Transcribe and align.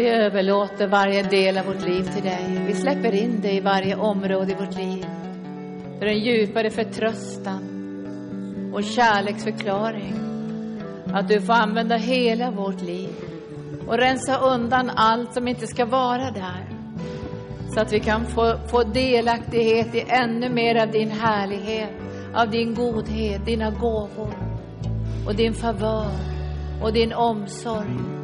Vi 0.00 0.08
överlåter 0.08 0.86
varje 0.86 1.22
del 1.22 1.58
av 1.58 1.66
vårt 1.66 1.86
liv 1.86 2.02
till 2.02 2.22
dig. 2.22 2.64
Vi 2.66 2.74
släpper 2.74 3.14
in 3.14 3.40
dig 3.40 3.56
i 3.56 3.60
varje 3.60 3.96
område 3.96 4.52
i 4.52 4.54
vårt 4.54 4.76
liv. 4.76 5.06
För 5.98 6.06
en 6.06 6.18
djupare 6.18 6.70
förtröstan 6.70 7.62
och 8.74 8.84
kärleksförklaring. 8.84 10.14
Att 11.12 11.28
du 11.28 11.40
får 11.40 11.52
använda 11.52 11.96
hela 11.96 12.50
vårt 12.50 12.82
liv 12.82 13.08
och 13.88 13.98
rensa 13.98 14.36
undan 14.36 14.90
allt 14.90 15.34
som 15.34 15.48
inte 15.48 15.66
ska 15.66 15.84
vara 15.84 16.30
där. 16.30 16.68
Så 17.74 17.80
att 17.80 17.92
vi 17.92 18.00
kan 18.00 18.26
få, 18.26 18.58
få 18.70 18.82
delaktighet 18.82 19.94
i 19.94 20.04
ännu 20.08 20.48
mer 20.48 20.82
av 20.82 20.90
din 20.90 21.10
härlighet, 21.10 21.90
av 22.34 22.50
din 22.50 22.74
godhet, 22.74 23.46
dina 23.46 23.70
gåvor 23.70 24.34
och 25.26 25.34
din 25.34 25.54
favör 25.54 26.10
och 26.82 26.92
din 26.92 27.12
omsorg. 27.12 28.19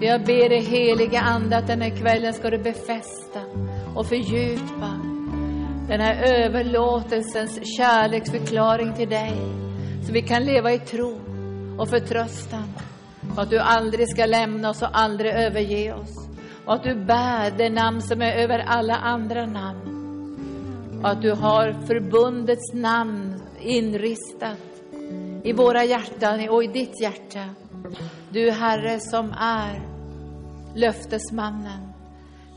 Jag 0.00 0.24
ber 0.24 0.48
dig 0.48 0.60
heliga 0.60 1.20
Ande 1.20 1.56
att 1.56 1.66
den 1.66 1.82
här 1.82 1.90
kvällen 1.90 2.34
ska 2.34 2.50
du 2.50 2.58
befästa 2.58 3.40
och 3.94 4.06
fördjupa 4.06 5.00
den 5.88 6.00
här 6.00 6.44
överlåtelsens 6.44 7.76
kärleksförklaring 7.76 8.94
till 8.94 9.08
dig. 9.08 9.32
Så 10.06 10.12
vi 10.12 10.22
kan 10.22 10.44
leva 10.44 10.72
i 10.72 10.78
tro 10.78 11.20
och 11.78 11.88
förtröstan. 11.88 12.72
Och 13.36 13.42
att 13.42 13.50
du 13.50 13.58
aldrig 13.58 14.08
ska 14.08 14.26
lämna 14.26 14.70
oss 14.70 14.82
och 14.82 14.98
aldrig 14.98 15.32
överge 15.32 15.92
oss. 15.92 16.28
Och 16.64 16.74
att 16.74 16.84
du 16.84 16.94
bär 16.94 17.50
det 17.58 17.70
namn 17.70 18.02
som 18.02 18.22
är 18.22 18.32
över 18.32 18.58
alla 18.58 18.94
andra 18.94 19.46
namn. 19.46 21.00
Och 21.02 21.08
att 21.08 21.22
du 21.22 21.32
har 21.32 21.86
förbundets 21.86 22.72
namn 22.74 23.42
inristat 23.60 24.58
i 25.44 25.52
våra 25.52 25.84
hjärtan 25.84 26.48
och 26.48 26.64
i 26.64 26.66
ditt 26.66 27.00
hjärta. 27.00 27.65
Du 28.30 28.50
Herre 28.50 29.00
som 29.00 29.32
är 29.38 29.80
löftesmannen. 30.74 31.92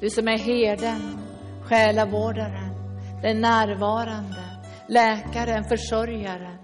Du 0.01 0.09
som 0.09 0.27
är 0.27 0.37
herden, 0.37 1.17
själavårdaren, 1.63 2.69
den 3.21 3.41
närvarande, 3.41 4.43
läkaren, 4.87 5.63
försörjaren, 5.63 6.57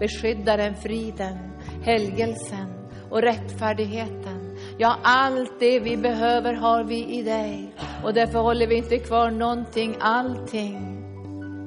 beskyddaren, 0.00 0.74
friden, 0.74 1.38
helgelsen 1.82 2.88
och 3.10 3.22
rättfärdigheten. 3.22 4.56
Ja, 4.78 4.96
allt 5.02 5.60
det 5.60 5.80
vi 5.80 5.96
behöver 5.96 6.54
har 6.54 6.84
vi 6.84 7.18
i 7.18 7.22
dig 7.22 7.74
och 8.04 8.14
därför 8.14 8.38
håller 8.38 8.66
vi 8.66 8.76
inte 8.76 8.98
kvar 8.98 9.30
någonting. 9.30 9.96
Allting 10.00 10.98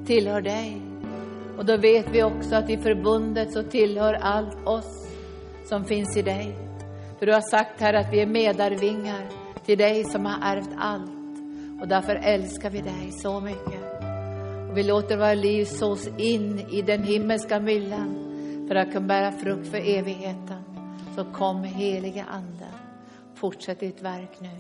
tillhör 0.06 0.42
dig. 0.42 0.82
Och 1.58 1.66
då 1.66 1.78
vet 1.78 2.06
vi 2.12 2.24
också 2.24 2.56
att 2.56 2.70
i 2.70 2.78
förbundet 2.78 3.54
så 3.54 3.64
tillhör 3.64 4.14
allt 4.14 4.68
oss 4.68 5.01
som 5.72 5.86
finns 5.86 6.18
i 6.18 6.22
dig. 6.22 6.56
För 7.20 7.26
du 7.26 7.34
har 7.34 7.42
sagt 7.42 7.82
här 7.82 7.94
att 7.94 8.14
vi 8.14 8.20
är 8.20 8.26
medarvingar 8.26 9.26
till 9.66 9.78
dig 9.78 10.04
som 10.04 10.26
har 10.26 10.56
ärvt 10.56 10.70
allt. 10.78 11.12
Och 11.82 11.88
därför 11.88 12.16
älskar 12.16 12.70
vi 12.70 12.82
dig 12.82 13.12
så 13.12 13.40
mycket. 13.40 13.82
Och 14.70 14.78
vi 14.78 14.84
låter 14.84 15.18
våra 15.18 15.34
liv 15.34 15.66
sås 15.66 16.08
in 16.08 16.60
i 16.60 16.82
den 16.82 17.04
himmelska 17.04 17.60
myllan 17.60 18.16
för 18.68 18.76
att 18.76 18.92
kunna 18.92 19.08
bära 19.08 19.32
frukt 19.32 19.68
för 19.68 19.78
evigheten. 19.78 20.64
Så 21.16 21.26
kom 21.26 21.64
helige 21.64 22.24
Ande. 22.24 22.68
Fortsätt 23.36 23.80
ditt 23.80 24.02
verk 24.02 24.40
nu. 24.40 24.58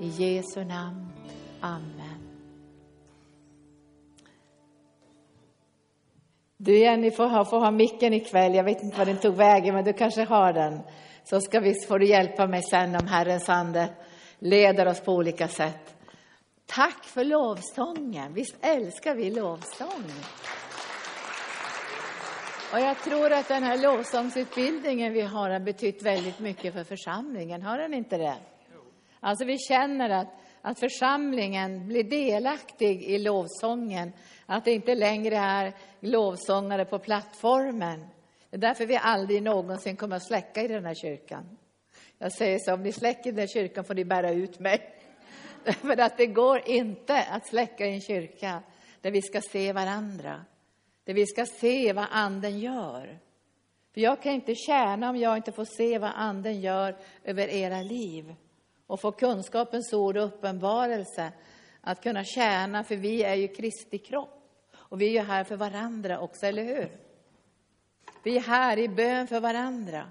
I 0.00 0.08
Jesu 0.08 0.64
namn. 0.64 1.08
Amen. 1.60 2.09
Du 6.62 6.78
Jenny 6.78 7.10
får 7.10 7.26
ha, 7.26 7.44
får 7.44 7.58
ha 7.58 7.70
micken 7.70 8.14
ikväll. 8.14 8.54
Jag 8.54 8.64
vet 8.64 8.82
inte 8.82 8.98
var 8.98 9.04
den 9.04 9.18
tog 9.18 9.34
vägen, 9.34 9.74
men 9.74 9.84
du 9.84 9.92
kanske 9.92 10.24
har 10.24 10.52
den. 10.52 10.80
Så 11.24 11.40
ska 11.40 11.60
vi, 11.60 11.74
får 11.88 11.98
du 11.98 12.06
hjälpa 12.06 12.46
mig 12.46 12.62
sen 12.62 12.96
om 12.96 13.06
Herrens 13.06 13.48
ande 13.48 13.88
leder 14.38 14.86
oss 14.86 15.00
på 15.00 15.12
olika 15.12 15.48
sätt. 15.48 15.94
Tack 16.66 17.04
för 17.04 17.24
lovsången. 17.24 18.34
Visst 18.34 18.56
älskar 18.60 19.14
vi 19.14 19.30
lovsång? 19.30 20.04
Och 22.72 22.80
jag 22.80 22.98
tror 22.98 23.32
att 23.32 23.48
den 23.48 23.62
här 23.62 23.78
lovsångsutbildningen 23.78 25.12
vi 25.12 25.20
har 25.20 25.50
har 25.50 25.60
betytt 25.60 26.02
väldigt 26.02 26.38
mycket 26.38 26.74
för 26.74 26.84
församlingen. 26.84 27.62
Har 27.62 27.78
den 27.78 27.94
inte 27.94 28.18
det? 28.18 28.36
Alltså 29.20 29.44
vi 29.44 29.58
känner 29.58 30.10
att, 30.10 30.28
att 30.62 30.80
församlingen 30.80 31.86
blir 31.86 32.04
delaktig 32.04 33.02
i 33.02 33.18
lovsången. 33.18 34.12
Att 34.46 34.64
det 34.64 34.72
inte 34.72 34.94
längre 34.94 35.36
är 35.36 35.72
lovsångare 36.00 36.84
på 36.84 36.98
plattformen. 36.98 38.00
Det 38.50 38.56
är 38.56 38.60
därför 38.60 38.86
vi 38.86 38.96
aldrig 38.96 39.42
någonsin 39.42 39.96
kommer 39.96 40.16
att 40.16 40.26
släcka 40.26 40.62
i 40.62 40.68
den 40.68 40.84
här 40.84 40.94
kyrkan. 40.94 41.56
Jag 42.18 42.32
säger 42.32 42.58
så, 42.58 42.74
om 42.74 42.82
ni 42.82 42.92
släcker 42.92 43.28
i 43.28 43.32
den 43.32 43.40
här 43.40 43.46
kyrkan 43.46 43.84
får 43.84 43.94
ni 43.94 44.04
bära 44.04 44.30
ut 44.30 44.58
mig. 44.58 44.94
För 45.64 46.00
att 46.00 46.16
det 46.16 46.26
går 46.26 46.68
inte 46.68 47.22
att 47.22 47.46
släcka 47.46 47.86
i 47.86 47.94
en 47.94 48.00
kyrka 48.00 48.62
där 49.00 49.10
vi 49.10 49.22
ska 49.22 49.40
se 49.40 49.72
varandra. 49.72 50.44
Där 51.04 51.14
vi 51.14 51.26
ska 51.26 51.46
se 51.46 51.92
vad 51.92 52.06
anden 52.10 52.58
gör. 52.58 53.18
För 53.94 54.00
jag 54.00 54.22
kan 54.22 54.32
inte 54.32 54.54
tjäna 54.54 55.10
om 55.10 55.16
jag 55.16 55.36
inte 55.36 55.52
får 55.52 55.64
se 55.64 55.98
vad 55.98 56.10
anden 56.14 56.60
gör 56.60 56.96
över 57.24 57.48
era 57.48 57.82
liv. 57.82 58.34
Och 58.90 59.00
få 59.00 59.12
kunskapens 59.12 59.92
ord 59.92 60.16
och 60.16 60.24
uppenbarelse. 60.24 61.32
Att 61.80 62.02
kunna 62.02 62.24
tjäna, 62.24 62.84
för 62.84 62.96
vi 62.96 63.22
är 63.22 63.34
ju 63.34 63.48
Kristi 63.48 63.98
kropp. 63.98 64.42
Och 64.74 65.00
vi 65.00 65.06
är 65.06 65.10
ju 65.10 65.20
här 65.20 65.44
för 65.44 65.56
varandra 65.56 66.20
också, 66.20 66.46
eller 66.46 66.64
hur? 66.64 66.96
Vi 68.22 68.36
är 68.36 68.40
här 68.40 68.78
i 68.78 68.88
bön 68.88 69.26
för 69.26 69.40
varandra. 69.40 70.10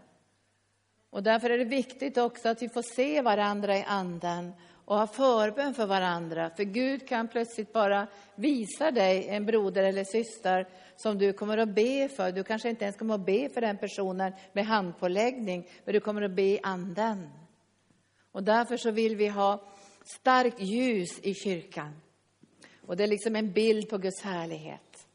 Och 1.09 1.23
därför 1.23 1.49
är 1.49 1.57
det 1.57 1.65
viktigt 1.65 2.17
också 2.17 2.49
att 2.49 2.61
vi 2.61 2.69
får 2.69 2.81
se 2.81 3.21
varandra 3.21 3.77
i 3.77 3.83
anden 3.87 4.53
och 4.85 4.97
ha 4.97 5.07
förbön 5.07 5.73
för 5.73 5.85
varandra. 5.85 6.51
För 6.55 6.63
Gud 6.63 7.07
kan 7.07 7.27
plötsligt 7.27 7.73
bara 7.73 8.07
visa 8.35 8.91
dig 8.91 9.27
en 9.27 9.45
broder 9.45 9.83
eller 9.83 10.03
syster 10.03 10.67
som 10.95 11.17
du 11.17 11.33
kommer 11.33 11.57
att 11.57 11.75
be 11.75 12.09
för. 12.09 12.31
Du 12.31 12.43
kanske 12.43 12.69
inte 12.69 12.83
ens 12.83 12.97
kommer 12.97 13.15
att 13.15 13.25
be 13.25 13.49
för 13.49 13.61
den 13.61 13.77
personen 13.77 14.33
med 14.53 14.65
handpåläggning, 14.65 15.67
men 15.85 15.93
du 15.93 15.99
kommer 15.99 16.21
att 16.21 16.31
be 16.31 16.41
i 16.41 16.59
anden. 16.63 17.29
Och 18.31 18.43
därför 18.43 18.77
så 18.77 18.91
vill 18.91 19.15
vi 19.15 19.27
ha 19.27 19.61
starkt 20.05 20.61
ljus 20.61 21.19
i 21.23 21.33
kyrkan. 21.33 22.01
Och 22.87 22.97
det 22.97 23.03
är 23.03 23.07
liksom 23.07 23.35
en 23.35 23.51
bild 23.51 23.89
på 23.89 23.97
Guds 23.97 24.21
härlighet. 24.21 25.07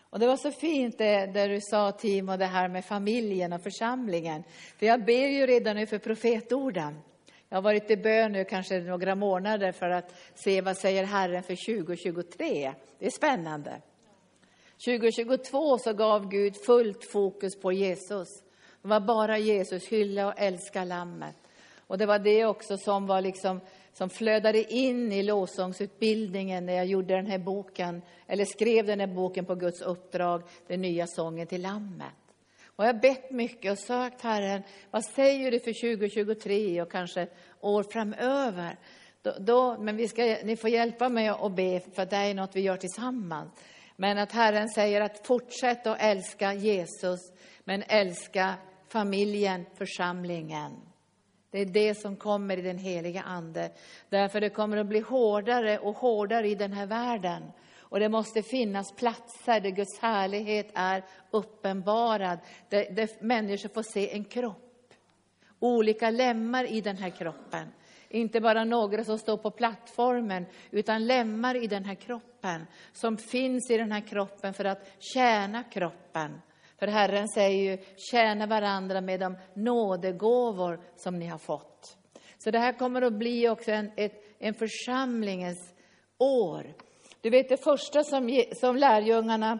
Och 0.00 0.18
det 0.18 0.26
var 0.26 0.36
så 0.36 0.50
fint 0.50 0.98
det, 0.98 1.26
det 1.26 1.46
du 1.46 1.58
sa 1.60 1.92
Timo, 1.92 2.36
det 2.36 2.46
här 2.46 2.68
med 2.68 2.84
familjen 2.84 3.52
och 3.52 3.62
församlingen. 3.62 4.42
För 4.78 4.86
jag 4.86 5.04
ber 5.04 5.26
ju 5.28 5.46
redan 5.46 5.76
nu 5.76 5.86
för 5.86 5.98
profetorden. 5.98 7.00
Jag 7.48 7.56
har 7.56 7.62
varit 7.62 7.90
i 7.90 7.96
bön 7.96 8.32
nu 8.32 8.44
kanske 8.44 8.80
några 8.80 9.14
månader 9.14 9.72
för 9.72 9.90
att 9.90 10.14
se 10.34 10.60
vad 10.60 10.76
säger 10.76 11.04
Herren 11.04 11.42
för 11.42 11.74
2023. 11.74 12.74
Det 12.98 13.06
är 13.06 13.10
spännande. 13.10 13.82
2022 14.84 15.78
så 15.78 15.92
gav 15.92 16.28
Gud 16.28 16.54
fullt 16.66 17.10
fokus 17.12 17.60
på 17.60 17.72
Jesus. 17.72 18.28
Det 18.82 18.88
var 18.88 19.00
bara 19.00 19.38
Jesus, 19.38 19.88
hylla 19.88 20.26
och 20.26 20.34
älska 20.36 20.84
lammet. 20.84 21.36
Och 21.92 21.98
det 21.98 22.06
var 22.06 22.18
det 22.18 22.44
också 22.46 22.78
som 22.78 23.06
var 23.06 23.20
liksom 23.20 23.60
som 23.92 24.10
flödade 24.10 24.72
in 24.72 25.12
i 25.12 25.22
lovsångsutbildningen 25.22 26.66
när 26.66 26.72
jag 26.72 26.86
gjorde 26.86 27.14
den 27.14 27.26
här 27.26 27.38
boken, 27.38 28.02
eller 28.26 28.44
skrev 28.44 28.86
den 28.86 29.00
här 29.00 29.06
boken 29.06 29.44
på 29.44 29.54
Guds 29.54 29.80
uppdrag, 29.80 30.42
den 30.66 30.80
nya 30.80 31.06
sången 31.06 31.46
till 31.46 31.62
Lammet. 31.62 32.14
Och 32.64 32.84
jag 32.84 32.92
har 32.92 33.00
bett 33.00 33.30
mycket 33.30 33.72
och 33.72 33.78
sökt 33.78 34.22
Herren, 34.22 34.62
vad 34.90 35.04
säger 35.04 35.50
du 35.50 35.60
för 35.60 35.96
2023 35.96 36.82
och 36.82 36.90
kanske 36.92 37.26
år 37.60 37.82
framöver? 37.92 38.76
Då, 39.22 39.34
då, 39.38 39.76
men 39.78 39.96
vi 39.96 40.08
ska, 40.08 40.36
ni 40.44 40.56
får 40.56 40.70
hjälpa 40.70 41.08
mig 41.08 41.28
att 41.28 41.52
be, 41.52 41.80
för 41.94 42.06
det 42.06 42.16
är 42.16 42.34
något 42.34 42.56
vi 42.56 42.60
gör 42.60 42.76
tillsammans. 42.76 43.50
Men 43.96 44.18
att 44.18 44.32
Herren 44.32 44.68
säger 44.68 45.00
att 45.00 45.26
fortsätt 45.26 45.86
att 45.86 46.02
älska 46.02 46.54
Jesus, 46.54 47.20
men 47.64 47.82
älska 47.88 48.54
familjen, 48.88 49.66
församlingen. 49.74 50.91
Det 51.52 51.58
är 51.58 51.66
det 51.66 51.94
som 51.94 52.16
kommer 52.16 52.56
i 52.56 52.62
den 52.62 52.78
heliga 52.78 53.22
Ande. 53.22 53.70
Därför 54.08 54.40
det 54.40 54.50
kommer 54.50 54.76
att 54.76 54.86
bli 54.86 55.00
hårdare 55.00 55.78
och 55.78 55.96
hårdare 55.96 56.48
i 56.48 56.54
den 56.54 56.72
här 56.72 56.86
världen. 56.86 57.42
Och 57.78 58.00
det 58.00 58.08
måste 58.08 58.42
finnas 58.42 58.92
platser 58.92 59.60
där 59.60 59.70
Guds 59.70 59.98
härlighet 59.98 60.70
är 60.74 61.04
uppenbarad. 61.30 62.38
Där, 62.68 62.90
där 62.90 63.08
människor 63.20 63.68
får 63.68 63.82
se 63.82 64.12
en 64.12 64.24
kropp. 64.24 64.94
Olika 65.60 66.10
lemmar 66.10 66.72
i 66.72 66.80
den 66.80 66.96
här 66.96 67.10
kroppen. 67.10 67.68
Inte 68.08 68.40
bara 68.40 68.64
några 68.64 69.04
som 69.04 69.18
står 69.18 69.36
på 69.36 69.50
plattformen, 69.50 70.46
utan 70.70 71.06
lemmar 71.06 71.64
i 71.64 71.66
den 71.66 71.84
här 71.84 71.94
kroppen. 71.94 72.66
Som 72.92 73.16
finns 73.16 73.70
i 73.70 73.76
den 73.76 73.92
här 73.92 74.00
kroppen 74.00 74.54
för 74.54 74.64
att 74.64 74.90
tjäna 74.98 75.62
kroppen. 75.62 76.40
För 76.82 76.86
Herren 76.86 77.28
säger 77.28 77.70
ju, 77.70 77.78
tjäna 77.96 78.46
varandra 78.46 79.00
med 79.00 79.20
de 79.20 79.36
nådegåvor 79.54 80.80
som 80.96 81.18
ni 81.18 81.26
har 81.26 81.38
fått. 81.38 81.96
Så 82.38 82.50
det 82.50 82.58
här 82.58 82.72
kommer 82.72 83.02
att 83.02 83.12
bli 83.12 83.48
också 83.48 83.70
en, 83.70 83.90
ett, 83.96 84.24
en 84.38 84.54
församlingens 84.54 85.74
år. 86.18 86.74
Du 87.20 87.30
vet 87.30 87.48
det 87.48 87.64
första 87.64 88.04
som, 88.04 88.42
som 88.60 88.76
lärjungarna 88.76 89.58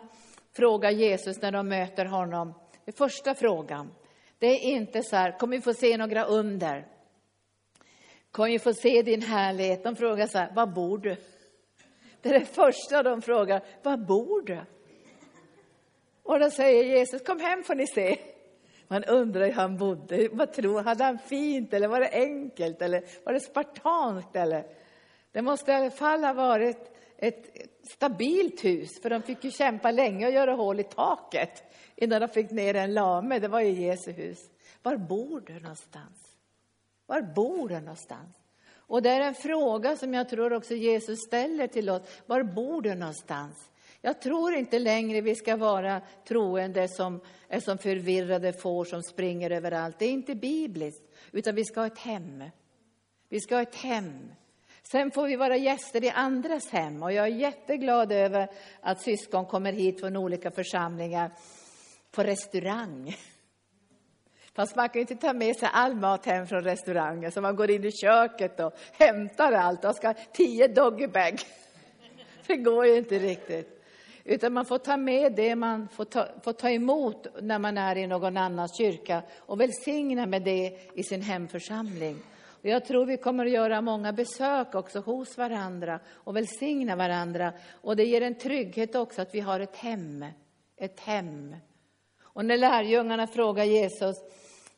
frågar 0.56 0.90
Jesus 0.90 1.42
när 1.42 1.52
de 1.52 1.68
möter 1.68 2.04
honom, 2.04 2.54
det 2.84 2.98
första 2.98 3.34
frågan, 3.34 3.94
det 4.38 4.46
är 4.46 4.70
inte 4.70 5.02
så 5.02 5.16
här, 5.16 5.38
kommer 5.38 5.56
vi 5.56 5.62
få 5.62 5.74
se 5.74 5.96
några 5.96 6.24
under? 6.24 6.86
Kom 8.30 8.46
vi 8.46 8.58
få 8.58 8.72
se 8.72 9.02
din 9.02 9.22
härlighet. 9.22 9.84
De 9.84 9.96
frågar 9.96 10.26
så 10.26 10.38
här, 10.38 10.52
var 10.54 10.66
bor 10.66 10.98
du? 10.98 11.16
Det 12.22 12.28
är 12.28 12.40
det 12.40 12.46
första 12.46 13.02
de 13.02 13.22
frågar, 13.22 13.62
var 13.82 13.96
bor 13.96 14.42
du? 14.42 14.60
Och 16.32 16.40
då 16.40 16.50
säger 16.50 16.84
Jesus, 16.84 17.22
kom 17.22 17.40
hem 17.40 17.64
får 17.64 17.74
ni 17.74 17.86
se. 17.86 18.18
Man 18.88 19.04
undrar 19.04 19.46
hur 19.46 19.52
han 19.52 19.76
bodde. 19.76 20.28
Vad 20.32 20.52
tror 20.52 20.82
Hade 20.82 21.04
han 21.04 21.18
fint 21.18 21.74
eller 21.74 21.88
var 21.88 22.00
det 22.00 22.10
enkelt 22.12 22.82
eller 22.82 23.04
var 23.24 23.32
det 23.32 23.40
spartanskt? 23.40 24.36
Eller? 24.36 24.64
Det 25.32 25.42
måste 25.42 25.72
i 25.72 25.74
alla 25.74 25.90
fall 25.90 26.24
ha 26.24 26.32
varit 26.32 26.92
ett 27.16 27.56
stabilt 27.94 28.64
hus, 28.64 29.02
för 29.02 29.10
de 29.10 29.22
fick 29.22 29.44
ju 29.44 29.50
kämpa 29.50 29.90
länge 29.90 30.26
och 30.26 30.32
göra 30.32 30.52
hål 30.52 30.80
i 30.80 30.84
taket 30.84 31.62
innan 31.96 32.20
de 32.20 32.28
fick 32.28 32.50
ner 32.50 32.74
en 32.74 32.94
lame. 32.94 33.38
Det 33.38 33.48
var 33.48 33.60
ju 33.60 33.70
Jesu 33.70 34.12
hus. 34.12 34.38
Var 34.82 34.96
bor 34.96 35.42
du 35.46 35.60
någonstans? 35.60 36.36
Var 37.06 37.22
bor 37.22 37.68
du 37.68 37.80
någonstans? 37.80 38.36
Och 38.74 39.02
det 39.02 39.10
är 39.10 39.20
en 39.20 39.34
fråga 39.34 39.96
som 39.96 40.14
jag 40.14 40.28
tror 40.28 40.52
också 40.52 40.74
Jesus 40.74 41.18
ställer 41.26 41.66
till 41.66 41.90
oss. 41.90 42.02
Var 42.26 42.42
bor 42.42 42.82
du 42.82 42.94
någonstans? 42.94 43.68
Jag 44.04 44.20
tror 44.20 44.54
inte 44.54 44.78
längre 44.78 45.20
vi 45.20 45.34
ska 45.34 45.56
vara 45.56 46.00
troende 46.28 46.88
som 46.88 47.20
är 47.48 47.60
som 47.60 47.78
förvirrade 47.78 48.52
får 48.52 48.84
som 48.84 49.02
springer 49.02 49.50
överallt. 49.50 49.98
Det 49.98 50.04
är 50.04 50.10
inte 50.10 50.34
bibliskt, 50.34 51.02
utan 51.32 51.54
vi 51.54 51.64
ska 51.64 51.80
ha 51.80 51.86
ett 51.86 51.98
hem. 51.98 52.44
Vi 53.28 53.40
ska 53.40 53.54
ha 53.54 53.62
ett 53.62 53.74
hem. 53.74 54.32
Sen 54.82 55.10
får 55.10 55.26
vi 55.26 55.36
vara 55.36 55.56
gäster 55.56 56.04
i 56.04 56.10
andras 56.10 56.70
hem 56.70 57.02
och 57.02 57.12
jag 57.12 57.26
är 57.26 57.36
jätteglad 57.36 58.12
över 58.12 58.48
att 58.80 59.02
syskon 59.02 59.46
kommer 59.46 59.72
hit 59.72 60.00
från 60.00 60.16
olika 60.16 60.50
församlingar 60.50 61.30
på 62.10 62.22
restaurang. 62.22 63.16
Fast 64.54 64.76
man 64.76 64.88
kan 64.88 64.94
ju 64.94 65.00
inte 65.00 65.16
ta 65.16 65.32
med 65.32 65.56
sig 65.56 65.68
all 65.72 65.94
mat 65.94 66.26
hem 66.26 66.46
från 66.46 66.64
restaurangen 66.64 67.32
så 67.32 67.40
man 67.40 67.56
går 67.56 67.70
in 67.70 67.84
i 67.84 67.92
köket 67.92 68.60
och 68.60 68.72
hämtar 68.92 69.52
allt 69.52 69.84
och 69.84 69.96
ska 69.96 70.08
ha 70.08 70.14
tio 70.32 70.68
doggybag. 70.68 71.40
Det 72.46 72.56
går 72.56 72.86
ju 72.86 72.96
inte 72.96 73.18
riktigt. 73.18 73.81
Utan 74.24 74.52
man 74.52 74.64
får 74.64 74.78
ta 74.78 74.96
med 74.96 75.32
det 75.32 75.56
man 75.56 75.88
får 75.88 76.04
ta, 76.04 76.26
får 76.42 76.52
ta 76.52 76.70
emot 76.70 77.26
när 77.40 77.58
man 77.58 77.78
är 77.78 77.96
i 77.96 78.06
någon 78.06 78.36
annans 78.36 78.78
kyrka 78.78 79.22
och 79.38 79.60
välsigna 79.60 80.26
med 80.26 80.42
det 80.42 80.78
i 80.94 81.02
sin 81.02 81.22
hemförsamling. 81.22 82.18
Och 82.62 82.68
jag 82.68 82.84
tror 82.84 83.06
vi 83.06 83.16
kommer 83.16 83.46
att 83.46 83.52
göra 83.52 83.80
många 83.80 84.12
besök 84.12 84.74
också 84.74 85.00
hos 85.00 85.38
varandra 85.38 86.00
och 86.12 86.36
välsigna 86.36 86.96
varandra. 86.96 87.52
Och 87.70 87.96
det 87.96 88.04
ger 88.04 88.20
en 88.20 88.34
trygghet 88.34 88.94
också 88.94 89.22
att 89.22 89.34
vi 89.34 89.40
har 89.40 89.60
ett 89.60 89.76
hem. 89.76 90.24
Ett 90.76 91.00
hem. 91.00 91.56
Och 92.22 92.44
när 92.44 92.56
lärjungarna 92.56 93.26
frågar 93.26 93.64
Jesus, 93.64 94.16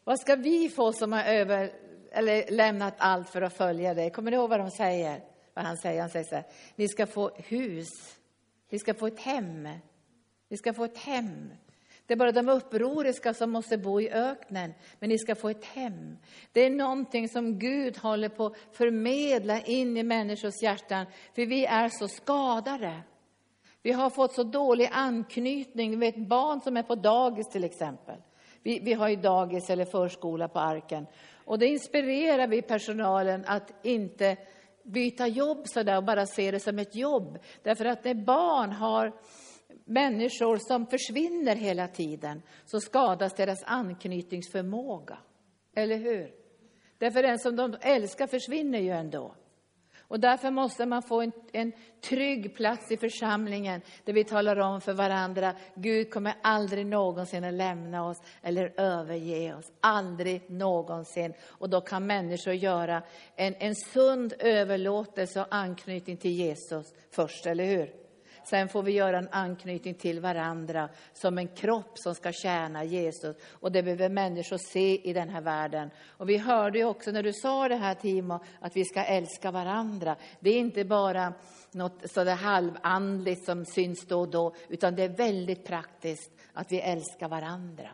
vad 0.05 0.21
ska 0.21 0.37
vi 0.37 0.69
få 0.69 0.93
som 0.93 1.13
har 1.13 1.25
över, 1.25 1.73
eller 2.13 2.51
lämnat 2.51 2.95
allt 2.99 3.29
för 3.29 3.43
att 3.43 3.57
följa 3.57 3.95
dig? 3.95 4.11
Kommer 4.11 4.31
ni 4.31 4.37
ihåg 4.37 4.51
vad 4.51 4.61
de 4.61 4.71
säger? 4.71 5.21
Vad 5.55 5.65
han 5.65 5.77
säger? 5.77 6.01
Han 6.01 6.11
säger 6.11 6.25
så 6.25 6.35
här, 6.35 6.45
ni 6.77 6.89
ska 6.89 7.07
få 7.07 7.31
hus 7.37 8.19
vi 8.75 8.79
ska 8.79 8.95
få 8.95 9.07
ett 9.07 9.21
hem. 9.21 9.69
Vi 10.49 10.57
ska 10.57 10.75
få 10.75 10.85
ett 10.85 10.99
hem. 10.99 11.53
Det 12.07 12.15
är 12.15 12.17
bara 12.17 12.33
de 12.33 12.49
upproriska 12.49 13.35
som 13.35 13.51
måste 13.51 13.79
bo 13.79 14.01
i 14.01 14.11
öknen, 14.11 14.75
men 14.99 15.09
ni 15.09 15.19
ska 15.19 15.35
få 15.35 15.49
ett 15.49 15.65
hem. 15.65 16.17
Det 16.53 16.61
är 16.61 16.71
någonting 16.71 17.29
som 17.29 17.59
Gud 17.59 17.97
håller 17.97 18.29
på 18.29 18.47
att 18.47 18.57
förmedla 18.73 19.61
in 19.61 19.97
i 19.97 20.03
människors 20.03 20.63
hjärtan, 20.63 21.07
för 21.35 21.47
vi 21.47 21.65
är 21.65 21.89
så 21.89 22.09
skadade. 22.09 23.01
Vi 23.83 23.93
har 23.93 24.11
fått 24.11 24.33
så 24.33 24.43
dålig 24.43 24.89
anknytning. 24.93 25.91
Vi 25.91 25.97
vet 25.97 26.29
barn 26.29 26.61
som 26.61 26.77
är 26.77 26.83
på 26.83 26.95
dagis 26.95 27.49
till 27.49 27.65
exempel. 27.65 28.17
Vi, 28.63 28.81
vi 28.83 28.93
har 28.93 29.09
ju 29.09 29.17
dagis 29.17 29.71
eller 29.71 29.85
förskola 29.85 30.49
på 30.49 30.59
arken. 30.59 31.07
Och 31.45 31.59
det 31.59 31.67
inspirerar 31.67 32.47
vi 32.47 32.63
personalen 32.63 33.45
att 33.47 33.73
inte 33.83 34.37
byta 34.85 35.27
jobb 35.27 35.69
sådär 35.69 35.97
och 35.97 36.05
bara 36.05 36.27
se 36.27 36.51
det 36.51 36.61
som 36.61 36.79
ett 36.79 36.95
jobb. 36.95 37.39
Därför 37.63 37.85
att 37.85 38.05
när 38.05 38.15
barn 38.15 38.73
har 38.73 39.13
människor 39.85 40.57
som 40.57 40.87
försvinner 40.87 41.57
hela 41.57 41.89
tiden 41.89 42.43
så 42.65 42.81
skadas 42.81 43.35
deras 43.35 43.65
anknytningsförmåga. 43.65 45.19
Eller 45.77 45.97
hur? 45.97 46.35
Därför 46.99 47.23
den 47.23 47.39
som 47.39 47.57
de 47.57 47.77
älskar 47.81 48.27
försvinner 48.27 48.79
ju 48.79 48.91
ändå. 48.91 49.35
Och 50.15 50.21
därför 50.21 50.51
måste 50.51 50.87
man 50.87 51.03
få 51.03 51.21
en, 51.21 51.33
en 51.53 51.73
trygg 52.01 52.57
plats 52.57 52.93
i 52.93 52.97
församlingen 52.97 53.81
där 54.05 54.13
vi 54.13 54.25
talar 54.25 54.59
om 54.59 54.81
för 54.81 54.93
varandra, 54.93 55.55
Gud 55.75 56.11
kommer 56.11 56.35
aldrig 56.43 56.87
någonsin 56.87 57.45
att 57.45 57.55
lämna 57.55 58.09
oss 58.09 58.23
eller 58.43 58.81
överge 58.81 59.55
oss. 59.55 59.73
Aldrig 59.81 60.51
någonsin. 60.51 61.35
Och 61.43 61.71
då 61.71 61.81
kan 61.81 62.07
människor 62.07 62.55
göra 62.55 63.03
en, 63.37 63.55
en 63.59 63.75
sund 63.75 64.35
överlåtelse 64.39 65.41
och 65.41 65.47
anknytning 65.51 66.17
till 66.17 66.33
Jesus 66.33 66.95
först, 67.11 67.47
eller 67.47 67.65
hur? 67.65 68.04
Sen 68.45 68.69
får 68.69 68.83
vi 68.83 68.93
göra 68.93 69.19
en 69.19 69.29
anknytning 69.31 69.95
till 69.95 70.21
varandra 70.21 70.89
som 71.13 71.39
en 71.39 71.49
kropp 71.49 71.99
som 71.99 72.15
ska 72.15 72.33
tjäna 72.33 72.85
Jesus. 72.85 73.37
Och 73.51 73.73
det 73.73 73.83
behöver 73.83 74.09
människor 74.09 74.59
se 74.73 75.11
i 75.11 75.13
den 75.13 75.29
här 75.29 75.41
världen. 75.41 75.91
Och 76.09 76.29
vi 76.29 76.39
hörde 76.39 76.79
ju 76.79 76.85
också 76.85 77.11
när 77.11 77.23
du 77.23 77.33
sa 77.33 77.69
det 77.69 77.77
här 77.77 77.95
Timo, 77.95 78.41
att 78.61 78.77
vi 78.77 78.85
ska 78.85 79.05
älska 79.05 79.51
varandra. 79.51 80.17
Det 80.41 80.51
är 80.51 80.59
inte 80.59 80.85
bara 80.85 81.33
något 81.73 82.11
sådär 82.11 82.35
halvandligt 82.35 83.45
som 83.45 83.65
syns 83.65 84.07
då 84.07 84.21
och 84.21 84.29
då, 84.29 84.55
utan 84.69 84.95
det 84.95 85.03
är 85.03 85.09
väldigt 85.17 85.65
praktiskt 85.65 86.33
att 86.53 86.73
vi 86.73 86.81
älskar 86.81 87.29
varandra. 87.29 87.91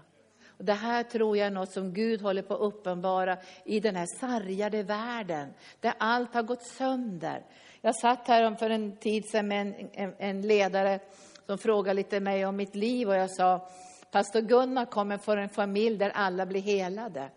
Och 0.61 0.67
det 0.67 0.73
här 0.73 1.03
tror 1.03 1.37
jag 1.37 1.47
är 1.47 1.51
något 1.51 1.73
som 1.73 1.93
Gud 1.93 2.21
håller 2.21 2.43
på 2.43 2.55
att 2.55 2.61
uppenbara 2.61 3.37
i 3.65 3.81
den 3.81 3.97
här 3.97 4.07
sargade 4.07 4.83
världen, 4.83 5.55
där 5.81 5.95
allt 5.99 6.35
har 6.35 6.43
gått 6.43 6.62
sönder. 6.62 7.45
Jag 7.81 7.97
satt 7.97 8.29
här 8.29 8.55
för 8.55 8.71
en 8.71 8.97
tid 8.97 9.25
sedan 9.31 9.49
med 9.49 9.61
en, 9.61 9.91
en, 9.93 10.15
en 10.19 10.43
ledare 10.43 11.01
som 11.47 11.59
frågade 11.59 11.95
lite 11.95 12.21
mig 12.21 12.47
om 12.47 12.57
mitt 12.57 12.75
liv 12.75 13.09
och 13.09 13.15
jag 13.15 13.31
sa, 13.31 13.69
pastor 14.11 14.41
Gunnar 14.41 14.85
kommer 14.85 15.19
från 15.19 15.39
en 15.39 15.49
familj 15.49 15.97
där 15.97 16.11
alla 16.11 16.47
blir 16.47 16.61
helade 16.61 17.31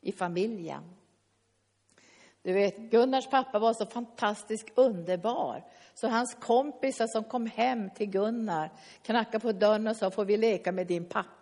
i 0.00 0.12
familjen. 0.12 0.82
Du 2.42 2.52
vet, 2.52 2.76
Gunnars 2.76 3.30
pappa 3.30 3.58
var 3.58 3.74
så 3.74 3.86
fantastiskt 3.86 4.68
underbar. 4.74 5.64
Så 5.94 6.08
hans 6.08 6.34
kompisar 6.34 7.06
som 7.06 7.24
kom 7.24 7.46
hem 7.46 7.90
till 7.90 8.10
Gunnar 8.10 8.70
knackade 9.02 9.40
på 9.40 9.52
dörren 9.52 9.86
och 9.86 9.96
sa, 9.96 10.10
får 10.10 10.24
vi 10.24 10.36
leka 10.36 10.72
med 10.72 10.86
din 10.86 11.04
pappa? 11.04 11.39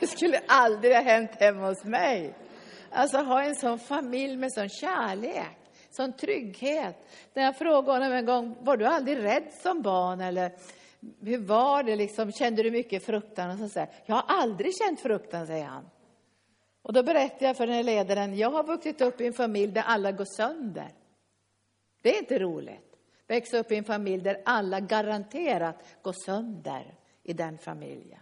Det 0.00 0.06
skulle 0.06 0.40
aldrig 0.46 0.94
ha 0.94 1.02
hänt 1.02 1.30
hemma 1.40 1.68
hos 1.68 1.84
mig. 1.84 2.34
Alltså 2.90 3.18
ha 3.18 3.42
en 3.42 3.54
sån 3.54 3.78
familj 3.78 4.36
med 4.36 4.52
sån 4.52 4.68
kärlek 4.68 5.60
sån 5.90 6.12
trygghet. 6.12 6.96
När 7.34 7.42
jag 7.42 7.58
frågade 7.58 7.92
honom 7.92 8.12
en 8.12 8.26
gång, 8.26 8.56
var 8.60 8.76
du 8.76 8.86
aldrig 8.86 9.24
rädd 9.24 9.52
som 9.62 9.82
barn? 9.82 10.20
Eller 10.20 10.52
hur 11.20 11.38
var 11.38 11.82
det? 11.82 11.96
Liksom, 11.96 12.32
kände 12.32 12.62
du 12.62 12.70
mycket 12.70 13.06
fruktan? 13.06 13.50
Och 13.50 13.58
så 13.58 13.68
säger, 13.68 13.90
jag 14.06 14.14
har 14.14 14.24
aldrig 14.26 14.72
känt 14.76 15.00
fruktan, 15.00 15.46
säger 15.46 15.64
han. 15.64 15.90
Och 16.82 16.92
då 16.92 17.02
berättar 17.02 17.46
jag 17.46 17.56
för 17.56 17.66
den 17.66 17.76
här 17.76 17.82
ledaren, 17.82 18.38
jag 18.38 18.50
har 18.50 18.64
vuxit 18.64 19.00
upp 19.00 19.20
i 19.20 19.26
en 19.26 19.32
familj 19.32 19.72
där 19.72 19.84
alla 19.86 20.12
går 20.12 20.24
sönder. 20.24 20.92
Det 22.02 22.16
är 22.16 22.18
inte 22.18 22.38
roligt. 22.38 22.96
Växa 23.26 23.58
upp 23.58 23.72
i 23.72 23.76
en 23.76 23.84
familj 23.84 24.22
där 24.22 24.42
alla 24.44 24.80
garanterat 24.80 25.76
går 26.02 26.14
sönder 26.26 26.94
i 27.22 27.32
den 27.32 27.58
familjen. 27.58 28.19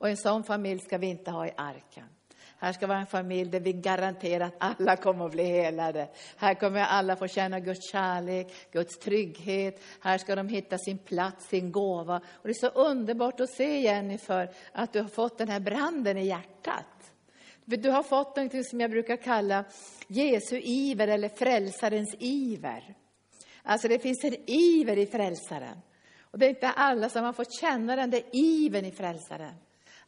Och 0.00 0.08
en 0.08 0.16
sån 0.16 0.44
familj 0.44 0.80
ska 0.80 0.98
vi 0.98 1.06
inte 1.06 1.30
ha 1.30 1.46
i 1.46 1.52
arken. 1.56 2.04
Här 2.58 2.72
ska 2.72 2.86
vara 2.86 2.98
en 2.98 3.06
familj 3.06 3.50
där 3.50 3.60
vi 3.60 3.72
garanterar 3.72 4.46
att 4.46 4.54
alla 4.58 4.96
kommer 4.96 5.26
att 5.26 5.32
bli 5.32 5.44
helade. 5.44 6.08
Här 6.36 6.54
kommer 6.54 6.80
alla 6.80 7.16
få 7.16 7.26
känna 7.26 7.60
Guds 7.60 7.92
kärlek, 7.92 8.72
Guds 8.72 8.98
trygghet. 8.98 9.82
Här 10.00 10.18
ska 10.18 10.36
de 10.36 10.48
hitta 10.48 10.78
sin 10.78 10.98
plats, 10.98 11.48
sin 11.48 11.72
gåva. 11.72 12.16
Och 12.16 12.48
det 12.48 12.50
är 12.50 12.54
så 12.54 12.68
underbart 12.68 13.40
att 13.40 13.50
se, 13.50 13.80
Jennifer, 13.80 14.50
att 14.72 14.92
du 14.92 15.00
har 15.00 15.08
fått 15.08 15.38
den 15.38 15.48
här 15.48 15.60
branden 15.60 16.16
i 16.16 16.26
hjärtat. 16.26 17.12
Du 17.64 17.90
har 17.90 18.02
fått 18.02 18.36
något 18.36 18.66
som 18.66 18.80
jag 18.80 18.90
brukar 18.90 19.16
kalla 19.16 19.64
Jesu 20.06 20.60
iver 20.60 21.08
eller 21.08 21.28
frälsarens 21.28 22.16
iver. 22.18 22.94
Alltså 23.62 23.88
det 23.88 23.98
finns 23.98 24.24
en 24.24 24.50
iver 24.50 24.96
i 24.96 25.06
frälsaren. 25.06 25.78
Och 26.20 26.38
det 26.38 26.46
är 26.46 26.50
inte 26.50 26.70
alla 26.70 27.08
som 27.08 27.24
har 27.24 27.32
fått 27.32 27.60
känna 27.60 27.96
den 27.96 28.10
där 28.10 28.22
ivern 28.32 28.84
i 28.84 28.92
frälsaren. 28.92 29.54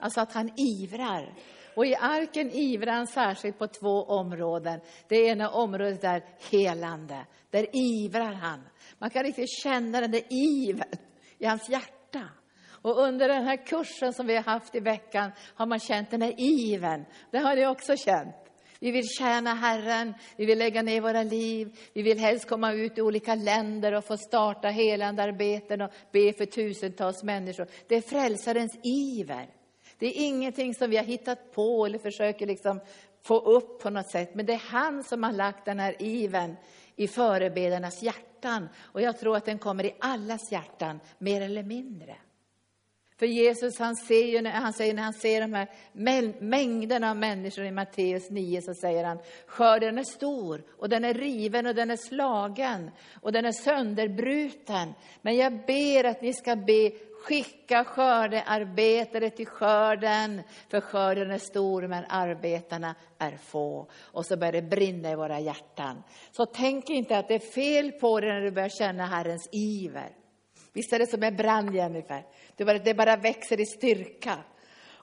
Alltså 0.02 0.20
att 0.20 0.32
han 0.32 0.50
ivrar. 0.56 1.34
Och 1.74 1.86
i 1.86 1.94
arken 1.94 2.50
ivrar 2.50 2.92
han 2.92 3.06
särskilt 3.06 3.58
på 3.58 3.66
två 3.66 4.02
områden. 4.02 4.80
Det 5.08 5.16
ena 5.16 5.50
området 5.50 6.04
är 6.04 6.24
helande. 6.50 7.26
Där 7.50 7.66
ivrar 7.72 8.32
han. 8.32 8.60
Man 8.98 9.10
kan 9.10 9.22
riktigt 9.22 9.62
känna 9.62 10.00
den 10.00 10.10
där 10.10 10.22
ivern 10.30 10.98
i 11.38 11.46
hans 11.46 11.68
hjärta. 11.68 12.28
Och 12.68 12.98
under 12.98 13.28
den 13.28 13.44
här 13.44 13.66
kursen 13.66 14.12
som 14.12 14.26
vi 14.26 14.36
har 14.36 14.42
haft 14.42 14.74
i 14.74 14.80
veckan 14.80 15.30
har 15.54 15.66
man 15.66 15.78
känt 15.78 16.10
den 16.10 16.20
där 16.20 16.34
ivern. 16.40 17.04
Det 17.30 17.38
har 17.38 17.56
ni 17.56 17.66
också 17.66 17.96
känt. 17.96 18.36
Vi 18.80 18.90
vill 18.90 19.08
tjäna 19.18 19.54
Herren, 19.54 20.14
vi 20.36 20.46
vill 20.46 20.58
lägga 20.58 20.82
ner 20.82 21.00
våra 21.00 21.22
liv, 21.22 21.78
vi 21.92 22.02
vill 22.02 22.18
helst 22.18 22.48
komma 22.48 22.72
ut 22.72 22.98
i 22.98 23.02
olika 23.02 23.34
länder 23.34 23.92
och 23.92 24.04
få 24.04 24.16
starta 24.16 24.68
helande 24.68 25.22
arbeten 25.22 25.80
och 25.80 25.90
be 26.12 26.32
för 26.32 26.46
tusentals 26.46 27.22
människor. 27.22 27.66
Det 27.88 27.96
är 27.96 28.00
frälsarens 28.00 28.78
iver. 28.82 29.61
Det 30.02 30.18
är 30.18 30.26
ingenting 30.26 30.74
som 30.74 30.90
vi 30.90 30.96
har 30.96 31.04
hittat 31.04 31.52
på 31.52 31.86
eller 31.86 31.98
försöker 31.98 32.46
liksom 32.46 32.80
få 33.22 33.38
upp 33.38 33.82
på 33.82 33.90
något 33.90 34.10
sätt. 34.10 34.34
Men 34.34 34.46
det 34.46 34.52
är 34.52 34.62
han 34.70 35.04
som 35.04 35.22
har 35.22 35.32
lagt 35.32 35.64
den 35.64 35.78
här 35.78 35.96
iven 35.98 36.56
i 36.96 37.08
förebedarnas 37.08 38.02
hjärtan. 38.02 38.68
Och 38.80 39.02
jag 39.02 39.18
tror 39.18 39.36
att 39.36 39.44
den 39.44 39.58
kommer 39.58 39.84
i 39.84 39.94
allas 39.98 40.52
hjärtan, 40.52 41.00
mer 41.18 41.40
eller 41.40 41.62
mindre. 41.62 42.16
För 43.18 43.26
Jesus 43.26 43.78
han 43.78 43.96
ser 43.96 44.24
ju, 44.24 44.48
han 44.48 44.72
säger, 44.72 44.94
när 44.94 45.02
han 45.02 45.12
ser 45.12 45.40
de 45.40 45.52
här 45.52 45.68
mängderna 46.40 47.10
av 47.10 47.16
människor 47.16 47.64
i 47.64 47.70
Matteus 47.70 48.30
9 48.30 48.62
så 48.62 48.74
säger 48.74 49.04
han 49.04 49.18
skörden 49.46 49.98
är 49.98 50.04
stor 50.04 50.62
och 50.70 50.88
den 50.88 51.04
är 51.04 51.14
riven 51.14 51.66
och 51.66 51.74
den 51.74 51.90
är 51.90 51.96
slagen 51.96 52.90
och 53.20 53.32
den 53.32 53.44
är 53.44 53.52
sönderbruten. 53.52 54.94
Men 55.20 55.36
jag 55.36 55.66
ber 55.66 56.04
att 56.04 56.22
ni 56.22 56.34
ska 56.34 56.56
be 56.56 56.90
skicka 57.24 57.84
skördearbetare 57.84 59.30
till 59.30 59.46
skörden, 59.46 60.42
för 60.68 60.80
skörden 60.80 61.30
är 61.30 61.38
stor 61.38 61.86
men 61.86 62.04
arbetarna 62.08 62.94
är 63.18 63.36
få. 63.36 63.86
Och 64.00 64.26
så 64.26 64.36
börjar 64.36 64.52
det 64.52 64.62
brinna 64.62 65.10
i 65.10 65.14
våra 65.14 65.40
hjärtan. 65.40 66.02
Så 66.32 66.46
tänk 66.46 66.90
inte 66.90 67.18
att 67.18 67.28
det 67.28 67.34
är 67.34 67.52
fel 67.52 67.92
på 67.92 68.20
dig 68.20 68.32
när 68.32 68.40
du 68.40 68.50
börjar 68.50 68.68
känna 68.68 69.06
Herrens 69.06 69.48
iver. 69.52 70.16
Visst 70.72 70.92
är 70.92 70.98
det 70.98 71.06
som 71.06 71.22
en 71.22 71.36
brand, 71.36 71.74
Jennifer? 71.74 72.26
Det 72.56 72.64
bara, 72.64 72.78
det 72.78 72.94
bara 72.94 73.16
växer 73.16 73.60
i 73.60 73.66
styrka. 73.66 74.38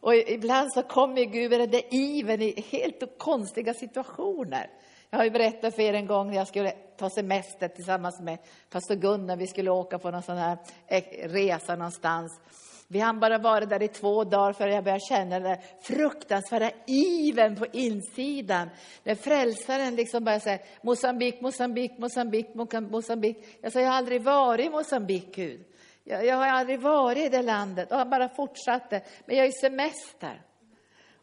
Och 0.02 0.16
ibland 0.16 0.74
så 0.74 0.84
kommer 0.84 1.24
Gud 1.24 1.52
med 1.52 1.60
den 1.60 1.72
där 1.72 1.94
ivern 1.94 2.42
i 2.42 2.66
helt 2.70 3.18
konstiga 3.18 3.74
situationer. 3.74 4.70
Jag 5.10 5.20
har 5.20 5.24
ju 5.26 5.32
berättat 5.32 5.76
för 5.76 5.82
er 5.82 5.94
en 5.94 6.08
gång 6.08 6.28
när 6.28 6.36
jag 6.36 6.48
skulle 6.48 6.72
ta 6.72 7.10
semester 7.10 7.68
tillsammans 7.68 8.20
med 8.22 8.38
pastor 8.70 8.96
Gunnar. 8.96 9.36
Vi 9.36 9.48
skulle 9.48 9.72
åka 9.72 10.00
på 10.00 10.12
någon 10.12 10.24
sån 10.24 10.38
här 10.38 10.58
eh, 10.88 11.04
resa 11.30 11.76
någonstans. 11.76 12.40
Vi 12.88 13.00
hann 13.00 13.20
bara 13.20 13.38
vara 13.38 13.66
där 13.66 13.84
i 13.84 13.88
två 13.88 14.24
dagar 14.24 14.54
för 14.54 14.68
jag 14.68 14.84
började 14.84 15.06
känna 15.10 15.40
den 15.40 15.58
fruktansvärda 15.82 16.72
iven 16.88 17.56
på 17.56 17.66
insidan. 17.72 18.70
När 19.04 19.16
frälsaren 19.16 19.96
liksom 19.96 20.24
började 20.24 20.44
säga 20.44 20.60
Mosambik, 20.82 21.42
Mosambik, 21.42 21.98
Mosambik, 21.98 22.48
Mosambik. 22.90 23.38
Jag 23.62 23.72
sa, 23.72 23.80
jag 23.80 23.90
har 23.90 23.98
aldrig 23.98 24.22
varit 24.22 24.66
i 24.66 24.70
Mosambik, 24.70 25.36
Gud. 25.36 25.66
Jag, 26.04 26.26
jag 26.26 26.36
har 26.36 26.48
aldrig 26.48 26.80
varit 26.80 27.26
i 27.26 27.30
det 27.30 27.42
landet. 27.42 27.92
Och 27.92 27.98
han 27.98 28.10
bara 28.10 28.30
fortsatte. 28.30 29.02
Men 29.26 29.38
jag 29.38 29.46
är 29.46 29.50
i 29.50 29.54
semester. 29.54 30.42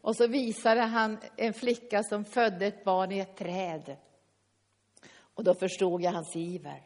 Och 0.07 0.15
så 0.15 0.27
visade 0.27 0.81
han 0.81 1.17
en 1.35 1.53
flicka 1.53 2.03
som 2.03 2.25
födde 2.25 2.65
ett 2.65 2.83
barn 2.83 3.11
i 3.11 3.19
ett 3.19 3.37
träd. 3.37 3.97
Och 5.19 5.43
då 5.43 5.53
förstod 5.53 6.01
jag 6.01 6.11
hans 6.11 6.35
iver. 6.35 6.81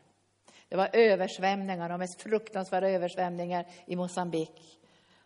Det 0.70 0.76
var 0.76 0.90
översvämningar, 0.94 1.90
de 1.90 1.98
mest 1.98 2.22
fruktansvärda 2.22 2.90
översvämningar 2.90 3.66
i 3.86 3.96
Mosambik. 3.96 4.80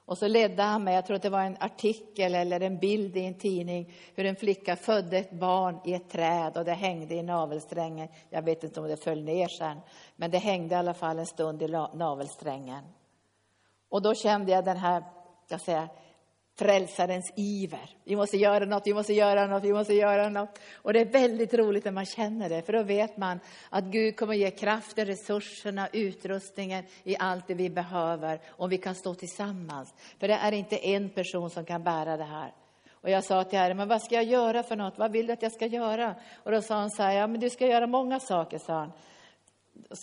Och 0.06 0.18
så 0.18 0.28
ledde 0.28 0.64
han 0.64 0.84
mig, 0.84 0.96
jag 0.96 1.06
tror 1.06 1.16
att 1.16 1.22
det 1.22 1.30
var 1.30 1.42
en 1.42 1.58
artikel 1.60 2.36
eller 2.36 2.60
en 2.60 2.80
bild 2.80 3.18
i 3.18 3.26
en 3.26 3.38
tidning, 3.38 3.94
hur 4.16 4.26
en 4.26 4.36
flicka 4.36 4.76
födde 4.76 5.18
ett 5.18 5.40
barn 5.40 5.80
i 5.86 5.94
ett 5.94 6.10
träd 6.10 6.58
och 6.58 6.66
det 6.66 6.74
hängde 6.74 7.16
i 7.16 7.24
navelsträngen. 7.24 8.08
Jag 8.30 8.42
vet 8.42 8.64
inte 8.64 8.80
om 8.80 8.88
det 8.88 9.04
föll 9.04 9.24
ner 9.24 9.48
sen, 9.48 9.78
men 10.16 10.32
det 10.32 10.38
hängde 10.38 10.76
i 10.76 10.78
alla 10.78 10.94
fall 10.94 11.20
en 11.20 11.26
stund 11.26 11.62
i 11.62 11.68
navelsträngen. 11.94 12.84
Och 13.90 14.02
då 14.02 14.14
kände 14.14 14.52
jag 14.52 14.66
den 14.66 14.78
här, 14.78 15.04
jag 15.48 15.62
säger, 15.62 15.88
frälsarens 16.56 17.34
iver. 17.36 17.90
Vi 18.04 18.16
måste 18.16 18.38
göra 18.38 18.66
något, 18.66 18.88
vi 18.88 18.94
måste 18.94 19.14
göra 19.14 19.48
något, 19.48 19.64
vi 19.64 19.74
måste 19.74 19.94
göra 19.94 20.30
något. 20.30 20.60
Och 20.74 20.94
det 20.94 21.00
är 21.00 21.06
väldigt 21.06 21.54
roligt 21.54 21.86
när 21.86 21.92
man 21.92 22.06
känner 22.06 22.50
det, 22.50 22.62
för 22.62 22.74
då 22.74 22.84
vet 22.84 23.18
man 23.18 23.40
att 23.70 23.84
Gud 23.84 24.18
kommer 24.18 24.34
ge 24.34 24.52
kraften, 24.52 25.06
resurserna, 25.06 25.88
utrustningen 25.94 26.84
i 27.04 27.16
allt 27.20 27.48
det 27.48 27.54
vi 27.54 27.70
behöver, 27.70 28.40
om 28.48 28.70
vi 28.70 28.78
kan 28.78 28.96
stå 28.96 29.14
tillsammans. 29.14 29.94
För 30.20 30.28
det 30.28 30.34
är 30.34 30.52
inte 30.52 30.88
en 30.88 31.10
person 31.10 31.50
som 31.50 31.66
kan 31.66 31.84
bära 31.84 32.18
det 32.18 32.24
här. 32.24 32.54
Och 32.92 33.10
jag 33.10 33.24
sa 33.24 33.44
till 33.44 33.60
Herren, 33.60 33.78
men 33.78 33.88
vad 33.88 34.02
ska 34.02 34.16
jag 34.16 34.24
göra 34.24 34.64
för 34.64 34.76
något? 34.76 34.98
Vad 34.98 35.12
vill 35.12 35.28
du 35.28 35.34
att 35.34 35.42
jag 35.42 35.52
ska 35.52 35.66
göra? 35.66 36.16
Och 36.44 36.52
då 36.52 36.62
sa 36.62 36.76
han 36.76 36.92
så 36.92 37.04
här, 37.04 37.14
ja 37.14 37.28
men 37.28 37.40
du 37.40 37.50
ska 37.50 37.68
göra 37.68 37.88
många 37.88 38.20
saker, 38.20 38.58
sa 38.58 38.74
han. 38.74 38.92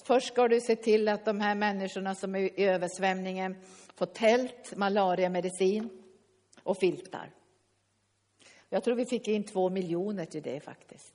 Först 0.05 0.27
ska 0.27 0.49
du 0.49 0.61
se 0.61 0.77
till 0.77 1.09
att 1.09 1.25
de 1.25 1.41
här 1.41 1.55
människorna 1.55 2.15
som 2.15 2.35
är 2.35 2.61
i 2.61 2.65
översvämningen 2.65 3.57
får 3.95 4.07
tält, 4.07 4.77
malariamedicin 4.77 6.02
och 6.63 6.79
filtar. 6.79 7.31
Jag 8.69 8.85
tror 8.85 8.95
vi 8.95 9.07
fick 9.07 9.29
in 9.29 9.45
två 9.45 9.71
miljoner 9.71 10.25
till 10.25 10.43
det 10.43 10.61
faktiskt. 10.61 11.15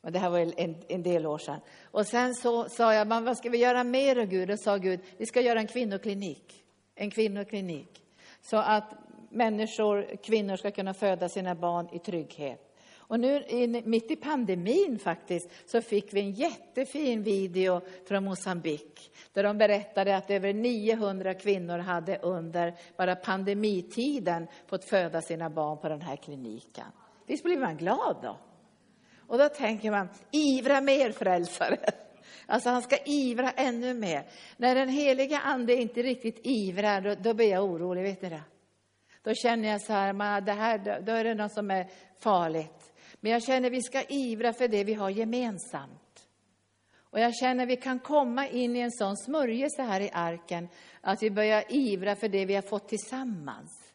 Men 0.00 0.12
det 0.12 0.18
här 0.18 0.30
var 0.30 0.38
en, 0.38 0.74
en 0.88 1.02
del 1.02 1.26
år 1.26 1.38
sedan. 1.38 1.60
Och 1.82 2.06
sen 2.06 2.34
så 2.34 2.68
sa 2.68 2.94
jag, 2.94 3.06
men 3.06 3.24
vad 3.24 3.38
ska 3.38 3.50
vi 3.50 3.58
göra 3.58 3.84
mer 3.84 4.14
då 4.14 4.24
Gud? 4.24 4.50
Och 4.50 4.58
sa 4.58 4.76
Gud, 4.76 5.00
vi 5.16 5.26
ska 5.26 5.40
göra 5.40 5.58
en 5.58 5.66
kvinnoklinik. 5.66 6.64
En 6.94 7.10
kvinnoklinik. 7.10 8.02
Så 8.42 8.56
att 8.56 8.94
människor, 9.28 10.16
kvinnor 10.16 10.56
ska 10.56 10.70
kunna 10.70 10.94
föda 10.94 11.28
sina 11.28 11.54
barn 11.54 11.88
i 11.92 11.98
trygghet. 11.98 12.69
Och 13.10 13.20
nu 13.20 13.44
mitt 13.84 14.10
i 14.10 14.16
pandemin 14.16 14.98
faktiskt 14.98 15.50
så 15.66 15.80
fick 15.80 16.14
vi 16.14 16.20
en 16.20 16.30
jättefin 16.30 17.22
video 17.22 17.80
från 18.08 18.24
Mosambik 18.24 19.12
där 19.32 19.42
de 19.42 19.58
berättade 19.58 20.16
att 20.16 20.30
över 20.30 20.52
900 20.52 21.34
kvinnor 21.34 21.78
hade 21.78 22.18
under 22.18 22.74
bara 22.96 23.16
pandemitiden 23.16 24.46
fått 24.66 24.84
föda 24.84 25.22
sina 25.22 25.50
barn 25.50 25.78
på 25.78 25.88
den 25.88 26.00
här 26.00 26.16
kliniken. 26.16 26.84
Visst 27.26 27.44
blir 27.44 27.58
man 27.58 27.76
glad 27.76 28.16
då? 28.22 28.38
Och 29.26 29.38
då 29.38 29.48
tänker 29.48 29.90
man, 29.90 30.08
ivra 30.30 30.80
mer 30.80 31.12
frälsare. 31.12 31.78
Alltså 32.46 32.68
han 32.68 32.82
ska 32.82 32.96
ivra 33.04 33.50
ännu 33.50 33.94
mer. 33.94 34.26
När 34.56 34.74
den 34.74 34.88
heliga 34.88 35.38
ande 35.38 35.74
inte 35.74 36.02
riktigt 36.02 36.40
ivrar, 36.42 37.00
då, 37.00 37.14
då 37.14 37.34
blir 37.34 37.50
jag 37.50 37.64
orolig, 37.64 38.02
vet 38.02 38.22
ni 38.22 38.28
det? 38.28 38.42
Då 39.22 39.34
känner 39.34 39.68
jag 39.68 39.80
så 39.80 39.92
här, 39.92 40.12
man, 40.12 40.44
det 40.44 40.52
här, 40.52 41.00
då 41.00 41.12
är 41.12 41.24
det 41.24 41.34
något 41.34 41.52
som 41.52 41.70
är 41.70 41.88
farligt. 42.18 42.79
Men 43.20 43.32
jag 43.32 43.42
känner 43.42 43.66
att 43.66 43.74
vi 43.74 43.82
ska 43.82 44.02
ivra 44.02 44.52
för 44.52 44.68
det 44.68 44.84
vi 44.84 44.94
har 44.94 45.10
gemensamt. 45.10 46.28
Och 47.10 47.20
jag 47.20 47.36
känner 47.36 47.62
att 47.62 47.70
vi 47.70 47.76
kan 47.76 47.98
komma 47.98 48.48
in 48.48 48.76
i 48.76 48.80
en 48.80 48.92
sån 48.92 49.16
smörjelse 49.16 49.82
här 49.82 50.00
i 50.00 50.10
arken, 50.12 50.68
att 51.00 51.22
vi 51.22 51.30
börjar 51.30 51.64
ivra 51.68 52.16
för 52.16 52.28
det 52.28 52.44
vi 52.44 52.54
har 52.54 52.62
fått 52.62 52.88
tillsammans. 52.88 53.90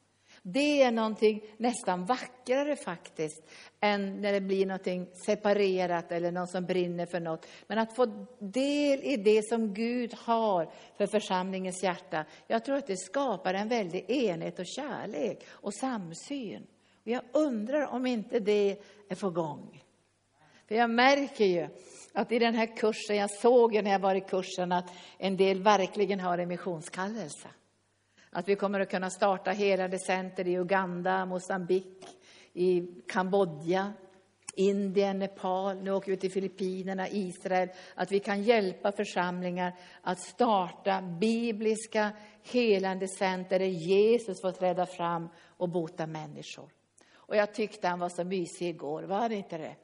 Det 0.48 0.82
är 0.82 0.92
någonting 0.92 1.42
nästan 1.58 2.06
vackrare 2.06 2.76
faktiskt, 2.76 3.44
än 3.80 4.22
när 4.22 4.34
det 4.34 4.42
blir 4.42 4.66
någonting 4.66 5.08
separerat 5.26 6.12
eller 6.12 6.32
någon 6.32 6.48
som 6.48 6.66
brinner 6.66 7.06
för 7.06 7.20
något. 7.20 7.48
Men 7.68 7.78
att 7.78 7.96
få 7.96 8.06
del 8.40 9.00
i 9.04 9.18
det 9.18 9.48
som 9.50 9.74
Gud 9.74 10.14
har 10.14 10.72
för 10.98 11.08
församlingens 11.08 11.84
hjärta, 11.84 12.26
jag 12.48 12.66
tror 12.66 12.76
att 12.76 12.88
det 12.88 12.98
skapar 12.98 13.54
en 13.54 13.68
väldig 13.68 14.10
enhet 14.10 14.60
och 14.60 14.66
kärlek 14.66 15.46
och 15.50 15.74
samsyn. 15.74 16.68
Och 17.06 17.12
jag 17.12 17.22
undrar 17.32 17.88
om 17.88 18.06
inte 18.06 18.40
det 18.40 18.78
är 19.10 19.16
på 19.16 19.30
gång. 19.30 19.84
För 20.68 20.76
jag 20.76 20.90
märker 20.90 21.46
ju 21.46 21.68
att 22.14 22.32
i 22.32 22.40
den 22.40 22.56
här 22.56 22.78
kursen, 22.78 23.16
jag 23.16 23.32
såg 23.32 23.76
ju 23.76 23.82
när 23.82 23.92
jag 23.92 24.00
var 24.00 24.16
i 24.16 24.22
kursen 24.22 24.72
att 24.72 24.94
en 25.18 25.38
del 25.38 25.62
verkligen 25.62 26.20
har 26.20 26.38
en 26.38 26.48
missionskallelse. 26.48 27.48
Att 28.30 28.48
vi 28.48 28.56
kommer 28.56 28.80
att 28.80 28.90
kunna 28.90 29.10
starta 29.10 29.52
helade 29.52 30.00
center 30.00 30.48
i 30.48 30.58
Uganda, 30.58 31.26
Mosambik, 31.26 32.06
i 32.54 32.88
Kambodja, 33.08 33.94
Indien, 34.56 35.20
Nepal, 35.20 35.84
nu 35.84 35.92
åker 35.92 36.12
vi 36.12 36.18
till 36.18 36.32
Filippinerna, 36.32 37.10
Israel. 37.10 37.70
Att 37.96 38.12
vi 38.12 38.20
kan 38.20 38.44
hjälpa 38.44 38.92
församlingar 38.92 39.74
att 40.02 40.20
starta 40.20 41.02
bibliska 41.02 42.12
helande 42.44 43.08
center 43.08 43.60
där 43.60 43.66
Jesus 43.66 44.42
får 44.42 44.52
träda 44.52 44.86
fram 44.86 45.30
och 45.58 45.70
bota 45.70 46.08
människor. 46.08 46.75
Och 47.28 47.36
jag 47.36 47.54
tyckte 47.54 47.88
han 47.88 48.00
var 48.00 48.10
så 48.10 48.24
mysig 48.24 48.70
igår, 48.70 49.04
var 49.04 49.18
han 49.18 49.32
inte 49.32 49.58
det? 49.58 49.76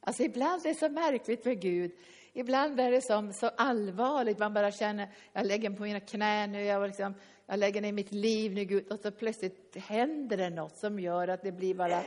Alltså 0.00 0.22
ibland 0.22 0.66
är 0.66 0.68
det 0.68 0.74
så 0.74 0.88
märkligt 0.88 1.44
med 1.44 1.60
Gud. 1.60 1.92
Ibland 2.32 2.80
är 2.80 2.90
det 2.90 3.02
som, 3.02 3.32
så 3.32 3.48
allvarligt, 3.48 4.38
man 4.38 4.54
bara 4.54 4.72
känner, 4.72 5.08
jag 5.32 5.46
lägger 5.46 5.70
på 5.70 5.82
mina 5.82 6.00
knän 6.00 6.52
nu, 6.52 6.64
jag, 6.64 6.86
liksom, 6.86 7.14
jag 7.46 7.58
lägger 7.58 7.80
ner 7.80 7.92
mitt 7.92 8.12
liv 8.12 8.54
nu 8.54 8.64
Gud, 8.64 8.92
och 8.92 9.00
så 9.00 9.10
plötsligt 9.10 9.76
händer 9.76 10.36
det 10.36 10.50
något 10.50 10.76
som 10.76 11.00
gör 11.00 11.28
att 11.28 11.42
det 11.42 11.52
blir 11.52 11.74
bara 11.74 12.02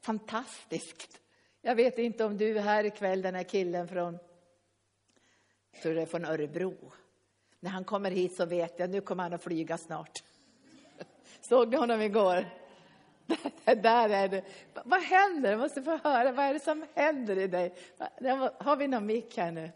fantastiskt. 0.00 1.20
Jag 1.62 1.74
vet 1.74 1.98
inte 1.98 2.24
om 2.24 2.36
du 2.36 2.58
är 2.58 2.62
här 2.62 2.84
ikväll, 2.84 3.22
den 3.22 3.34
här 3.34 3.42
killen 3.42 3.88
från, 3.88 4.18
tror 5.82 5.94
det 5.94 6.02
är 6.02 6.06
från 6.06 6.24
Örebro. 6.24 6.92
När 7.60 7.70
han 7.70 7.84
kommer 7.84 8.10
hit 8.10 8.36
så 8.36 8.46
vet 8.46 8.78
jag, 8.78 8.90
nu 8.90 9.00
kommer 9.00 9.22
han 9.22 9.32
att 9.32 9.42
flyga 9.42 9.78
snart. 9.78 10.22
Såg 11.40 11.70
du 11.70 11.76
honom 11.76 12.00
igår? 12.00 12.61
Där 13.64 14.08
är 14.08 14.28
det. 14.28 14.44
Vad 14.84 15.02
händer? 15.02 15.50
Jag 15.50 15.60
måste 15.60 15.82
få 15.82 15.96
höra. 15.96 16.32
Vad 16.32 16.44
är 16.44 16.54
det 16.54 16.60
som 16.60 16.86
händer 16.94 17.38
i 17.38 17.46
dig? 17.46 17.74
Har 18.58 18.76
vi 18.76 18.88
någon 18.88 19.06
mick 19.06 19.36
här 19.36 19.50
nu? 19.50 19.70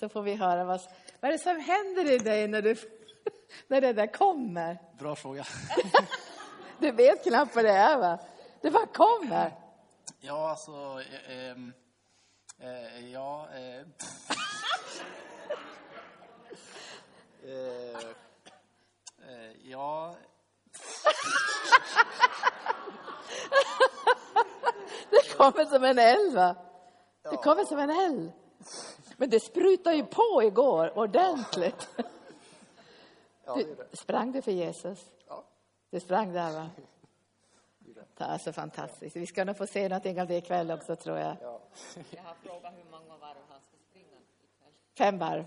Så 0.00 0.08
får 0.08 0.22
vi 0.22 0.34
höra. 0.34 0.64
Vad, 0.64 0.80
vad 1.20 1.28
är 1.28 1.32
det 1.32 1.38
som 1.38 1.60
händer 1.60 2.10
i 2.10 2.18
dig 2.18 2.48
när, 2.48 2.62
du, 2.62 2.76
när 3.66 3.80
det 3.80 3.92
där 3.92 4.06
kommer? 4.06 4.78
Bra 4.98 5.16
fråga. 5.16 5.44
Du 6.78 6.90
vet 6.90 7.24
knappt 7.24 7.54
vad 7.54 7.64
det 7.64 7.70
är, 7.70 7.98
va? 7.98 8.18
Det 8.60 8.70
bara 8.70 8.86
kommer. 8.86 9.52
Ja, 10.20 10.50
alltså... 10.50 11.02
Eh, 11.28 11.50
eh, 12.68 13.10
ja... 13.12 13.48
Eh, 13.54 13.80
eh, 17.44 18.12
ja... 25.10 25.18
kommer 25.36 25.64
som 25.64 25.84
en 25.84 25.98
eld, 25.98 26.34
va? 26.34 26.56
Det 27.30 27.36
kommer 27.36 27.64
som 27.64 27.78
en 27.78 27.90
eld. 27.90 28.32
Men 29.16 29.30
det 29.30 29.40
sprutade 29.40 29.96
ju 29.96 30.04
på 30.04 30.42
igår 30.42 30.98
ordentligt. 30.98 31.88
Det 31.96 32.04
det. 33.54 33.64
Du, 33.64 33.96
sprang 33.96 34.32
du 34.32 34.42
för 34.42 34.52
Jesus? 34.52 34.98
Ja. 35.28 35.44
Du 35.90 36.00
sprang 36.00 36.32
där, 36.32 36.52
va? 36.52 36.70
Det 38.16 38.24
är 38.24 38.38
så 38.38 38.52
fantastiskt. 38.52 39.16
Vi 39.16 39.26
ska 39.26 39.44
nog 39.44 39.56
få 39.56 39.66
se 39.66 39.88
någonting 39.88 40.20
av 40.20 40.26
det 40.26 40.36
ikväll 40.36 40.70
också, 40.70 40.96
tror 40.96 41.18
jag. 41.18 41.36
Ja. 41.42 41.60
Jag 42.10 42.22
har 42.22 42.34
frågat 42.34 42.72
hur 42.74 42.90
många 42.90 43.16
varv 43.16 43.36
han 43.48 43.60
ska 43.60 43.76
springa 43.90 44.06
ikväll. 44.06 44.72
Fem 44.98 45.18
varv. 45.18 45.44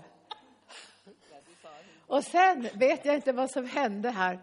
Och 2.06 2.24
sen 2.24 2.68
vet 2.74 3.04
jag 3.04 3.14
inte 3.14 3.32
vad 3.32 3.50
som 3.50 3.66
hände 3.66 4.10
här. 4.10 4.38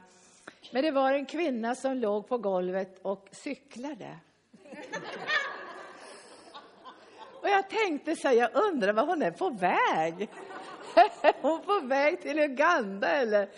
Men 0.74 0.84
det 0.84 0.92
var 0.92 1.14
en 1.14 1.26
kvinna 1.26 1.76
som 1.76 1.98
låg 1.98 2.28
på 2.28 2.38
golvet 2.38 3.00
och 3.02 3.30
cyklade. 3.32 4.20
Och 7.42 7.50
jag 7.50 7.70
tänkte 7.70 8.16
så 8.16 8.28
här, 8.28 8.36
jag 8.36 8.56
undrar 8.56 8.94
vad 8.94 9.08
hon 9.08 9.22
är 9.22 9.32
på 9.32 9.50
väg. 9.50 10.30
Hon 11.42 11.60
Är 11.60 11.64
på 11.64 11.88
väg 11.88 12.22
till 12.22 12.40
Uganda 12.40 13.08
eller 13.08 13.50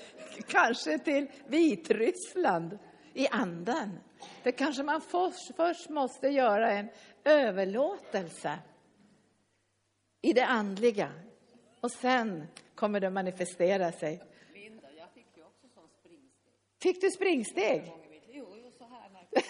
kanske 0.48 1.00
till 1.00 1.28
Vitryssland 1.48 2.80
i 3.14 3.28
anden? 3.28 4.00
Det 4.44 4.52
kanske 4.52 4.84
man 4.84 5.02
först, 5.02 5.56
först 5.56 5.90
måste 5.90 6.28
göra 6.28 6.72
en 6.72 6.90
överlåtelse 7.24 8.60
i 10.22 10.34
det 10.34 10.46
andliga. 10.46 11.12
Och 11.82 11.92
sen 11.92 12.48
kommer 12.76 13.00
det 13.00 13.10
manifestera 13.10 13.92
sig. 13.92 14.24
Linda, 14.54 14.88
jag 14.98 15.10
fick 15.14 15.38
ju 15.38 15.44
också 15.44 15.68
sån 15.74 15.90
springsteg 16.00 16.54
Fick 16.86 17.02
du 17.02 17.12
springsteg? 17.12 17.94
Jo, 18.28 18.46
så 18.78 18.84
här 18.84 19.10
när. 19.14 19.44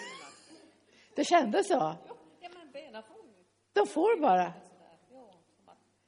Det 1.14 1.24
kändes 1.24 1.68
så? 1.68 1.94
Jo, 2.08 2.14
ja, 2.40 2.48
men 2.54 2.72
benen 2.72 3.02
får 3.02 3.16
ju 3.16 3.32
De 3.72 3.86
får 3.86 4.20
bara. 4.20 4.52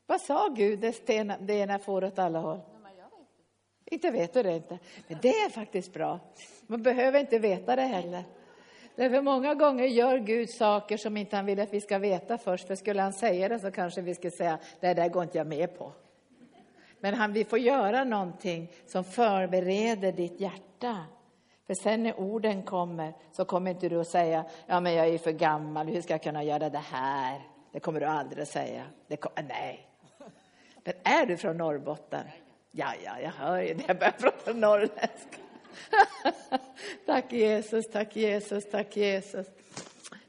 Vad 0.06 0.20
sa 0.20 0.48
Gud? 0.48 0.80
Det, 0.80 1.54
ena 1.54 1.78
får 1.78 2.04
åt 2.04 2.18
alla 2.18 2.38
håll. 2.38 2.60
Inte 3.84 4.10
vet 4.10 4.34
du 4.34 4.42
det 4.42 4.54
inte. 4.56 4.78
Men 5.08 5.18
det 5.22 5.28
är 5.28 5.50
faktiskt 5.50 5.92
bra. 5.92 6.20
Man 6.66 6.82
behöver 6.82 7.20
inte 7.20 7.38
veta 7.38 7.76
det 7.76 7.82
heller. 7.82 8.24
Därför 8.94 9.22
många 9.22 9.54
gånger 9.54 9.84
gör 9.84 10.18
Gud 10.18 10.50
saker 10.50 10.96
som 10.96 11.16
inte 11.16 11.36
han 11.36 11.46
vill 11.46 11.60
att 11.60 11.72
vi 11.72 11.80
ska 11.80 11.98
veta 11.98 12.38
först. 12.38 12.66
För 12.66 12.74
skulle 12.74 13.02
han 13.02 13.12
säga 13.12 13.48
det 13.48 13.58
så 13.58 13.70
kanske 13.70 14.00
vi 14.00 14.14
skulle 14.14 14.30
säga, 14.30 14.58
det 14.80 14.94
där 14.94 15.08
går 15.08 15.22
inte 15.22 15.38
jag 15.38 15.46
med 15.46 15.78
på. 15.78 15.92
Men 17.00 17.14
han, 17.14 17.32
vi 17.32 17.44
får 17.44 17.58
göra 17.58 18.04
någonting 18.04 18.72
som 18.86 19.04
förbereder 19.04 20.12
ditt 20.12 20.40
hjärta. 20.40 21.04
För 21.68 21.74
sen 21.74 22.02
när 22.02 22.20
orden 22.20 22.62
kommer 22.62 23.12
så 23.32 23.44
kommer 23.44 23.70
inte 23.70 23.88
du 23.88 24.00
att 24.00 24.08
säga, 24.08 24.44
ja 24.66 24.80
men 24.80 24.94
jag 24.94 25.08
är 25.08 25.18
för 25.18 25.32
gammal, 25.32 25.86
hur 25.86 26.02
ska 26.02 26.14
jag 26.14 26.22
kunna 26.22 26.44
göra 26.44 26.70
det 26.70 26.78
här? 26.78 27.40
Det 27.72 27.80
kommer 27.80 28.00
du 28.00 28.06
aldrig 28.06 28.42
att 28.42 28.48
säga. 28.48 28.84
Det 29.06 29.16
kom, 29.16 29.32
nej. 29.48 29.88
Men 30.84 30.94
är 31.02 31.26
du 31.26 31.36
från 31.36 31.56
Norrbotten? 31.58 32.24
Ja, 32.70 32.92
ja, 33.04 33.20
jag 33.22 33.30
hör 33.30 33.60
ju 33.60 33.74
det. 33.74 33.84
Jag 33.86 33.98
börjar 33.98 34.12
prata 34.12 34.52
norrländska. 34.52 35.38
tack 37.06 37.32
Jesus, 37.32 37.90
tack 37.90 38.16
Jesus, 38.16 38.70
tack 38.70 38.96
Jesus. 38.96 39.46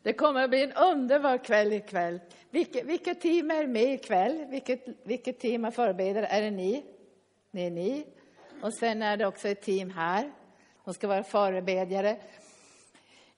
Det 0.01 0.13
kommer 0.13 0.43
att 0.43 0.50
bli 0.50 0.63
en 0.63 0.74
underbar 0.74 1.38
kväll 1.38 1.74
ikväll. 1.74 2.19
Vilket, 2.50 2.86
vilket 2.86 3.22
team 3.22 3.51
är 3.51 3.67
med 3.67 3.93
ikväll? 3.93 4.46
Vilket, 4.50 4.86
vilket 5.03 5.39
team 5.39 5.65
av 5.65 5.72
förberedare 5.72 6.25
Är 6.25 6.41
det 6.41 6.51
ni? 6.51 6.86
Det 7.51 7.65
är 7.65 7.72
ni. 7.72 8.05
Och 8.62 8.74
sen 8.74 9.01
är 9.01 9.17
det 9.17 9.25
också 9.25 9.48
ett 9.48 9.62
team 9.62 9.89
här. 9.89 10.31
Hon 10.83 10.93
ska 10.93 11.07
vara 11.07 11.24
förebedjare. 11.24 12.17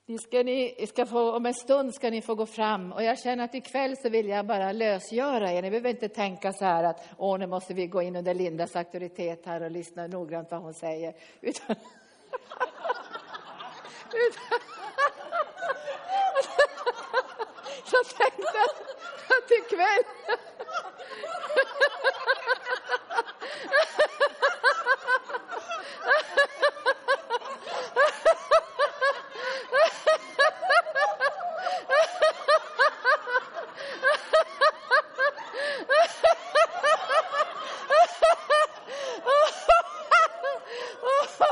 Ni 0.06 0.18
ska, 0.18 0.42
ni 0.42 0.86
ska 0.88 1.06
få, 1.06 1.36
om 1.36 1.46
en 1.46 1.54
stund 1.54 1.94
ska 1.94 2.10
ni 2.10 2.22
få 2.22 2.34
gå 2.34 2.46
fram 2.46 2.92
och 2.92 3.02
jag 3.02 3.18
känner 3.18 3.44
att 3.44 3.54
ikväll 3.54 3.96
så 3.96 4.08
vill 4.08 4.28
jag 4.28 4.46
bara 4.46 4.72
lösgöra 4.72 5.52
er. 5.52 5.62
Ni 5.62 5.70
behöver 5.70 5.90
inte 5.90 6.08
tänka 6.08 6.52
så 6.52 6.64
här 6.64 6.84
att 6.84 7.08
åh, 7.18 7.38
nu 7.38 7.46
måste 7.46 7.74
vi 7.74 7.86
gå 7.86 8.02
in 8.02 8.16
under 8.16 8.34
Lindas 8.34 8.76
auktoritet 8.76 9.46
här 9.46 9.62
och 9.62 9.70
lyssna 9.70 10.06
noggrant 10.06 10.50
vad 10.50 10.60
hon 10.60 10.74
säger. 10.74 11.14
Utan, 11.40 11.76
utan, 14.12 14.42
jag 17.92 18.04
tänkte 18.04 18.58
att, 18.58 18.80
att 19.30 19.50
ikväll 19.50 20.04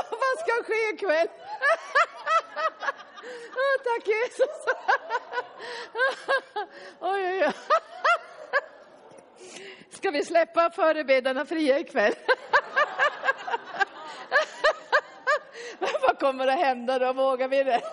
Vad 0.09 0.39
ska 0.39 0.63
ske 0.63 0.93
ikväll? 0.93 1.27
Åh, 3.55 3.83
tack 3.83 4.07
Jesus. 4.07 4.65
Oj, 6.99 7.25
oj, 7.25 7.45
oj. 7.47 7.53
Ska 9.89 10.11
vi 10.11 10.25
släppa 10.51 10.69
förebedarna 10.69 11.45
fria 11.45 11.79
ikväll? 11.79 12.13
Vad 16.01 16.19
kommer 16.19 16.47
att 16.47 16.59
hända 16.59 16.99
då? 16.99 17.13
Vågar 17.13 17.47
vi 17.47 17.63
det? 17.63 17.81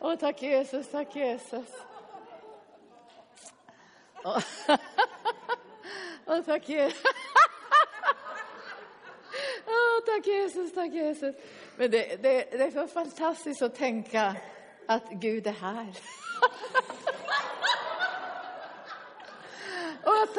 Åh, 0.00 0.16
tack 0.16 0.42
Jesus, 0.42 0.90
tack 0.90 1.16
Jesus. 1.16 1.68
Åh, 4.24 4.38
Åh, 6.26 6.40
tack 6.46 6.68
Jesus. 6.68 7.02
Åh, 9.66 10.00
tack 10.06 10.26
Jesus, 10.26 10.74
tack 10.74 10.92
Jesus. 10.92 11.36
Men 11.76 11.90
det, 11.90 12.22
det, 12.22 12.50
det 12.50 12.62
är 12.62 12.70
så 12.70 12.86
fantastiskt 12.86 13.62
att 13.62 13.74
tänka 13.74 14.36
att 14.86 15.10
Gud 15.10 15.46
är 15.46 15.52
här. 15.52 15.94
Och 20.04 20.22
att... 20.22 20.36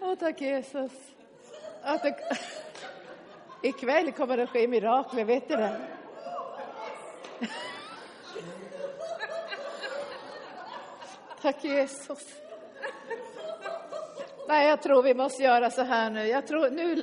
Åh, 0.00 0.13
tack 0.24 0.40
Jesus. 0.40 0.92
Att 1.82 2.02
det... 2.02 2.16
Ikväll 3.62 4.12
kommer 4.12 4.36
det 4.36 4.42
att 4.42 4.50
ske 4.50 4.68
mirakler, 4.68 5.24
vet 5.24 5.48
du 5.48 5.56
det? 5.56 5.80
Tack 11.42 11.64
Jesus. 11.64 12.34
Nej, 14.48 14.68
jag 14.68 14.82
tror 14.82 15.02
vi 15.02 15.14
måste 15.14 15.42
göra 15.42 15.70
så 15.70 15.82
här 15.82 16.10
nu. 16.10 16.26
Jag 16.26 16.46
tror 16.46 16.70
nu... 16.70 17.02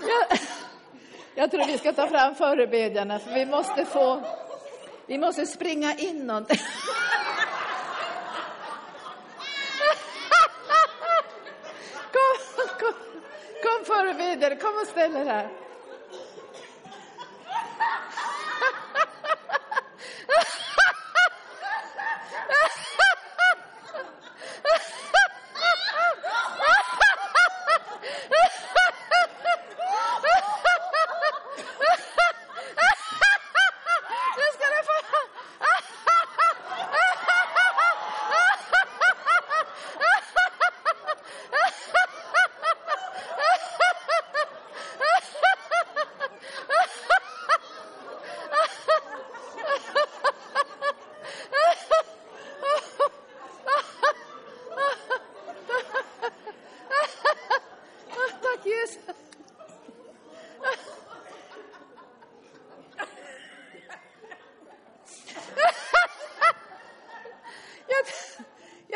Jag, 0.00 0.38
jag 1.34 1.50
tror 1.50 1.66
vi 1.66 1.78
ska 1.78 1.92
ta 1.92 2.06
fram 2.06 2.34
förebedjarna, 2.34 3.18
för 3.18 3.34
vi 3.34 3.46
måste 3.46 3.84
få... 3.84 4.22
Vi 5.06 5.18
måste 5.18 5.46
springa 5.46 5.94
in 5.94 6.26
någonting. 6.26 6.58
Kom, 12.12 12.68
kom, 12.80 12.92
kom 13.62 13.84
förebilder, 13.84 14.56
kom 14.60 14.74
och 14.82 14.86
ställ 14.86 15.16
er 15.16 15.24
här. 15.24 15.48
Nu 34.36 34.42
ska 34.54 34.66
du 34.66 34.82
få... 34.84 35.02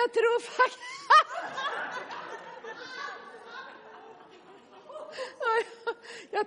jag 0.07 0.13
tror 0.13 0.41
faktiskt... 0.41 0.83
jag, 6.31 6.47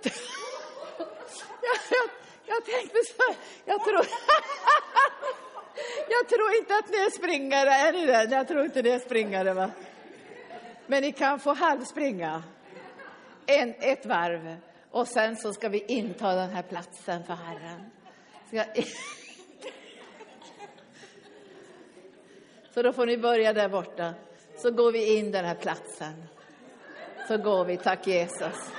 jag, 1.62 1.76
jag, 1.90 2.10
jag 2.46 2.64
tänkte 2.64 2.98
så 3.04 3.22
här, 3.22 3.36
jag 3.64 3.84
tror... 3.84 4.06
jag 6.08 6.28
tror 6.28 6.54
inte 6.54 6.76
att 6.76 6.88
ni 6.88 6.96
är 6.96 7.10
springare, 7.10 7.70
är 7.70 7.92
ni 7.92 8.06
det? 8.06 8.26
Jag 8.40 8.48
tror 8.48 8.64
inte 8.64 8.82
det 8.82 8.92
är 8.92 8.98
springare, 8.98 9.54
va? 9.54 9.70
Men 10.86 11.02
ni 11.02 11.12
kan 11.12 11.40
få 11.40 11.54
halvspringa. 11.54 12.42
En, 13.46 13.74
ett 13.80 14.06
varv. 14.06 14.56
Och 14.90 15.08
sen 15.08 15.36
så 15.36 15.52
ska 15.52 15.68
vi 15.68 15.78
inta 15.78 16.34
den 16.34 16.50
här 16.50 16.62
platsen 16.62 17.24
för 17.24 17.34
Herren. 17.34 17.90
Ska... 18.48 18.64
Så 22.74 22.82
då 22.82 22.92
får 22.92 23.06
ni 23.06 23.16
börja 23.16 23.52
där 23.52 23.68
borta. 23.68 24.14
Så 24.56 24.70
går 24.70 24.92
vi 24.92 25.18
in 25.18 25.30
den 25.32 25.44
här 25.44 25.54
platsen. 25.54 26.24
Så 27.28 27.38
går 27.38 27.64
vi, 27.64 27.76
tack 27.76 28.06
Jesus. 28.06 28.38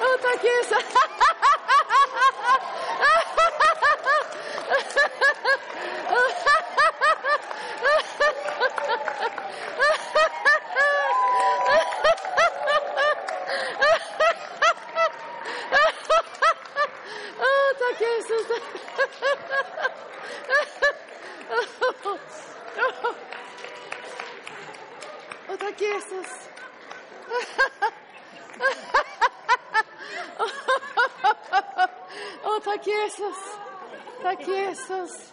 Åh, 0.00 0.16
tack 0.22 0.44
Jesus. 0.44 0.84
Åh, 17.42 17.76
tack 17.78 18.00
Jesus. 18.00 18.46
Åh, 25.48 25.56
tack 25.56 25.80
Jesus. 25.80 26.50
Åh, 32.44 32.60
tack 32.64 32.86
Jesus. 32.86 33.36
Tack 34.22 34.48
Jesus. 34.48 35.32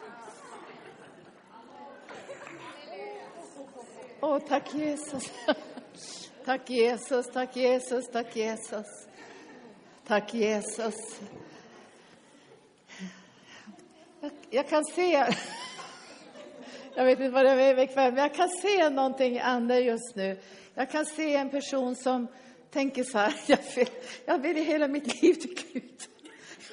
Åh, 4.21 4.39
tack 4.39 4.73
Jesus. 4.73 5.31
Tack 6.45 6.69
Jesus, 6.69 7.27
tack 7.33 7.55
Jesus, 7.55 8.07
tack 8.07 8.35
Jesus. 8.35 8.87
Tack 10.07 10.33
Jesus. 10.33 10.95
Jag, 14.21 14.31
jag 14.49 14.69
kan 14.69 14.85
se, 14.85 15.11
jag 16.95 17.05
vet 17.05 17.19
inte 17.19 17.29
vad 17.29 17.45
det 17.45 17.51
är 17.51 17.79
ikväll, 17.79 18.13
men 18.13 18.23
jag 18.23 18.33
kan 18.33 18.49
se 18.49 18.89
någonting 18.89 19.35
i 19.35 19.39
anden 19.39 19.85
just 19.85 20.15
nu. 20.15 20.37
Jag 20.73 20.91
kan 20.91 21.05
se 21.05 21.35
en 21.35 21.49
person 21.49 21.95
som 21.95 22.27
tänker 22.71 23.03
så 23.03 23.17
här, 23.17 23.33
jag 23.47 23.59
vill, 23.75 23.89
jag 24.25 24.37
vill 24.37 24.57
i 24.57 24.63
hela 24.63 24.87
mitt 24.87 25.21
liv 25.21 25.33
till 25.33 25.55
Gud. 25.73 26.01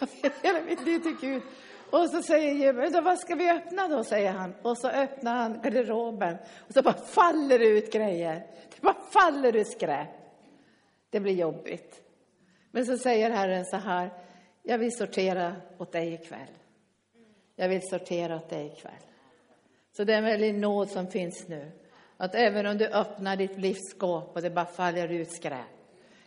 Jag 0.00 0.08
vill 0.22 0.30
i 0.30 0.46
hela 0.46 0.60
mitt 0.60 0.86
liv 0.86 0.98
till 0.98 1.16
Gud. 1.20 1.42
Och 1.90 2.10
så 2.10 2.22
säger 2.22 2.54
Jimmy, 2.54 3.00
vad 3.00 3.18
ska 3.18 3.34
vi 3.34 3.50
öppna 3.50 3.88
då, 3.88 4.04
säger 4.04 4.32
han. 4.32 4.54
Och 4.62 4.78
så 4.78 4.88
öppnar 4.88 5.34
han 5.36 5.60
garderoben 5.62 6.36
och 6.56 6.74
så 6.74 6.82
bara 6.82 6.94
faller 6.94 7.58
det 7.58 7.66
ut 7.66 7.92
grejer. 7.92 8.46
Det 8.74 8.80
bara 8.80 8.96
faller 9.12 9.56
ut 9.56 9.68
skräp. 9.68 10.08
Det 11.10 11.20
blir 11.20 11.34
jobbigt. 11.34 12.02
Men 12.70 12.86
så 12.86 12.98
säger 12.98 13.30
Herren 13.30 13.64
så 13.64 13.76
här, 13.76 14.10
jag 14.62 14.78
vill 14.78 14.96
sortera 14.96 15.56
åt 15.78 15.92
dig 15.92 16.14
ikväll. 16.14 16.48
Jag 17.56 17.68
vill 17.68 17.88
sortera 17.88 18.36
åt 18.36 18.50
dig 18.50 18.66
ikväll. 18.66 18.92
Så 19.96 20.04
det 20.04 20.12
är 20.12 20.18
en 20.18 20.24
väldig 20.24 20.54
nåd 20.54 20.90
som 20.90 21.06
finns 21.06 21.48
nu. 21.48 21.70
Att 22.16 22.34
även 22.34 22.66
om 22.66 22.78
du 22.78 22.86
öppnar 22.86 23.36
ditt 23.36 23.58
livsskåp 23.58 24.36
och 24.36 24.42
det 24.42 24.50
bara 24.50 24.66
faller 24.66 25.08
ut 25.08 25.32
skräp. 25.32 25.66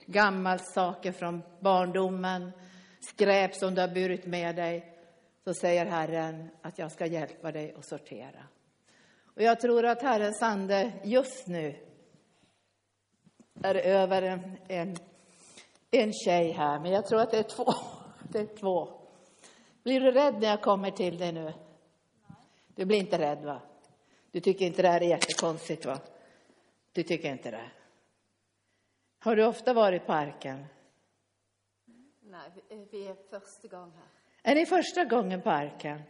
Gammalt 0.05 0.73
saker 0.73 1.11
från 1.11 1.41
barndomen, 1.59 2.51
skräp 2.99 3.55
som 3.55 3.75
du 3.75 3.81
har 3.81 3.87
burit 3.87 4.25
med 4.25 4.55
dig. 4.55 4.96
Så 5.47 5.53
säger 5.53 5.85
Herren 5.85 6.49
att 6.61 6.79
jag 6.79 6.91
ska 6.91 7.05
hjälpa 7.05 7.51
dig 7.51 7.73
att 7.73 7.85
sortera. 7.85 8.43
Och 9.23 9.41
jag 9.41 9.59
tror 9.59 9.85
att 9.85 10.01
Herrens 10.01 10.41
ande 10.41 10.93
just 11.03 11.47
nu 11.47 11.75
är 13.63 13.75
över 13.75 14.21
en, 14.21 14.57
en, 14.67 14.97
en 15.91 16.13
tjej 16.13 16.51
här, 16.51 16.79
men 16.79 16.91
jag 16.91 17.05
tror 17.07 17.21
att 17.21 17.31
det 17.31 17.37
är 17.37 17.43
två. 17.43 17.73
Det 18.31 18.39
är 18.39 18.45
två. 18.45 19.01
Blir 19.83 20.01
du 20.01 20.11
rädd 20.11 20.33
när 20.41 20.47
jag 20.47 20.61
kommer 20.61 20.91
till 20.91 21.17
dig 21.17 21.31
nu? 21.31 21.53
Du 22.75 22.85
blir 22.85 22.97
inte 22.97 23.17
rädd, 23.17 23.43
va? 23.43 23.61
Du 24.31 24.39
tycker 24.39 24.65
inte 24.65 24.81
det 24.81 24.89
här 24.89 25.01
är 25.01 25.09
jättekonstigt, 25.09 25.85
va? 25.85 25.99
Du 26.91 27.03
tycker 27.03 27.31
inte 27.31 27.51
det? 27.51 27.71
Har 29.19 29.35
du 29.35 29.45
ofta 29.45 29.73
varit 29.73 30.01
på 30.01 30.07
parken? 30.07 30.65
Nej, 32.21 32.51
vi 32.91 33.07
är 33.07 33.15
första 33.29 33.67
gången 33.67 33.91
här. 33.95 34.16
Är 34.47 34.55
ni 34.55 34.65
första 34.65 35.03
gången 35.05 35.41
på 35.41 35.49
Arken? 35.49 36.01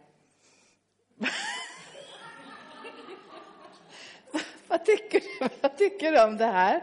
Vad 4.68 4.84
tycker 4.84 5.20
du? 5.20 5.48
Vad 5.60 5.76
tycker 5.76 6.12
du 6.12 6.22
om 6.22 6.36
det 6.36 6.44
här? 6.44 6.82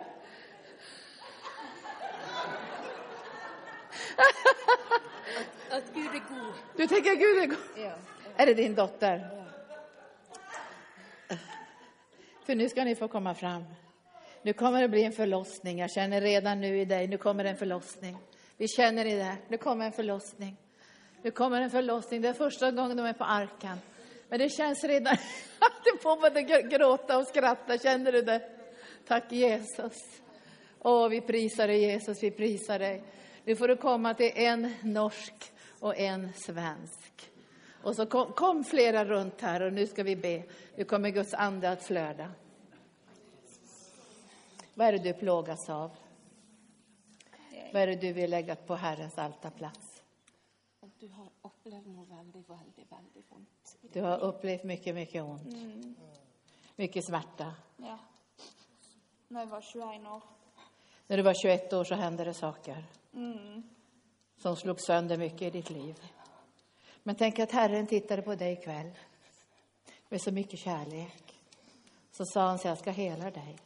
Att 5.70 5.94
Gud 5.94 6.06
är 6.06 6.36
god. 6.36 6.54
Du 6.76 6.88
tänker 6.88 7.16
Gud 7.16 7.44
är 7.44 7.48
god. 7.48 7.86
Ja. 7.86 7.94
Är 8.38 8.46
det 8.46 8.54
din 8.54 8.76
dotter? 8.76 9.46
För 12.46 12.56
nu 12.56 12.70
ska 12.70 12.84
ni 12.84 12.96
få 12.96 13.08
komma 13.08 13.36
fram. 13.36 13.64
Nu 14.42 14.54
kommer 14.54 14.82
det 14.82 14.88
bli 14.88 15.04
en 15.04 15.12
förlossning. 15.12 15.80
Jag 15.80 15.92
känner 15.92 16.22
redan 16.22 16.62
nu 16.62 16.80
i 16.80 16.86
dig, 16.86 17.08
nu 17.08 17.18
kommer 17.18 17.46
en 17.46 17.58
förlossning. 17.58 18.18
Vi 18.58 18.68
känner 18.68 19.06
i 19.06 19.16
det. 19.16 19.38
Nu 19.48 19.58
kommer 19.58 19.86
en 19.86 19.92
förlossning. 19.92 20.58
Nu 21.26 21.32
kommer 21.32 21.62
en 21.62 21.70
förlossning. 21.70 22.22
Det 22.22 22.28
är 22.28 22.34
första 22.34 22.72
gången 22.72 22.98
de 22.98 23.06
är 23.06 23.14
på 23.14 23.24
arkan. 23.24 23.78
Men 24.30 24.40
det 24.40 24.50
känns 24.50 24.84
redan 24.84 25.14
att 25.60 25.84
du 25.84 25.98
får 26.02 26.22
både 26.22 26.42
gråta 26.42 27.18
och 27.18 27.28
skratta. 27.28 27.78
Känner 27.78 28.12
du 28.12 28.22
det? 28.22 28.42
Tack 29.08 29.32
Jesus. 29.32 30.22
Åh, 30.80 31.10
vi 31.10 31.22
prisar 31.22 31.68
dig 31.68 31.82
Jesus, 31.82 32.24
vi 32.24 32.32
prisar 32.32 32.80
dig. 32.80 33.04
Nu 33.44 33.56
får 33.56 33.68
du 33.68 33.76
komma 33.76 34.14
till 34.14 34.32
en 34.36 34.74
norsk 34.84 35.34
och 35.80 35.98
en 35.98 36.34
svensk. 36.34 37.32
Och 37.82 37.96
så 37.96 38.06
kom, 38.06 38.32
kom 38.34 38.64
flera 38.64 39.06
runt 39.06 39.42
här 39.42 39.62
och 39.62 39.74
nu 39.74 39.88
ska 39.88 40.04
vi 40.04 40.16
be. 40.16 40.44
Nu 40.76 40.84
kommer 40.84 41.10
Guds 41.10 41.34
ande 41.34 41.72
att 41.72 41.84
flöda. 41.84 42.32
Vad 44.74 44.88
är 44.88 44.92
det 44.92 44.98
du 44.98 45.14
plågas 45.14 45.70
av? 45.70 45.92
Vad 47.74 47.82
är 47.82 47.88
det 47.88 47.96
du 47.96 48.14
vill 48.14 48.30
lägga 48.30 48.56
på 48.56 48.76
Herrens 48.76 49.18
altarplats? 49.18 49.95
Du 51.06 51.12
har 51.12 51.30
upplevt 51.42 51.86
något 51.86 52.10
väldigt, 52.10 52.50
väldigt, 52.50 52.92
väldigt 52.92 53.32
ont. 53.32 53.78
Du 53.82 54.02
har 54.02 54.18
upplevt 54.18 54.64
mycket, 54.64 54.96
mycket 54.96 55.24
ont. 55.24 55.56
Mycket 56.76 57.06
smärta. 57.06 57.54
Ja. 57.78 58.00
När 59.28 59.40
jag 59.40 59.48
var 59.48 59.62
21 59.62 60.08
år. 60.08 60.22
När 61.08 61.18
du 61.18 61.24
var 61.24 61.34
21 61.34 61.74
år 61.74 61.84
så 61.84 61.96
hände 61.96 62.24
det 62.24 62.34
saker 62.34 62.86
som 64.38 64.56
slog 64.56 64.82
sönder 64.82 65.18
mycket 65.18 65.42
i 65.42 65.50
ditt 65.50 65.70
liv. 65.70 66.00
Men 67.04 67.16
tänk 67.16 67.40
att 67.40 67.52
Herren 67.52 67.88
tittade 67.88 68.22
på 68.22 68.36
dig 68.36 68.54
ikväll 68.54 68.92
med 70.10 70.22
så 70.22 70.32
mycket 70.32 70.60
kärlek. 70.60 71.42
Så 72.12 72.26
sa 72.26 72.48
han 72.48 72.60
så 72.60 72.68
jag 72.68 72.78
ska 72.78 72.92
hela 72.92 73.32
dig. 73.32 73.58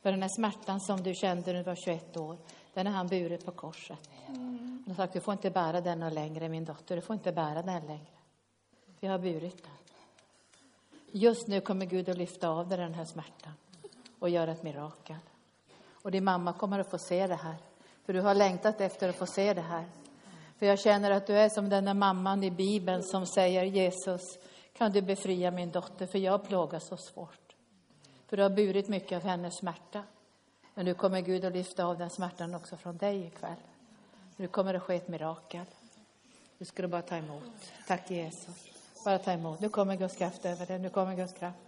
För 0.00 0.10
den 0.10 0.22
här 0.22 0.30
smärtan 0.36 0.80
som 0.80 1.02
du 1.02 1.14
kände 1.14 1.52
när 1.52 1.58
du 1.58 1.64
var 1.64 1.76
21 1.76 2.16
år, 2.16 2.38
den 2.74 2.86
har 2.86 2.94
han 2.94 3.08
burit 3.08 3.44
på 3.44 3.52
korset. 3.52 4.10
Han 4.88 4.96
har 4.96 5.04
sagt, 5.04 5.12
du 5.12 5.20
får 5.20 5.32
inte 5.32 5.50
bära 5.50 5.80
den 5.80 6.14
längre, 6.14 6.48
min 6.48 6.64
dotter. 6.64 6.96
Du 6.96 7.02
får 7.02 7.14
inte 7.14 7.32
bära 7.32 7.62
den 7.62 7.86
längre. 7.86 8.16
Vi 9.00 9.08
har 9.08 9.18
burit 9.18 9.62
den. 9.62 9.72
Just 11.12 11.48
nu 11.48 11.60
kommer 11.60 11.86
Gud 11.86 12.08
att 12.08 12.16
lyfta 12.16 12.48
av 12.48 12.68
dig 12.68 12.78
den 12.78 12.94
här 12.94 13.04
smärtan 13.04 13.52
och 14.18 14.28
göra 14.28 14.52
ett 14.52 14.62
mirakel. 14.62 15.16
Och 15.92 16.10
din 16.10 16.24
mamma 16.24 16.52
kommer 16.52 16.78
att 16.78 16.90
få 16.90 16.98
se 16.98 17.26
det 17.26 17.34
här. 17.34 17.56
För 18.04 18.12
du 18.12 18.20
har 18.20 18.34
längtat 18.34 18.80
efter 18.80 19.08
att 19.08 19.16
få 19.16 19.26
se 19.26 19.54
det 19.54 19.60
här. 19.60 19.84
För 20.58 20.66
jag 20.66 20.80
känner 20.80 21.10
att 21.10 21.26
du 21.26 21.38
är 21.38 21.48
som 21.48 21.68
den 21.68 21.84
där 21.84 21.94
mamman 21.94 22.44
i 22.44 22.50
Bibeln 22.50 23.02
som 23.02 23.26
säger 23.26 23.64
Jesus, 23.64 24.22
kan 24.72 24.92
du 24.92 25.02
befria 25.02 25.50
min 25.50 25.70
dotter 25.70 26.06
för 26.06 26.18
jag 26.18 26.48
plågas 26.48 26.88
så 26.88 26.96
svårt. 26.96 27.56
För 28.26 28.36
du 28.36 28.42
har 28.42 28.50
burit 28.50 28.88
mycket 28.88 29.16
av 29.16 29.22
hennes 29.22 29.58
smärta. 29.58 30.02
Men 30.74 30.84
nu 30.84 30.94
kommer 30.94 31.20
Gud 31.20 31.44
att 31.44 31.52
lyfta 31.52 31.84
av 31.84 31.98
den 31.98 32.10
smärtan 32.10 32.54
också 32.54 32.76
från 32.76 32.96
dig 32.96 33.26
ikväll. 33.26 33.58
Nu 34.40 34.48
kommer 34.48 34.72
det 34.72 34.80
ske 34.80 34.96
ett 34.96 35.08
mirakel. 35.08 35.64
Nu 36.58 36.66
ska 36.66 36.82
du 36.82 36.88
bara 36.88 37.02
ta 37.02 37.16
emot. 37.16 37.72
Tack 37.86 38.10
Jesus. 38.10 38.68
Bara 39.04 39.18
ta 39.18 39.32
emot. 39.32 39.60
Nu 39.60 39.68
kommer 39.68 39.96
Guds 39.96 40.16
kraft 40.16 40.44
över 40.44 40.66
dig. 40.66 40.78
Nu 40.78 40.88
kommer 40.88 41.16
Guds 41.16 41.32
kraft. 41.32 41.58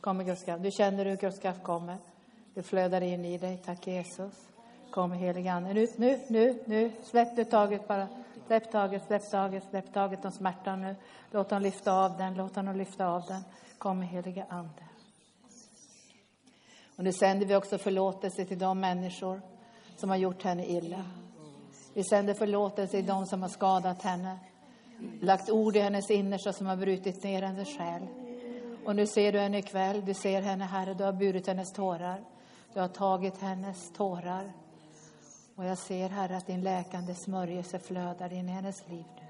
Kommer 0.00 0.24
Guds 0.24 0.44
kraft. 0.44 0.62
Du 0.62 0.70
känner 0.70 1.04
hur 1.04 1.16
Guds 1.16 1.38
kraft 1.38 1.62
kommer. 1.62 1.96
Du 2.54 2.62
flödar 2.62 3.00
in 3.00 3.24
i 3.24 3.38
dig. 3.38 3.62
Tack 3.64 3.86
Jesus. 3.86 4.32
Kom 4.90 5.12
helige 5.12 5.52
Ande. 5.52 5.74
Nu, 5.74 5.88
nu, 5.96 6.20
nu, 6.28 6.62
nu. 6.64 6.92
Släpp 7.04 7.36
det 7.36 7.44
taget 7.44 7.88
bara. 7.88 8.08
Släpp 8.46 8.72
taget, 8.72 9.06
släpp 9.06 9.30
taget, 9.30 9.64
släpp 9.70 9.92
taget 9.92 10.24
om 10.24 10.32
smärtan 10.32 10.82
nu. 10.82 10.96
Låt 11.30 11.50
honom 11.50 11.62
lyfta 11.62 11.92
av 11.92 12.18
den, 12.18 12.34
låt 12.34 12.56
honom 12.56 12.76
lyfta 12.76 13.06
av 13.06 13.22
den. 13.26 13.42
Kom 13.78 14.02
heliga 14.02 14.46
Ande. 14.48 14.84
Och 16.96 17.04
nu 17.04 17.12
sänder 17.12 17.46
vi 17.46 17.56
också 17.56 17.78
förlåtelse 17.78 18.44
till 18.44 18.58
de 18.58 18.80
människor 18.80 19.40
som 19.96 20.10
har 20.10 20.16
gjort 20.16 20.42
henne 20.42 20.66
illa. 20.66 21.04
Vi 21.96 22.04
sänder 22.04 22.34
förlåtelse 22.34 22.96
till 22.96 23.06
dem 23.06 23.26
som 23.26 23.42
har 23.42 23.48
skadat 23.48 24.02
henne, 24.02 24.38
lagt 25.20 25.50
ord 25.50 25.76
i 25.76 25.80
hennes 25.80 26.10
innersta 26.10 26.52
som 26.52 26.66
har 26.66 26.76
brutit 26.76 27.22
ner 27.22 27.42
hennes 27.42 27.68
själ. 27.68 28.06
Och 28.84 28.96
nu 28.96 29.06
ser 29.06 29.32
du 29.32 29.38
henne 29.38 29.58
ikväll, 29.58 30.04
du 30.06 30.14
ser 30.14 30.42
henne, 30.42 30.64
Herre, 30.64 30.94
du 30.94 31.04
har 31.04 31.12
burit 31.12 31.46
hennes 31.46 31.72
tårar. 31.72 32.20
Du 32.74 32.80
har 32.80 32.88
tagit 32.88 33.38
hennes 33.38 33.92
tårar. 33.92 34.52
Och 35.54 35.64
jag 35.64 35.78
ser, 35.78 36.08
Herre, 36.08 36.36
att 36.36 36.46
din 36.46 36.62
läkande 36.62 37.14
smörjelse 37.14 37.78
flödar 37.78 38.32
in 38.32 38.48
i 38.48 38.52
hennes 38.52 38.88
liv 38.88 39.04
nu. 39.16 39.26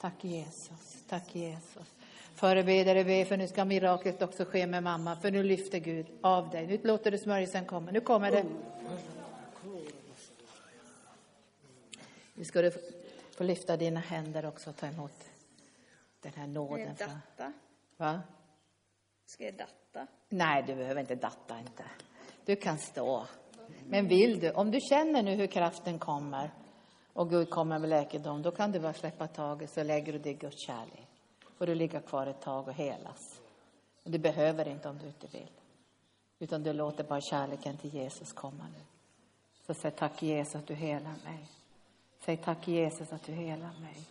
Tack 0.00 0.24
Jesus, 0.24 0.96
tack 1.08 1.34
Jesus. 1.34 1.94
Förebedare 2.34 3.04
be, 3.04 3.24
för 3.24 3.36
nu 3.36 3.48
ska 3.48 3.64
miraklet 3.64 4.22
också 4.22 4.44
ske 4.44 4.66
med 4.66 4.82
mamma, 4.82 5.16
för 5.16 5.30
nu 5.30 5.42
lyfter 5.42 5.78
Gud 5.78 6.06
av 6.20 6.50
dig. 6.50 6.66
Nu 6.66 6.78
låter 6.82 7.10
du 7.10 7.18
smörjelsen 7.18 7.64
komma. 7.64 7.90
Nu 7.90 8.00
kommer 8.00 8.30
det. 8.30 8.44
Nu 12.34 12.44
ska 12.44 12.62
du 12.62 12.70
få 13.36 13.44
lyfta 13.44 13.76
dina 13.76 14.00
händer 14.00 14.46
också 14.46 14.70
och 14.70 14.76
ta 14.76 14.86
emot 14.86 15.24
den 16.20 16.32
här 16.32 16.44
Ska 16.44 16.52
nåden. 16.52 16.86
jag 16.86 16.98
Från, 16.98 17.08
datta? 17.36 17.52
va? 17.96 18.20
Ska 19.26 19.44
jag 19.44 19.54
datta? 19.54 20.06
Nej, 20.28 20.62
du 20.66 20.74
behöver 20.74 21.00
inte 21.00 21.14
datta 21.14 21.58
inte. 21.58 21.84
Du 22.44 22.56
kan 22.56 22.78
stå. 22.78 23.26
Men 23.86 24.08
vill 24.08 24.40
du, 24.40 24.50
om 24.50 24.70
du 24.70 24.80
känner 24.80 25.22
nu 25.22 25.34
hur 25.34 25.46
kraften 25.46 25.98
kommer 25.98 26.50
och 27.12 27.30
Gud 27.30 27.50
kommer 27.50 27.78
med 27.78 27.90
läkedom, 27.90 28.42
då 28.42 28.50
kan 28.50 28.72
du 28.72 28.80
bara 28.80 28.92
släppa 28.94 29.26
taget 29.28 29.70
så 29.70 29.82
lägger 29.82 30.12
du 30.12 30.18
det 30.18 30.30
i 30.30 30.34
Guds 30.34 30.66
kärlek. 30.66 31.08
Får 31.58 31.66
du 31.66 31.74
ligga 31.74 32.00
kvar 32.00 32.26
ett 32.26 32.40
tag 32.40 32.68
och 32.68 32.74
helas. 32.74 33.40
Men 34.02 34.12
du 34.12 34.18
behöver 34.18 34.68
inte 34.68 34.88
om 34.88 34.98
du 34.98 35.06
inte 35.06 35.26
vill. 35.26 35.50
Utan 36.38 36.62
du 36.62 36.72
låter 36.72 37.04
bara 37.04 37.20
kärleken 37.20 37.76
till 37.76 37.94
Jesus 37.94 38.32
komma 38.32 38.66
nu. 38.78 38.84
Så 39.66 39.74
säg 39.74 39.90
tack 39.90 40.22
Jesus 40.22 40.54
att 40.54 40.66
du 40.66 40.74
helar 40.74 41.14
mig. 41.24 41.48
Säg 42.24 42.36
tack 42.36 42.68
Jesus 42.68 43.12
att 43.12 43.22
du 43.22 43.32
helar 43.32 43.72
mig. 43.80 44.06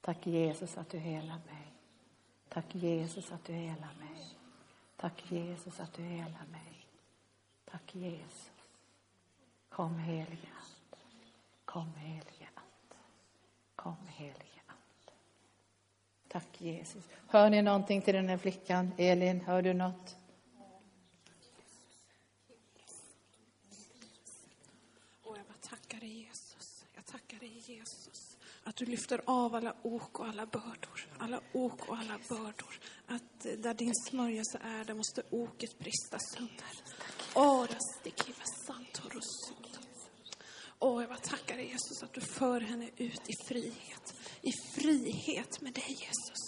Tack 0.00 0.26
Jesus 0.26 0.78
att 0.78 0.90
du 0.90 0.98
helar 0.98 1.40
mig. 1.46 1.72
Tack 2.48 2.74
Jesus 2.74 3.32
att 3.32 3.44
du 3.44 3.52
helar 3.52 3.94
mig. 4.00 4.36
Tack 4.96 5.30
Jesus 5.32 5.80
att 5.80 5.92
du 5.92 6.02
helar 6.02 6.46
mig. 6.50 6.86
Tack 7.64 7.94
Jesus. 7.94 8.50
Kom 9.68 9.98
helige 9.98 10.48
Ande. 10.56 11.04
Kom 11.64 11.94
helige 11.94 12.48
Ande. 12.54 12.96
Kom 13.76 13.96
helige 14.06 14.60
Ande. 14.66 15.12
Tack 16.28 16.60
Jesus. 16.60 17.04
Hör 17.28 17.50
ni 17.50 17.62
någonting 17.62 18.02
till 18.02 18.14
den 18.14 18.28
här 18.28 18.38
flickan? 18.38 18.92
Elin, 18.96 19.40
hör 19.40 19.62
du 19.62 19.74
något? 19.74 20.16
Och 25.22 25.38
jag 25.38 25.46
bara 25.46 25.58
tackar 25.60 26.00
dig 26.00 26.08
Jesus. 26.08 26.84
Jag 26.94 27.06
tackar 27.06 27.38
dig 27.38 27.48
Jesus. 27.68 28.36
Att 28.64 28.76
du 28.76 28.84
lyfter 28.84 29.20
av 29.24 29.54
alla 29.54 29.76
ok 29.82 30.20
och 30.20 30.26
alla 30.26 30.46
bördor. 30.46 31.08
Alla 31.18 31.40
ok 31.52 31.88
och 31.88 31.96
alla 31.96 32.18
bördor. 32.28 32.80
Att 33.06 33.46
eh, 33.46 33.52
där 33.52 33.74
din 33.74 33.94
smörjelse 33.94 34.60
är, 34.64 34.84
där 34.84 34.94
måste 34.94 35.22
oket 35.30 35.78
brista 35.78 36.18
sönder. 36.18 36.70
Ora 37.34 37.78
stikiva. 38.00 38.42
Åh, 40.78 41.02
jag 41.02 41.08
bara 41.08 41.18
tackar 41.18 41.56
dig 41.56 41.66
Jesus 41.66 42.02
att 42.02 42.12
du 42.12 42.20
för 42.20 42.60
henne 42.60 42.90
ut 42.96 43.30
i 43.30 43.32
frihet. 43.48 44.14
I 44.42 44.52
frihet 44.52 45.60
med 45.60 45.72
dig 45.72 45.96
Jesus. 46.00 46.45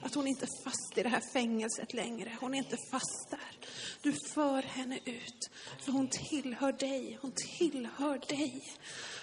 Att 0.00 0.14
hon 0.14 0.26
inte 0.26 0.44
är 0.44 0.64
fast 0.64 0.98
i 0.98 1.02
det 1.02 1.08
här 1.08 1.32
fängelset 1.32 1.94
längre. 1.94 2.36
Hon 2.40 2.54
är 2.54 2.58
inte 2.58 2.76
fast 2.90 3.30
där. 3.30 3.68
Du 4.02 4.12
för 4.34 4.62
henne 4.62 4.98
ut. 5.04 5.50
För 5.84 5.92
hon 5.92 6.08
tillhör 6.08 6.72
dig. 6.72 7.18
Hon 7.22 7.32
tillhör 7.58 8.18
dig. 8.28 8.62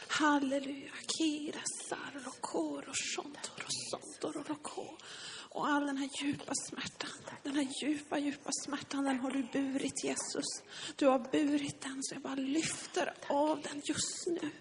Halleluja. 0.08 0.92
Kira 1.18 1.62
sar 1.90 2.20
shontoro 3.16 3.68
sontoro 3.92 4.44
lo. 4.50 4.98
Och 5.52 5.68
all 5.68 5.86
den 5.86 5.98
här 5.98 6.10
djupa 6.22 6.54
smärtan, 6.56 7.10
den 7.44 7.56
här 7.56 7.68
djupa, 7.82 8.20
djupa 8.20 8.50
smärtan, 8.66 9.04
den 9.04 9.20
har 9.20 9.32
du 9.32 9.44
burit 9.44 10.04
Jesus. 10.04 10.46
Du 10.96 11.08
har 11.08 11.20
burit 11.20 11.82
den, 11.82 12.04
så 12.04 12.16
jag 12.16 12.22
bara 12.22 12.36
lyfter 12.36 13.14
av 13.28 13.62
den 13.62 13.82
just 13.86 14.28
nu. 14.28 14.52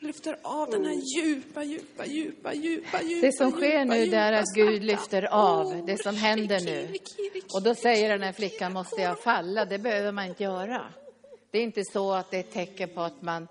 Lyfter 0.00 0.38
av 0.42 0.70
den 0.70 0.84
här 0.84 0.94
djupa, 1.16 1.64
djupa, 1.64 2.06
djupa, 2.06 2.54
djupa, 2.54 3.02
djupa, 3.02 3.26
Det 3.26 3.32
som 3.32 3.50
sker 3.50 3.84
nu 3.84 3.96
djupa 3.96 4.16
är 4.16 4.32
att 4.32 4.54
Gud 4.54 4.82
lyfter 4.82 5.22
av 5.22 5.86
det 5.86 6.02
som 6.02 6.16
händer 6.16 6.60
nu. 6.60 6.94
Och 7.54 7.62
då 7.62 7.74
säger 7.74 8.08
den 8.08 8.22
här 8.22 8.32
flickan, 8.32 8.72
måste 8.72 9.00
jag 9.00 9.18
falla? 9.18 9.64
Det 9.64 9.78
behöver 9.78 10.12
man 10.12 10.24
inte 10.24 10.42
göra. 10.42 10.84
Det 11.50 11.58
är 11.58 11.62
inte 11.62 11.82
så 11.92 12.12
att 12.12 12.30
det 12.30 12.36
är 12.36 12.40
ett 12.40 12.52
tecken 12.52 12.88
på 12.88 13.00
att 13.00 13.22
man 13.22 13.48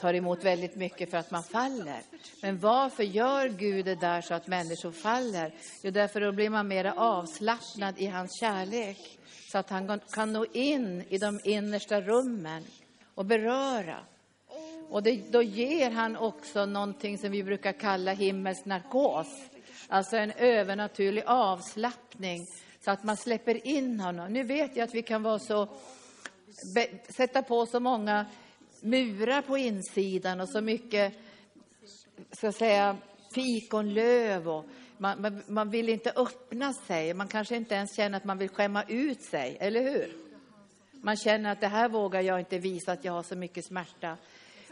tar 0.00 0.14
emot 0.14 0.44
väldigt 0.44 0.76
mycket 0.76 1.10
för 1.10 1.18
att 1.18 1.30
man 1.30 1.42
faller. 1.42 2.02
Men 2.42 2.58
varför 2.58 3.02
gör 3.02 3.48
Gud 3.48 3.84
det 3.84 3.94
där 3.94 4.20
så 4.20 4.34
att 4.34 4.46
människor 4.46 4.92
faller? 4.92 5.54
Jo, 5.82 5.90
därför 5.90 6.20
då 6.20 6.32
blir 6.32 6.50
man 6.50 6.68
mer 6.68 6.84
avslappnad 6.84 7.94
i 7.98 8.06
hans 8.06 8.40
kärlek. 8.40 9.18
Så 9.52 9.58
att 9.58 9.70
han 9.70 10.00
kan 10.10 10.32
nå 10.32 10.46
in 10.52 11.04
i 11.08 11.18
de 11.18 11.40
innersta 11.44 12.00
rummen 12.00 12.64
och 13.14 13.24
beröra. 13.24 13.96
Och 14.94 15.02
det, 15.02 15.32
då 15.32 15.42
ger 15.42 15.90
han 15.90 16.16
också 16.16 16.66
någonting 16.66 17.18
som 17.18 17.30
vi 17.30 17.42
brukar 17.42 17.72
kalla 17.72 18.12
himmelsk 18.12 18.64
narkos. 18.64 19.26
Alltså 19.88 20.16
en 20.16 20.30
övernaturlig 20.30 21.22
avslappning 21.26 22.46
så 22.84 22.90
att 22.90 23.04
man 23.04 23.16
släpper 23.16 23.66
in 23.66 24.00
honom. 24.00 24.32
Nu 24.32 24.42
vet 24.42 24.76
jag 24.76 24.84
att 24.84 24.94
vi 24.94 25.02
kan 25.02 25.22
vara 25.22 25.38
så, 25.38 25.68
be, 26.74 26.86
sätta 27.08 27.42
på 27.42 27.66
så 27.66 27.80
många 27.80 28.26
murar 28.80 29.42
på 29.42 29.58
insidan 29.58 30.40
och 30.40 30.48
så 30.48 30.60
mycket, 30.60 31.12
ska 32.32 32.52
säga, 32.52 32.96
fikonlöv 33.34 34.48
och 34.48 34.64
man, 34.98 35.20
man, 35.20 35.42
man 35.46 35.70
vill 35.70 35.88
inte 35.88 36.12
öppna 36.16 36.72
sig. 36.72 37.14
Man 37.14 37.28
kanske 37.28 37.56
inte 37.56 37.74
ens 37.74 37.96
känner 37.96 38.16
att 38.16 38.24
man 38.24 38.38
vill 38.38 38.48
skämma 38.48 38.82
ut 38.88 39.22
sig, 39.22 39.56
eller 39.60 39.82
hur? 39.82 40.12
Man 40.92 41.16
känner 41.16 41.52
att 41.52 41.60
det 41.60 41.68
här 41.68 41.88
vågar 41.88 42.20
jag 42.20 42.40
inte 42.40 42.58
visa 42.58 42.92
att 42.92 43.04
jag 43.04 43.12
har 43.12 43.22
så 43.22 43.36
mycket 43.36 43.64
smärta. 43.64 44.16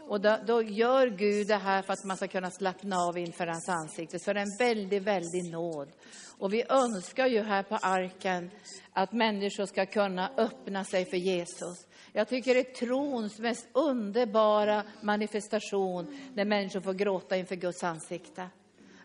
Och 0.07 0.21
då, 0.21 0.37
då 0.45 0.63
gör 0.63 1.07
Gud 1.07 1.47
det 1.47 1.55
här 1.55 1.81
för 1.81 1.93
att 1.93 2.03
man 2.03 2.17
ska 2.17 2.27
kunna 2.27 2.51
slappna 2.51 2.97
av 2.97 3.17
inför 3.17 3.47
hans 3.47 3.69
ansikte. 3.69 4.19
Så 4.19 4.33
det 4.33 4.39
är 4.39 4.43
en 4.43 4.57
väldigt, 4.59 5.03
väldigt 5.03 5.51
nåd. 5.51 5.89
Och 6.37 6.53
vi 6.53 6.63
önskar 6.69 7.27
ju 7.27 7.41
här 7.41 7.63
på 7.63 7.75
arken 7.75 8.51
att 8.93 9.11
människor 9.11 9.65
ska 9.65 9.85
kunna 9.85 10.31
öppna 10.37 10.83
sig 10.83 11.05
för 11.05 11.17
Jesus. 11.17 11.87
Jag 12.11 12.27
tycker 12.27 12.53
det 12.53 12.59
är 12.59 12.73
trons 12.73 13.39
mest 13.39 13.67
underbara 13.73 14.83
manifestation 15.01 16.19
när 16.33 16.45
människor 16.45 16.81
får 16.81 16.93
gråta 16.93 17.37
inför 17.37 17.55
Guds 17.55 17.83
ansikte. 17.83 18.49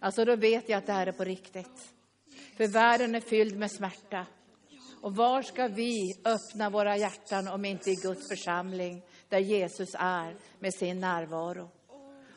Alltså 0.00 0.24
då 0.24 0.36
vet 0.36 0.68
jag 0.68 0.78
att 0.78 0.86
det 0.86 0.92
här 0.92 1.06
är 1.06 1.12
på 1.12 1.24
riktigt. 1.24 1.94
För 2.56 2.66
världen 2.66 3.14
är 3.14 3.20
fylld 3.20 3.58
med 3.58 3.70
smärta. 3.70 4.26
Och 5.00 5.16
var 5.16 5.42
ska 5.42 5.68
vi 5.68 6.14
öppna 6.24 6.70
våra 6.70 6.96
hjärtan 6.96 7.48
om 7.48 7.64
inte 7.64 7.90
i 7.90 7.94
Guds 7.94 8.28
församling 8.28 9.02
där 9.28 9.38
Jesus 9.38 9.96
är 9.98 10.34
med 10.58 10.74
sin 10.74 11.00
närvaro? 11.00 11.70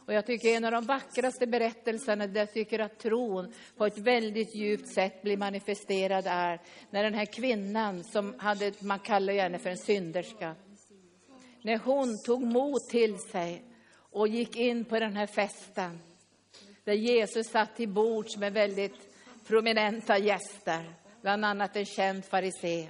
Och 0.06 0.14
jag 0.14 0.26
tycker 0.26 0.50
en 0.50 0.66
av 0.66 0.72
de 0.72 0.86
vackraste 0.86 1.48
berättelserna 1.48 2.28
där 2.28 2.42
jag 2.42 2.54
tycker 2.54 2.80
att 2.80 3.00
tron 3.00 3.54
på 3.78 3.86
ett 3.86 3.98
väldigt 3.98 4.56
djupt 4.56 4.88
sätt 4.88 5.22
blir 5.22 5.38
manifesterad 5.38 6.26
är 6.28 6.60
när 6.90 7.04
den 7.04 7.14
här 7.14 7.26
kvinnan 7.26 8.04
som 8.04 8.36
hade, 8.38 8.72
man 8.80 9.00
kallar 9.00 9.34
henne 9.34 9.60
för 9.60 9.70
en 9.70 9.78
synderska, 9.78 10.56
när 11.62 11.78
hon 11.78 12.24
tog 12.24 12.42
mod 12.42 12.82
till 12.90 13.18
sig 13.20 13.64
och 13.94 14.28
gick 14.28 14.56
in 14.56 14.86
på 14.86 15.00
den 15.00 15.16
här 15.16 15.28
festen 15.28 16.00
där 16.84 16.94
Jesus 16.94 17.48
satt 17.48 17.76
till 17.76 17.90
bords 17.90 18.38
med 18.38 18.54
väldigt 18.54 18.96
prominenta 19.48 20.18
gäster, 20.18 20.94
bland 21.22 21.46
annat 21.46 21.76
en 21.76 21.86
känd 21.86 22.26
farisé. 22.26 22.88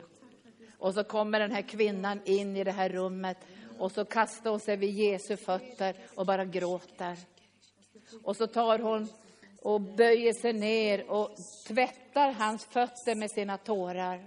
Och 0.78 0.94
så 0.94 1.04
kommer 1.04 1.40
den 1.40 1.52
här 1.52 1.62
kvinnan 1.62 2.20
in 2.26 2.58
i 2.58 2.64
det 2.64 2.72
här 2.72 2.90
rummet 2.90 3.38
och 3.82 3.92
så 3.92 4.06
kastar 4.06 4.50
hon 4.50 4.60
sig 4.60 4.78
vid 4.78 4.90
Jesu 4.90 5.38
fötter 5.38 5.96
och 6.16 6.26
bara 6.26 6.46
gråter. 6.46 7.18
Och 8.24 8.38
så 8.38 8.48
tar 8.48 8.80
hon 8.80 9.08
och 9.62 9.82
böjer 9.82 10.34
sig 10.34 10.54
ner 10.54 11.12
och 11.12 11.30
tvättar 11.68 12.32
hans 12.32 12.66
fötter 12.66 13.16
med 13.16 13.32
sina 13.32 13.58
tårar. 13.58 14.26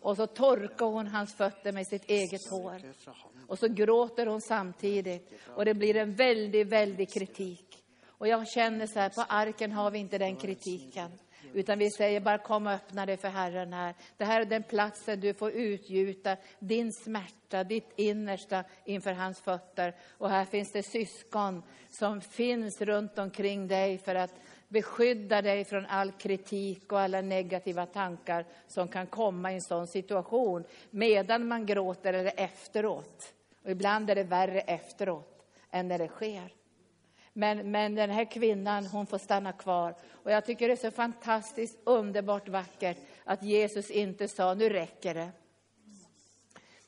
Och 0.00 0.16
så 0.16 0.26
torkar 0.26 0.86
hon 0.86 1.06
hans 1.06 1.34
fötter 1.34 1.72
med 1.72 1.86
sitt 1.86 2.10
eget 2.10 2.48
hår. 2.50 2.82
Och 3.46 3.58
så 3.58 3.68
gråter 3.68 4.26
hon 4.26 4.40
samtidigt. 4.40 5.32
Och 5.46 5.64
det 5.64 5.74
blir 5.74 5.96
en 5.96 6.14
väldigt, 6.14 6.66
väldig 6.66 7.12
kritik. 7.12 7.84
Och 8.06 8.28
jag 8.28 8.48
känner 8.48 8.86
så 8.86 8.98
här, 8.98 9.08
på 9.08 9.22
arken 9.28 9.72
har 9.72 9.90
vi 9.90 9.98
inte 9.98 10.18
den 10.18 10.36
kritiken. 10.36 11.10
Utan 11.56 11.78
vi 11.78 11.90
säger 11.90 12.20
bara 12.20 12.38
kom 12.38 12.66
och 12.66 12.72
öppna 12.72 13.06
dig 13.06 13.16
för 13.16 13.28
Herren 13.28 13.72
här. 13.72 13.94
Det 14.16 14.24
här 14.24 14.40
är 14.40 14.44
den 14.44 14.62
platsen 14.62 15.20
du 15.20 15.34
får 15.34 15.50
utgjuta 15.50 16.36
din 16.58 16.92
smärta, 16.92 17.64
ditt 17.64 17.92
innersta 17.96 18.64
inför 18.84 19.12
hans 19.12 19.40
fötter. 19.40 19.94
Och 20.18 20.30
här 20.30 20.44
finns 20.44 20.72
det 20.72 20.82
syskon 20.82 21.62
som 21.90 22.20
finns 22.20 22.80
runt 22.80 23.18
omkring 23.18 23.68
dig 23.68 23.98
för 23.98 24.14
att 24.14 24.34
beskydda 24.68 25.42
dig 25.42 25.64
från 25.64 25.86
all 25.86 26.12
kritik 26.12 26.92
och 26.92 27.00
alla 27.00 27.20
negativa 27.20 27.86
tankar 27.86 28.44
som 28.66 28.88
kan 28.88 29.06
komma 29.06 29.52
i 29.52 29.54
en 29.54 29.62
sån 29.62 29.86
situation 29.86 30.64
medan 30.90 31.48
man 31.48 31.66
gråter 31.66 32.12
eller 32.12 32.32
efteråt. 32.36 33.34
Och 33.62 33.70
ibland 33.70 34.10
är 34.10 34.14
det 34.14 34.24
värre 34.24 34.60
efteråt 34.60 35.46
än 35.70 35.88
när 35.88 35.98
det 35.98 36.08
sker. 36.08 36.52
Men, 37.38 37.70
men 37.70 37.94
den 37.94 38.10
här 38.10 38.24
kvinnan, 38.24 38.86
hon 38.86 39.06
får 39.06 39.18
stanna 39.18 39.52
kvar. 39.52 39.94
Och 40.10 40.30
jag 40.30 40.44
tycker 40.44 40.68
det 40.68 40.74
är 40.74 40.76
så 40.76 40.90
fantastiskt 40.90 41.78
underbart 41.84 42.48
vackert 42.48 42.96
att 43.24 43.42
Jesus 43.42 43.90
inte 43.90 44.28
sa, 44.28 44.54
nu 44.54 44.68
räcker 44.68 45.14
det. 45.14 45.28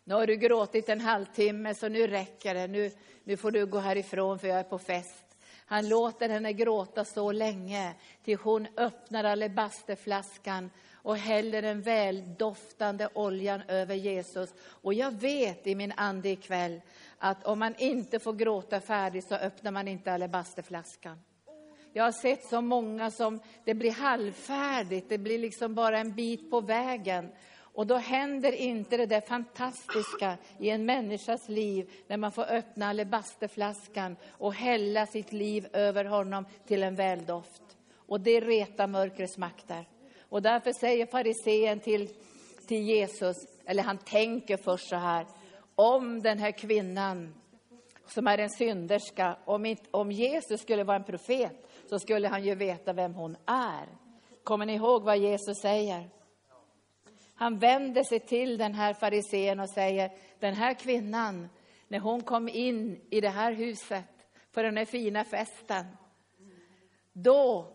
Nu 0.04 0.14
har 0.14 0.26
du 0.26 0.36
gråtit 0.36 0.88
en 0.88 1.00
halvtimme, 1.00 1.74
så 1.74 1.88
nu 1.88 2.06
räcker 2.06 2.54
det. 2.54 2.66
Nu, 2.66 2.90
nu 3.24 3.36
får 3.36 3.50
du 3.50 3.66
gå 3.66 3.78
härifrån, 3.78 4.38
för 4.38 4.48
jag 4.48 4.58
är 4.58 4.62
på 4.62 4.78
fest. 4.78 5.36
Han 5.66 5.88
låter 5.88 6.28
henne 6.28 6.52
gråta 6.52 7.04
så 7.04 7.32
länge, 7.32 7.94
till 8.24 8.38
hon 8.38 8.66
öppnar 8.76 9.24
alabasterflaskan 9.24 10.70
och 11.08 11.16
häller 11.16 11.62
den 11.62 11.82
väldoftande 11.82 13.08
oljan 13.14 13.62
över 13.68 13.94
Jesus. 13.94 14.54
Och 14.60 14.94
jag 14.94 15.10
vet 15.10 15.66
i 15.66 15.74
min 15.74 15.92
ande 15.96 16.28
ikväll 16.28 16.80
att 17.18 17.44
om 17.44 17.58
man 17.58 17.74
inte 17.78 18.18
får 18.18 18.32
gråta 18.32 18.80
färdigt 18.80 19.28
så 19.28 19.34
öppnar 19.34 19.70
man 19.70 19.88
inte 19.88 20.12
alabasterflaskan. 20.12 21.18
Jag 21.92 22.04
har 22.04 22.12
sett 22.12 22.48
så 22.48 22.60
många 22.60 23.10
som 23.10 23.40
det 23.64 23.74
blir 23.74 23.90
halvfärdigt, 23.90 25.08
det 25.08 25.18
blir 25.18 25.38
liksom 25.38 25.74
bara 25.74 25.98
en 25.98 26.14
bit 26.14 26.50
på 26.50 26.60
vägen. 26.60 27.28
Och 27.60 27.86
då 27.86 27.96
händer 27.96 28.52
inte 28.52 28.96
det 28.96 29.06
där 29.06 29.20
fantastiska 29.20 30.36
i 30.58 30.70
en 30.70 30.84
människas 30.84 31.48
liv 31.48 31.90
när 32.06 32.16
man 32.16 32.32
får 32.32 32.44
öppna 32.44 32.86
alabasterflaskan 32.88 34.16
och 34.30 34.54
hälla 34.54 35.06
sitt 35.06 35.32
liv 35.32 35.68
över 35.72 36.04
honom 36.04 36.44
till 36.66 36.82
en 36.82 36.94
väldoft. 36.94 37.62
Och 37.96 38.20
det 38.20 38.40
retar 38.40 38.86
mörkrets 38.86 39.38
makter. 39.38 39.86
Och 40.28 40.42
därför 40.42 40.72
säger 40.72 41.06
farisén 41.06 41.80
till, 41.80 42.08
till 42.66 42.82
Jesus, 42.82 43.36
eller 43.64 43.82
han 43.82 43.98
tänker 43.98 44.56
först 44.56 44.88
så 44.88 44.96
här, 44.96 45.26
om 45.74 46.22
den 46.22 46.38
här 46.38 46.50
kvinnan 46.50 47.34
som 48.06 48.26
är 48.26 48.38
en 48.38 48.50
synderska, 48.50 49.36
om, 49.44 49.66
inte, 49.66 49.84
om 49.90 50.12
Jesus 50.12 50.60
skulle 50.60 50.84
vara 50.84 50.96
en 50.96 51.04
profet 51.04 51.68
så 51.86 51.98
skulle 51.98 52.28
han 52.28 52.44
ju 52.44 52.54
veta 52.54 52.92
vem 52.92 53.14
hon 53.14 53.36
är. 53.46 53.86
Kommer 54.44 54.66
ni 54.66 54.74
ihåg 54.74 55.02
vad 55.02 55.18
Jesus 55.18 55.60
säger? 55.62 56.10
Han 57.34 57.58
vänder 57.58 58.02
sig 58.02 58.20
till 58.20 58.58
den 58.58 58.74
här 58.74 58.94
farisén 58.94 59.60
och 59.60 59.70
säger, 59.70 60.10
den 60.38 60.54
här 60.54 60.74
kvinnan, 60.74 61.48
när 61.88 61.98
hon 61.98 62.20
kom 62.20 62.48
in 62.48 63.00
i 63.10 63.20
det 63.20 63.28
här 63.28 63.52
huset 63.52 64.04
på 64.52 64.62
den 64.62 64.76
här 64.76 64.84
fina 64.84 65.24
festen, 65.24 65.86
då 67.12 67.72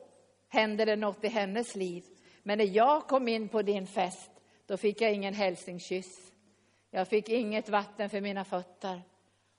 hände 0.49 0.85
det 0.85 0.95
något 0.95 1.23
i 1.23 1.27
hennes 1.27 1.75
liv. 1.75 2.03
Men 2.43 2.57
när 2.57 2.65
jag 2.65 3.07
kom 3.07 3.27
in 3.27 3.49
på 3.49 3.61
din 3.61 3.87
fest, 3.87 4.31
då 4.65 4.77
fick 4.77 5.01
jag 5.01 5.13
ingen 5.13 5.33
hälsningskyss. 5.33 6.31
Jag 6.91 7.07
fick 7.07 7.29
inget 7.29 7.69
vatten 7.69 8.09
för 8.09 8.21
mina 8.21 8.45
fötter 8.45 9.01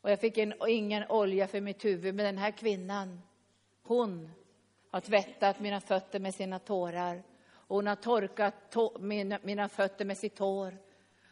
och 0.05 0.11
jag 0.11 0.21
fick 0.21 0.39
en, 0.39 0.55
ingen 0.69 1.05
olja 1.09 1.47
för 1.47 1.61
mitt 1.61 1.85
huvud. 1.85 2.15
Men 2.15 2.25
den 2.25 2.39
här 2.39 2.51
kvinnan, 2.51 3.23
hon 3.83 4.31
har 4.91 5.01
tvättat 5.01 5.61
mina 5.61 5.81
fötter 5.81 6.21
med 6.21 6.35
sina 6.35 6.59
tårar. 6.59 7.23
Och 7.47 7.77
hon 7.77 7.87
har 7.87 7.97
torkat 7.97 8.77
mina, 9.01 9.39
mina 9.43 9.69
fötter 9.69 10.05
med 10.05 10.19
sitt 10.19 10.39
hår. 10.39 10.79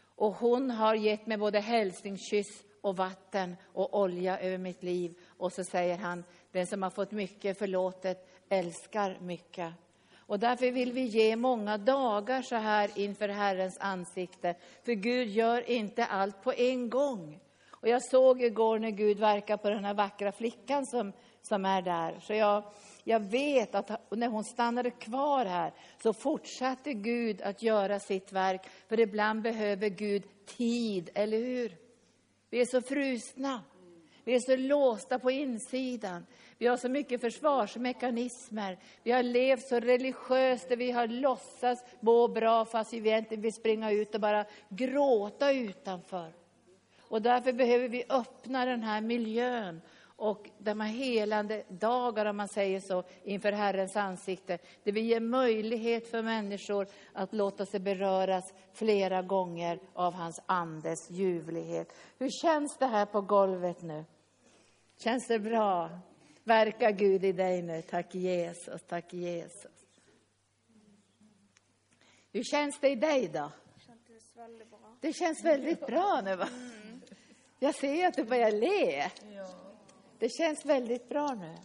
Och 0.00 0.34
hon 0.34 0.70
har 0.70 0.94
gett 0.94 1.26
mig 1.26 1.36
både 1.36 1.60
hälsningskyss 1.60 2.64
och 2.80 2.96
vatten 2.96 3.56
och 3.64 4.00
olja 4.00 4.38
över 4.38 4.58
mitt 4.58 4.82
liv. 4.82 5.14
Och 5.26 5.52
så 5.52 5.64
säger 5.64 5.96
han, 5.96 6.24
den 6.52 6.66
som 6.66 6.82
har 6.82 6.90
fått 6.90 7.10
mycket 7.10 7.58
förlåtet 7.58 8.28
älskar 8.48 9.18
mycket. 9.20 9.72
Och 10.32 10.38
därför 10.38 10.70
vill 10.70 10.92
vi 10.92 11.02
ge 11.02 11.36
många 11.36 11.78
dagar 11.78 12.42
så 12.42 12.56
här 12.56 12.90
inför 12.94 13.28
Herrens 13.28 13.78
ansikte. 13.80 14.54
För 14.84 14.92
Gud 14.92 15.28
gör 15.28 15.70
inte 15.70 16.04
allt 16.04 16.42
på 16.42 16.52
en 16.52 16.90
gång. 16.90 17.40
Och 17.70 17.88
jag 17.88 18.02
såg 18.10 18.42
igår 18.42 18.78
när 18.78 18.90
Gud 18.90 19.18
verkar 19.18 19.56
på 19.56 19.70
den 19.70 19.84
här 19.84 19.94
vackra 19.94 20.32
flickan 20.32 20.86
som, 20.86 21.12
som 21.42 21.64
är 21.64 21.82
där. 21.82 22.20
Så 22.20 22.34
jag, 22.34 22.64
jag 23.04 23.20
vet 23.20 23.74
att 23.74 24.10
när 24.10 24.28
hon 24.28 24.44
stannade 24.44 24.90
kvar 24.90 25.44
här 25.44 25.72
så 26.02 26.12
fortsatte 26.12 26.92
Gud 26.92 27.42
att 27.42 27.62
göra 27.62 28.00
sitt 28.00 28.32
verk. 28.32 28.66
För 28.88 29.00
ibland 29.00 29.42
behöver 29.42 29.88
Gud 29.88 30.46
tid, 30.46 31.10
eller 31.14 31.38
hur? 31.38 31.76
Vi 32.50 32.60
är 32.60 32.66
så 32.66 32.82
frusna. 32.82 33.62
Vi 34.24 34.34
är 34.34 34.40
så 34.40 34.56
låsta 34.56 35.18
på 35.18 35.30
insidan. 35.30 36.26
Vi 36.62 36.68
har 36.68 36.76
så 36.76 36.88
mycket 36.88 37.20
försvarsmekanismer. 37.20 38.78
Vi 39.02 39.10
har 39.12 39.22
levt 39.22 39.68
så 39.68 39.80
religiöst 39.80 40.68
där 40.68 40.76
vi 40.76 40.90
har 40.90 41.06
låtsats 41.06 41.84
må 42.00 42.28
bra 42.28 42.64
fast 42.64 42.92
vi 42.92 42.98
egentligen 42.98 43.42
vill 43.42 43.52
springa 43.52 43.90
ut 43.90 44.14
och 44.14 44.20
bara 44.20 44.44
gråta 44.68 45.52
utanför. 45.52 46.32
Och 47.08 47.22
därför 47.22 47.52
behöver 47.52 47.88
vi 47.88 48.04
öppna 48.08 48.64
den 48.64 48.82
här 48.82 49.00
miljön 49.00 49.80
och 50.04 50.50
de 50.58 50.80
här 50.80 50.88
helande 50.88 51.62
dagar, 51.68 52.26
om 52.26 52.36
man 52.36 52.48
säger 52.48 52.80
så, 52.80 53.02
inför 53.24 53.52
Herrens 53.52 53.96
ansikte. 53.96 54.58
Där 54.84 54.92
vi 54.92 55.00
ger 55.00 55.20
möjlighet 55.20 56.10
för 56.10 56.22
människor 56.22 56.86
att 57.12 57.32
låta 57.32 57.66
sig 57.66 57.80
beröras 57.80 58.54
flera 58.72 59.22
gånger 59.22 59.78
av 59.94 60.14
hans 60.14 60.42
andes 60.46 61.10
ljuvlighet. 61.10 61.94
Hur 62.18 62.30
känns 62.42 62.76
det 62.78 62.86
här 62.86 63.06
på 63.06 63.20
golvet 63.20 63.82
nu? 63.82 64.04
Känns 65.04 65.28
det 65.28 65.38
bra? 65.38 65.90
Verka 66.44 66.90
Gud 66.90 67.24
i 67.24 67.32
dig 67.32 67.62
nu. 67.62 67.82
Tack 67.82 68.14
Jesus, 68.14 68.82
tack 68.82 69.12
Jesus. 69.12 69.72
Hur 72.32 72.44
känns 72.44 72.80
det 72.80 72.88
i 72.88 72.94
dig 72.94 73.28
då? 73.28 73.50
Det 75.00 75.12
känns 75.12 75.44
väldigt 75.44 75.86
bra 75.86 76.20
nu 76.24 76.36
va? 76.36 76.48
Jag 77.58 77.74
ser 77.74 78.06
att 78.06 78.14
du 78.14 78.24
börjar 78.24 78.52
le. 78.52 79.10
Det 80.18 80.28
känns 80.28 80.66
väldigt 80.66 81.08
bra 81.08 81.34
nu. 81.34 81.56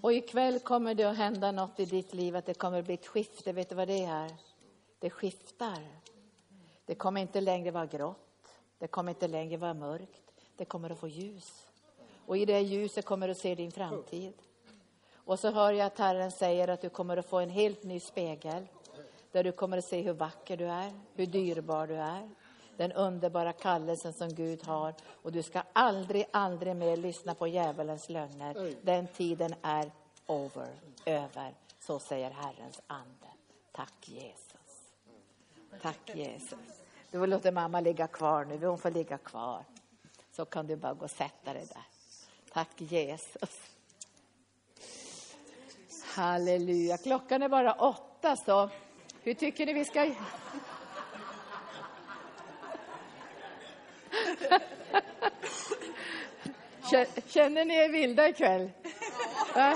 Och 0.00 0.12
ikväll 0.12 0.60
kommer 0.60 0.94
det 0.94 1.04
att 1.04 1.16
hända 1.16 1.52
något 1.52 1.80
i 1.80 1.84
ditt 1.84 2.14
liv, 2.14 2.36
att 2.36 2.46
det 2.46 2.54
kommer 2.54 2.78
att 2.78 2.84
bli 2.84 2.94
ett 2.94 3.06
skifte. 3.06 3.52
Vet 3.52 3.68
du 3.68 3.74
vad 3.74 3.88
det 3.88 4.04
är? 4.04 4.30
Det 4.98 5.10
skiftar. 5.10 5.88
Det 6.84 6.94
kommer 6.94 7.20
inte 7.20 7.40
längre 7.40 7.70
vara 7.70 7.86
grått. 7.86 8.58
Det 8.78 8.86
kommer 8.86 9.10
inte 9.10 9.28
längre 9.28 9.56
vara 9.56 9.74
mörkt. 9.74 10.22
Det 10.56 10.64
kommer 10.64 10.90
att 10.90 10.98
få 10.98 11.08
ljus. 11.08 11.68
Och 12.28 12.36
i 12.36 12.44
det 12.44 12.60
ljuset 12.60 13.04
kommer 13.04 13.28
du 13.28 13.34
se 13.34 13.54
din 13.54 13.70
framtid. 13.70 14.32
Och 15.14 15.38
så 15.38 15.50
hör 15.50 15.72
jag 15.72 15.86
att 15.86 15.98
Herren 15.98 16.30
säger 16.30 16.68
att 16.68 16.80
du 16.80 16.88
kommer 16.88 17.16
att 17.16 17.26
få 17.26 17.38
en 17.38 17.50
helt 17.50 17.82
ny 17.82 18.00
spegel. 18.00 18.66
Där 19.32 19.44
du 19.44 19.52
kommer 19.52 19.78
att 19.78 19.84
se 19.84 20.00
hur 20.00 20.12
vacker 20.12 20.56
du 20.56 20.64
är, 20.64 20.92
hur 21.14 21.26
dyrbar 21.26 21.86
du 21.86 21.94
är. 21.94 22.30
Den 22.76 22.92
underbara 22.92 23.52
kallelsen 23.52 24.12
som 24.12 24.28
Gud 24.28 24.66
har. 24.66 24.94
Och 25.06 25.32
du 25.32 25.42
ska 25.42 25.62
aldrig, 25.72 26.26
aldrig 26.30 26.76
mer 26.76 26.96
lyssna 26.96 27.34
på 27.34 27.46
djävulens 27.46 28.08
lögner. 28.08 28.74
Den 28.82 29.06
tiden 29.06 29.54
är 29.62 29.90
over, 30.26 30.68
över. 31.04 31.54
Så 31.80 31.98
säger 31.98 32.30
Herrens 32.30 32.80
ande. 32.86 33.28
Tack 33.72 34.08
Jesus. 34.08 34.92
Tack 35.82 36.10
Jesus. 36.14 36.82
Du 37.10 37.26
låta 37.26 37.52
mamma 37.52 37.80
ligga 37.80 38.06
kvar 38.06 38.44
nu. 38.44 38.66
Hon 38.66 38.78
får 38.78 38.90
ligga 38.90 39.18
kvar. 39.18 39.64
Så 40.32 40.44
kan 40.44 40.66
du 40.66 40.76
bara 40.76 40.94
gå 40.94 41.04
och 41.04 41.10
sätta 41.10 41.52
dig 41.52 41.66
där. 41.66 41.97
Tack 42.58 42.80
Jesus. 42.80 43.70
Halleluja. 46.04 46.96
Klockan 46.96 47.42
är 47.42 47.48
bara 47.48 47.72
åtta, 47.72 48.36
så 48.36 48.70
hur 49.22 49.34
tycker 49.34 49.66
ni 49.66 49.72
vi 49.72 49.84
ska... 49.84 50.14
Känner 57.26 57.64
ni 57.64 57.74
er 57.74 57.88
vilda 57.88 58.28
ikväll? 58.28 58.70
Va? 59.54 59.74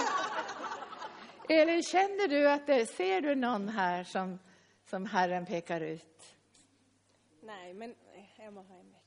Elin, 1.49 1.83
känner 1.83 2.28
du 2.28 2.51
att 2.51 2.66
det, 2.66 2.87
ser 2.87 3.20
du 3.20 3.35
någon 3.35 3.68
här 3.68 4.05
som, 4.05 4.39
som 4.87 5.07
Herren 5.07 5.47
pekar 5.47 5.80
ut? 5.80 6.37
Nej, 7.43 7.74
men 7.74 7.95
jag 8.37 8.53
måste 8.53 8.72
ha 8.72 8.80
en 8.80 8.87
mick. 8.87 9.03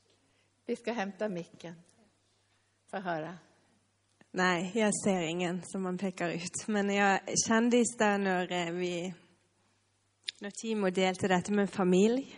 Vi 0.66 0.76
ska 0.76 0.92
hämta 0.92 1.28
micken. 1.28 1.82
Få 2.86 2.96
höra. 2.96 3.38
Nej, 4.32 4.72
jag 4.74 4.92
ser 5.04 5.20
ingen 5.20 5.62
som 5.64 5.82
man 5.82 5.98
pekar 5.98 6.28
ut. 6.28 6.66
Men 6.66 6.94
jag 6.94 7.20
kände 7.46 7.76
i 7.76 7.84
stället 7.84 8.20
när 8.20 8.52
eh, 8.52 8.72
vi 8.72 9.14
när 10.40 10.50
Timo 10.50 10.90
delte 10.90 11.28
detta 11.28 11.52
med 11.52 11.70
familj, 11.70 12.36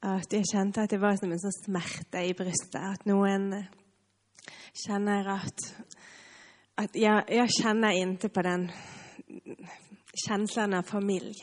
att 0.00 0.32
jag 0.32 0.44
kände 0.52 0.82
att 0.82 0.90
det 0.90 0.98
var 0.98 1.16
som 1.16 1.32
en 1.32 1.40
sån 1.40 1.52
smärta 1.52 2.24
i 2.24 2.34
bröstet. 2.34 2.82
Att 2.82 3.04
någon 3.04 3.64
känner 4.86 5.28
att, 5.28 5.74
att 6.74 6.96
jag, 6.96 7.24
jag 7.28 7.48
känner 7.50 7.90
inte 7.90 8.28
på 8.28 8.42
den 8.42 8.72
känslan 10.28 10.74
av 10.74 10.82
familj. 10.82 11.34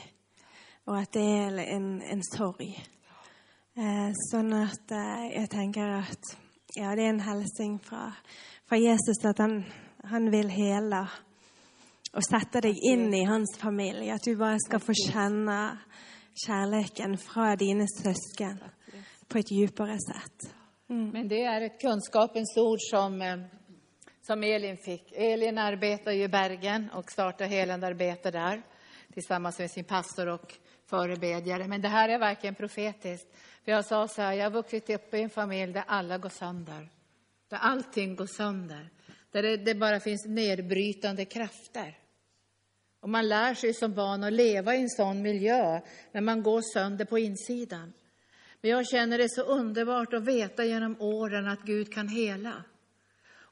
Och 0.84 0.98
att 0.98 1.12
det 1.12 1.20
är 1.20 1.58
en, 1.58 2.02
en 2.02 2.24
sorg. 2.24 2.86
Eh, 3.78 4.08
att 4.64 4.92
eh, 4.92 5.42
jag 5.42 5.78
eh, 5.78 6.00
att, 6.00 6.38
ja, 6.76 6.96
det 6.96 7.02
är 7.02 7.10
en 7.10 7.20
hälsning 7.20 7.80
från, 7.80 8.12
för 8.70 8.76
Jesus 8.76 9.26
att 9.26 9.38
han, 9.38 9.64
han 10.04 10.32
vill 10.32 10.50
hela 10.50 11.10
och 12.14 12.24
sätta 12.24 12.62
dig 12.62 12.76
in 12.92 13.14
i 13.14 13.24
hans 13.24 13.58
familj. 13.58 14.10
Att 14.10 14.24
du 14.24 14.36
bara 14.36 14.60
ska 14.60 14.80
få 14.80 14.94
känna 14.94 15.78
kärleken 16.46 17.18
från 17.18 17.58
dina 17.58 17.86
syskon 17.88 18.60
på 19.28 19.38
ett 19.38 19.52
djupare 19.52 19.98
sätt. 20.00 20.54
Mm. 20.90 21.10
Men 21.10 21.28
det 21.28 21.44
är 21.44 21.62
ett 21.62 21.82
kunskapens 21.82 22.58
ord 22.58 22.78
som, 22.80 23.22
eh, 23.22 23.38
som 24.22 24.44
Elin 24.44 24.78
fick. 24.78 25.12
Elin 25.12 25.58
arbetar 25.58 26.12
ju 26.12 26.24
i 26.24 26.28
Bergen 26.28 26.90
och 26.90 27.12
startar 27.12 27.46
helandearbete 27.46 28.32
där 28.32 28.62
tillsammans 29.14 29.60
med 29.60 29.72
sin 29.72 29.84
pastor 29.84 30.28
och 30.28 30.54
förebedjare. 30.86 31.68
Men 31.68 31.82
det 31.82 31.88
här 31.90 32.10
är 32.10 32.20
verkligen 32.20 32.56
profetiskt. 32.56 33.28
För 33.66 33.72
jag 33.72 33.86
sa 33.86 34.08
så 34.08 34.22
här, 34.22 34.34
jag 34.34 34.46
har 34.46 34.52
vuxit 34.52 34.90
upp 34.90 35.14
i 35.14 35.22
en 35.22 35.30
familj 35.30 35.74
där 35.74 35.84
alla 35.88 36.18
går 36.18 36.30
sönder. 36.30 36.90
Där 37.48 37.58
allting 37.58 38.16
går 38.16 38.26
sönder. 38.26 38.90
Där 39.32 39.44
det, 39.44 39.58
det 39.58 39.76
bara 39.76 40.00
finns 40.00 40.26
nedbrytande 40.26 41.26
krafter. 41.26 41.98
Och 43.00 43.10
man 43.10 43.28
lär 43.28 43.54
sig 43.54 43.74
som 43.74 43.94
barn 43.94 44.24
att 44.24 44.34
leva 44.34 44.76
i 44.76 44.82
en 44.82 44.90
sån 44.90 45.22
miljö 45.22 45.82
när 46.12 46.22
man 46.22 46.44
går 46.44 46.62
sönder 46.74 47.06
på 47.06 47.20
insidan. 47.20 47.94
Men 48.62 48.72
jag 48.72 48.88
känner 48.88 49.18
det 49.18 49.30
så 49.30 49.42
underbart 49.42 50.14
att 50.14 50.24
veta 50.24 50.66
genom 50.66 51.02
åren 51.02 51.48
att 51.48 51.62
Gud 51.62 51.94
kan 51.94 52.08
hela. 52.08 52.64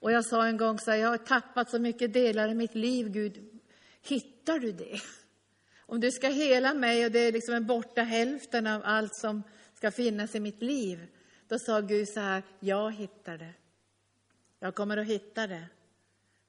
Och 0.06 0.12
jag 0.12 0.26
sa 0.26 0.48
en 0.48 0.58
gång 0.58 0.80
så 0.80 0.92
här, 0.92 0.98
jag 0.98 1.10
har 1.10 1.18
tappat 1.18 1.70
så 1.70 1.80
mycket 1.80 2.14
delar 2.14 2.50
i 2.50 2.54
mitt 2.54 2.76
liv, 2.76 3.10
Gud. 3.10 3.62
Hittar 4.02 4.60
du 4.60 4.72
det? 4.72 5.00
Om 5.80 6.00
du 6.00 6.12
ska 6.12 6.28
hela 6.28 6.74
mig 6.74 7.06
och 7.06 7.12
det 7.12 7.20
är 7.20 7.32
liksom 7.32 7.56
en 7.56 7.66
borta 7.66 8.02
hälften 8.02 8.68
av 8.68 8.82
allt 8.86 9.16
som 9.16 9.44
ska 9.74 9.92
finnas 9.92 10.36
i 10.36 10.40
mitt 10.40 10.62
liv. 10.62 11.08
Då 11.48 11.60
sa 11.60 11.82
Gud 11.82 12.10
så 12.10 12.20
här, 12.20 12.44
jag 12.60 12.92
hittar 12.92 13.38
det. 13.38 13.54
Jag 14.66 14.76
kommer 14.76 14.98
att 14.98 15.08
hitta 15.08 15.48
det. 15.48 15.68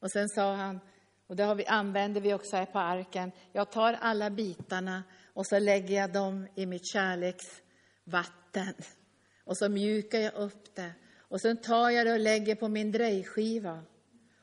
Och 0.01 0.11
sen 0.11 0.29
sa 0.29 0.55
han, 0.55 0.81
och 1.27 1.37
det 1.37 1.43
har 1.45 1.55
vi, 1.55 1.67
använder 1.67 2.21
vi 2.21 2.35
också 2.35 2.57
här 2.57 2.67
på 2.67 2.79
arken, 2.79 3.33
jag 3.53 3.71
tar 3.71 3.93
alla 3.93 4.31
bitarna 4.31 5.03
och 5.35 5.47
så 5.47 5.59
lägger 5.59 5.97
jag 5.97 6.13
dem 6.13 6.47
i 6.55 6.67
mitt 6.67 6.87
kärleksvatten. 6.93 8.75
Och 9.45 9.59
så 9.59 9.69
mjukar 9.69 10.19
jag 10.19 10.35
upp 10.35 10.75
det. 10.75 10.93
Och 11.19 11.41
sen 11.41 11.57
tar 11.57 11.91
jag 11.91 12.07
det 12.07 12.13
och 12.13 12.21
lägger 12.21 12.55
på 12.55 12.69
min 12.69 12.93
drejskiva. 12.93 13.83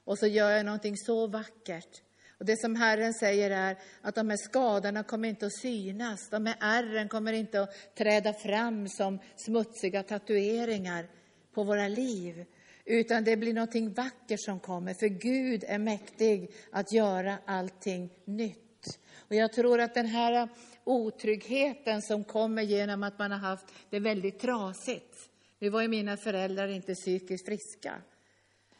Och 0.04 0.20
så 0.20 0.28
gör 0.28 0.52
jag 0.52 0.66
någonting 0.66 0.98
så 0.98 1.28
vackert. 1.28 2.02
Och 2.40 2.46
det 2.46 2.58
som 2.58 2.76
Herren 2.76 3.14
säger 3.14 3.52
är 3.52 3.78
att 4.02 4.16
de 4.16 4.30
här 4.30 4.38
skadorna 4.38 5.04
kommer 5.04 5.30
inte 5.30 5.46
att 5.46 5.60
synas. 5.62 6.30
De 6.30 6.46
här 6.46 6.56
ärren 6.60 7.10
kommer 7.10 7.34
inte 7.34 7.62
att 7.62 7.96
träda 7.96 8.34
fram 8.34 8.88
som 8.88 9.20
smutsiga 9.36 10.04
tatueringar 10.04 11.08
på 11.54 11.64
våra 11.64 11.88
liv. 11.88 12.46
Utan 12.86 13.24
det 13.24 13.38
blir 13.38 13.54
någonting 13.54 13.94
vackert 13.94 14.40
som 14.40 14.60
kommer, 14.60 14.94
för 14.94 15.08
Gud 15.08 15.64
är 15.68 15.80
mäktig 15.80 16.52
att 16.72 16.94
göra 16.94 17.38
allting 17.46 18.10
nytt. 18.26 19.00
Och 19.16 19.36
jag 19.36 19.54
tror 19.54 19.80
att 19.80 19.94
den 19.94 20.06
här 20.06 20.50
otryggheten 20.84 22.02
som 22.02 22.24
kommer 22.24 22.62
genom 22.62 23.04
att 23.04 23.20
man 23.20 23.32
har 23.32 23.40
haft 23.40 23.66
det 23.90 24.00
väldigt 24.00 24.40
trasigt. 24.40 25.30
Nu 25.60 25.70
var 25.70 25.82
ju 25.82 25.88
mina 25.88 26.18
föräldrar 26.18 26.68
inte 26.68 26.96
psykiskt 26.96 27.46
friska. 27.46 27.94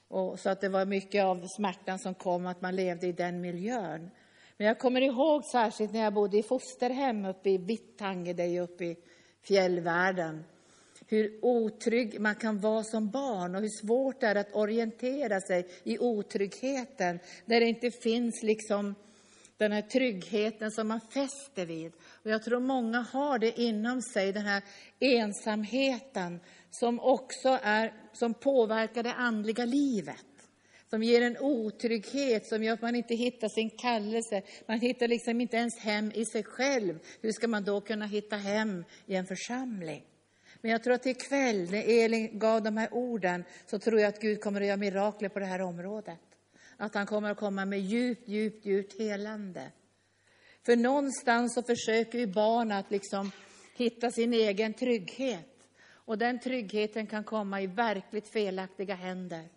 Och 0.08 0.40
så 0.40 0.50
att 0.50 0.62
det 0.62 0.70
var 0.70 0.86
mycket 0.86 1.24
av 1.24 1.48
smärtan 1.48 2.00
som 2.00 2.14
kom 2.14 2.46
att 2.46 2.62
man 2.62 2.76
levde 2.76 3.08
i 3.08 3.12
den 3.12 3.42
miljön. 3.42 4.10
Men 4.58 4.68
jag 4.68 4.80
kommer 4.80 5.02
ihåg 5.02 5.46
särskilt 5.46 5.94
när 5.94 6.04
jag 6.04 6.14
bodde 6.14 6.38
i 6.38 6.44
fosterhem 6.44 7.26
uppe 7.26 7.50
i 7.50 7.58
Vittange, 7.58 8.34
det 8.34 8.44
är 8.44 8.62
uppe 8.62 8.86
i 8.86 8.98
fjällvärlden. 9.48 10.44
Hur 11.14 11.40
otrygg 11.42 12.20
man 12.20 12.36
kan 12.36 12.60
vara 12.60 12.84
som 12.84 13.10
barn 13.10 13.56
och 13.56 13.62
hur 13.62 13.86
svårt 13.88 14.22
det 14.22 14.28
är 14.28 14.36
att 14.36 14.56
orientera 14.56 15.42
sig 15.42 15.68
i 15.84 16.00
otryggheten. 16.00 17.20
Där 17.46 17.60
det 17.60 17.66
inte 17.66 17.92
finns 17.92 18.44
liksom 18.44 18.96
den 19.58 19.72
här 19.72 19.82
tryggheten 19.82 20.72
som 20.72 20.88
man 20.88 21.02
fäster 21.02 21.66
vid. 21.66 21.94
Och 22.24 22.32
jag 22.32 22.44
tror 22.44 22.60
många 22.60 23.00
har 23.00 23.40
det 23.40 23.60
inom 23.60 24.02
sig, 24.02 24.32
den 24.32 24.46
här 24.46 24.64
ensamheten 25.00 26.40
som 26.70 27.00
också 27.00 27.60
är, 27.64 27.94
som 28.14 28.34
påverkar 28.34 29.04
det 29.04 29.14
andliga 29.14 29.66
livet. 29.66 30.26
Som 30.90 31.04
ger 31.04 31.22
en 31.22 31.38
otrygghet 31.38 32.48
som 32.48 32.64
gör 32.64 32.74
att 32.74 32.82
man 32.82 32.96
inte 32.96 33.16
hittar 33.16 33.50
sin 33.50 33.70
kallelse. 33.70 34.42
Man 34.68 34.80
hittar 34.80 35.08
liksom 35.08 35.42
inte 35.42 35.58
ens 35.58 35.80
hem 35.80 36.12
i 36.16 36.26
sig 36.26 36.44
själv. 36.44 37.00
Hur 37.22 37.32
ska 37.32 37.48
man 37.48 37.64
då 37.64 37.82
kunna 37.82 38.06
hitta 38.06 38.36
hem 38.36 38.86
i 39.06 39.16
en 39.16 39.26
församling? 39.26 40.04
Men 40.64 40.72
jag 40.72 40.84
tror 40.84 40.94
att 40.94 41.06
ikväll, 41.06 41.72
när 41.72 42.04
Elin 42.04 42.40
gav 42.40 42.62
de 42.62 42.78
här 42.78 42.94
orden, 42.94 43.44
så 43.66 43.80
tror 43.80 44.00
jag 44.00 44.10
att 44.10 44.22
Gud 44.22 44.42
kommer 44.42 44.62
att 44.62 44.68
göra 44.68 44.78
mirakler 44.78 45.30
på 45.30 45.40
det 45.40 45.46
här 45.46 45.62
området. 45.62 46.20
Att 46.78 46.96
han 46.96 47.06
kommer 47.06 47.32
att 47.32 47.38
komma 47.38 47.66
med 47.66 47.80
djupt, 47.80 48.28
djupt, 48.28 48.66
djupt 48.66 49.00
helande. 49.00 49.72
För 50.66 50.76
någonstans 50.76 51.54
så 51.54 51.64
försöker 51.64 52.20
ju 52.20 52.28
barn 52.28 52.72
att 52.72 52.92
liksom 52.92 53.32
hitta 53.76 54.12
sin 54.12 54.34
egen 54.34 54.74
trygghet. 54.74 55.68
Och 55.86 56.18
den 56.18 56.40
tryggheten 56.40 57.08
kan 57.08 57.24
komma 57.24 57.62
i 57.62 57.68
verkligt 57.68 58.28
felaktiga 58.34 58.96
händer. 58.96 59.50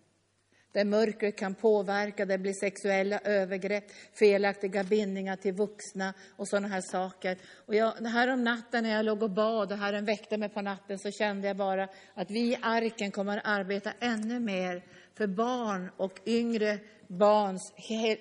Där 0.76 0.84
mörkret 0.84 1.36
kan 1.36 1.54
påverka, 1.54 2.24
där 2.24 2.38
det 2.38 2.42
blir 2.42 2.52
sexuella 2.52 3.18
övergrepp, 3.24 3.84
felaktiga 4.12 4.84
bindningar 4.84 5.36
till 5.36 5.52
vuxna 5.52 6.14
och 6.36 6.48
sådana 6.48 6.68
här 6.68 6.80
saker. 6.80 7.36
Och 7.66 7.74
jag, 7.74 7.92
här 7.92 8.32
om 8.32 8.44
natten 8.44 8.84
när 8.84 8.90
jag 8.90 9.04
låg 9.04 9.22
och 9.22 9.30
bad 9.30 9.72
och 9.72 9.78
Herren 9.78 10.04
väckte 10.04 10.38
mig 10.38 10.48
på 10.48 10.62
natten 10.62 10.98
så 10.98 11.10
kände 11.10 11.46
jag 11.46 11.56
bara 11.56 11.88
att 12.14 12.30
vi 12.30 12.40
i 12.40 12.58
arken 12.62 13.10
kommer 13.10 13.38
att 13.38 13.46
arbeta 13.46 13.92
ännu 14.00 14.40
mer 14.40 14.82
för 15.14 15.26
barn 15.26 15.90
och 15.96 16.20
yngre 16.26 16.78
barns 17.06 17.72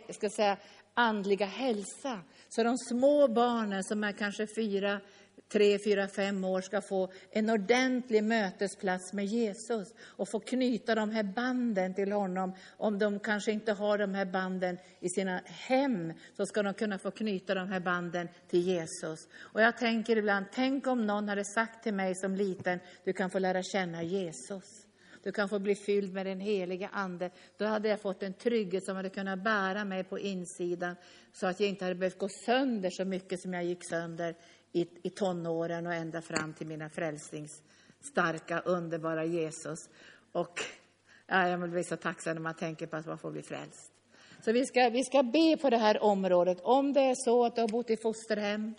ska 0.09 0.29
säga, 0.29 0.57
andliga 0.93 1.45
hälsa. 1.45 2.19
Så 2.49 2.63
de 2.63 2.77
små 2.77 3.27
barnen 3.27 3.83
som 3.83 4.03
är 4.03 4.11
kanske 4.11 4.47
fyra, 4.55 5.01
tre, 5.51 5.79
fyra, 5.79 6.07
fem 6.07 6.43
år 6.43 6.61
ska 6.61 6.81
få 6.81 7.11
en 7.31 7.49
ordentlig 7.49 8.23
mötesplats 8.23 9.13
med 9.13 9.25
Jesus 9.25 9.87
och 10.01 10.29
få 10.29 10.39
knyta 10.39 10.95
de 10.95 11.11
här 11.11 11.23
banden 11.23 11.93
till 11.93 12.11
honom. 12.11 12.55
Om 12.77 12.99
de 12.99 13.19
kanske 13.19 13.51
inte 13.51 13.71
har 13.71 13.97
de 13.97 14.13
här 14.13 14.25
banden 14.25 14.77
i 14.99 15.09
sina 15.09 15.41
hem 15.45 16.13
så 16.37 16.45
ska 16.45 16.63
de 16.63 16.73
kunna 16.73 16.99
få 16.99 17.11
knyta 17.11 17.55
de 17.55 17.69
här 17.69 17.79
banden 17.79 18.27
till 18.47 18.61
Jesus. 18.61 19.27
Och 19.37 19.61
jag 19.61 19.77
tänker 19.77 20.17
ibland, 20.17 20.45
tänk 20.53 20.87
om 20.87 21.05
någon 21.05 21.29
hade 21.29 21.45
sagt 21.45 21.83
till 21.83 21.93
mig 21.93 22.15
som 22.15 22.35
liten, 22.35 22.79
du 23.03 23.13
kan 23.13 23.29
få 23.29 23.39
lära 23.39 23.63
känna 23.63 24.03
Jesus. 24.03 24.85
Du 25.25 25.31
kan 25.31 25.49
få 25.49 25.59
bli 25.59 25.75
fylld 25.75 26.13
med 26.13 26.25
den 26.25 26.39
heliga 26.39 26.89
Ande. 26.93 27.29
Då 27.57 27.65
hade 27.65 27.89
jag 27.89 28.01
fått 28.01 28.23
en 28.23 28.33
trygghet 28.33 28.85
som 28.85 28.95
hade 28.95 29.09
kunnat 29.09 29.43
bära 29.43 29.85
mig 29.85 30.03
på 30.03 30.19
insidan 30.19 30.95
så 31.33 31.47
att 31.47 31.59
jag 31.59 31.69
inte 31.69 31.85
hade 31.85 31.95
behövt 31.95 32.17
gå 32.17 32.29
sönder 32.45 32.89
så 32.89 33.05
mycket 33.05 33.41
som 33.41 33.53
jag 33.53 33.63
gick 33.63 33.89
sönder 33.89 34.35
i, 34.75 34.87
i 35.03 35.09
tonåren 35.09 35.87
och 35.87 35.93
ända 35.93 36.21
fram 36.21 36.53
till 36.53 36.67
mina 36.67 36.89
frälsningsstarka, 36.89 38.59
underbara 38.59 39.25
Jesus. 39.25 39.89
Och 40.31 40.59
ja, 41.27 41.47
jag 41.47 41.69
blir 41.69 41.83
så 41.83 41.97
tacksam 41.97 42.35
när 42.35 42.41
man 42.41 42.53
tänker 42.53 42.87
på 42.87 42.95
att 42.95 43.05
man 43.05 43.17
får 43.17 43.31
bli 43.31 43.41
frälst. 43.41 43.91
Så 44.41 44.51
vi 44.51 44.65
ska, 44.65 44.89
vi 44.89 45.03
ska 45.03 45.23
be 45.23 45.57
på 45.61 45.69
det 45.69 45.77
här 45.77 46.03
området. 46.03 46.61
Om 46.61 46.93
det 46.93 47.01
är 47.01 47.15
så 47.15 47.45
att 47.45 47.55
du 47.55 47.61
har 47.61 47.67
bott 47.67 47.89
i 47.89 47.97
fosterhem, 47.97 48.73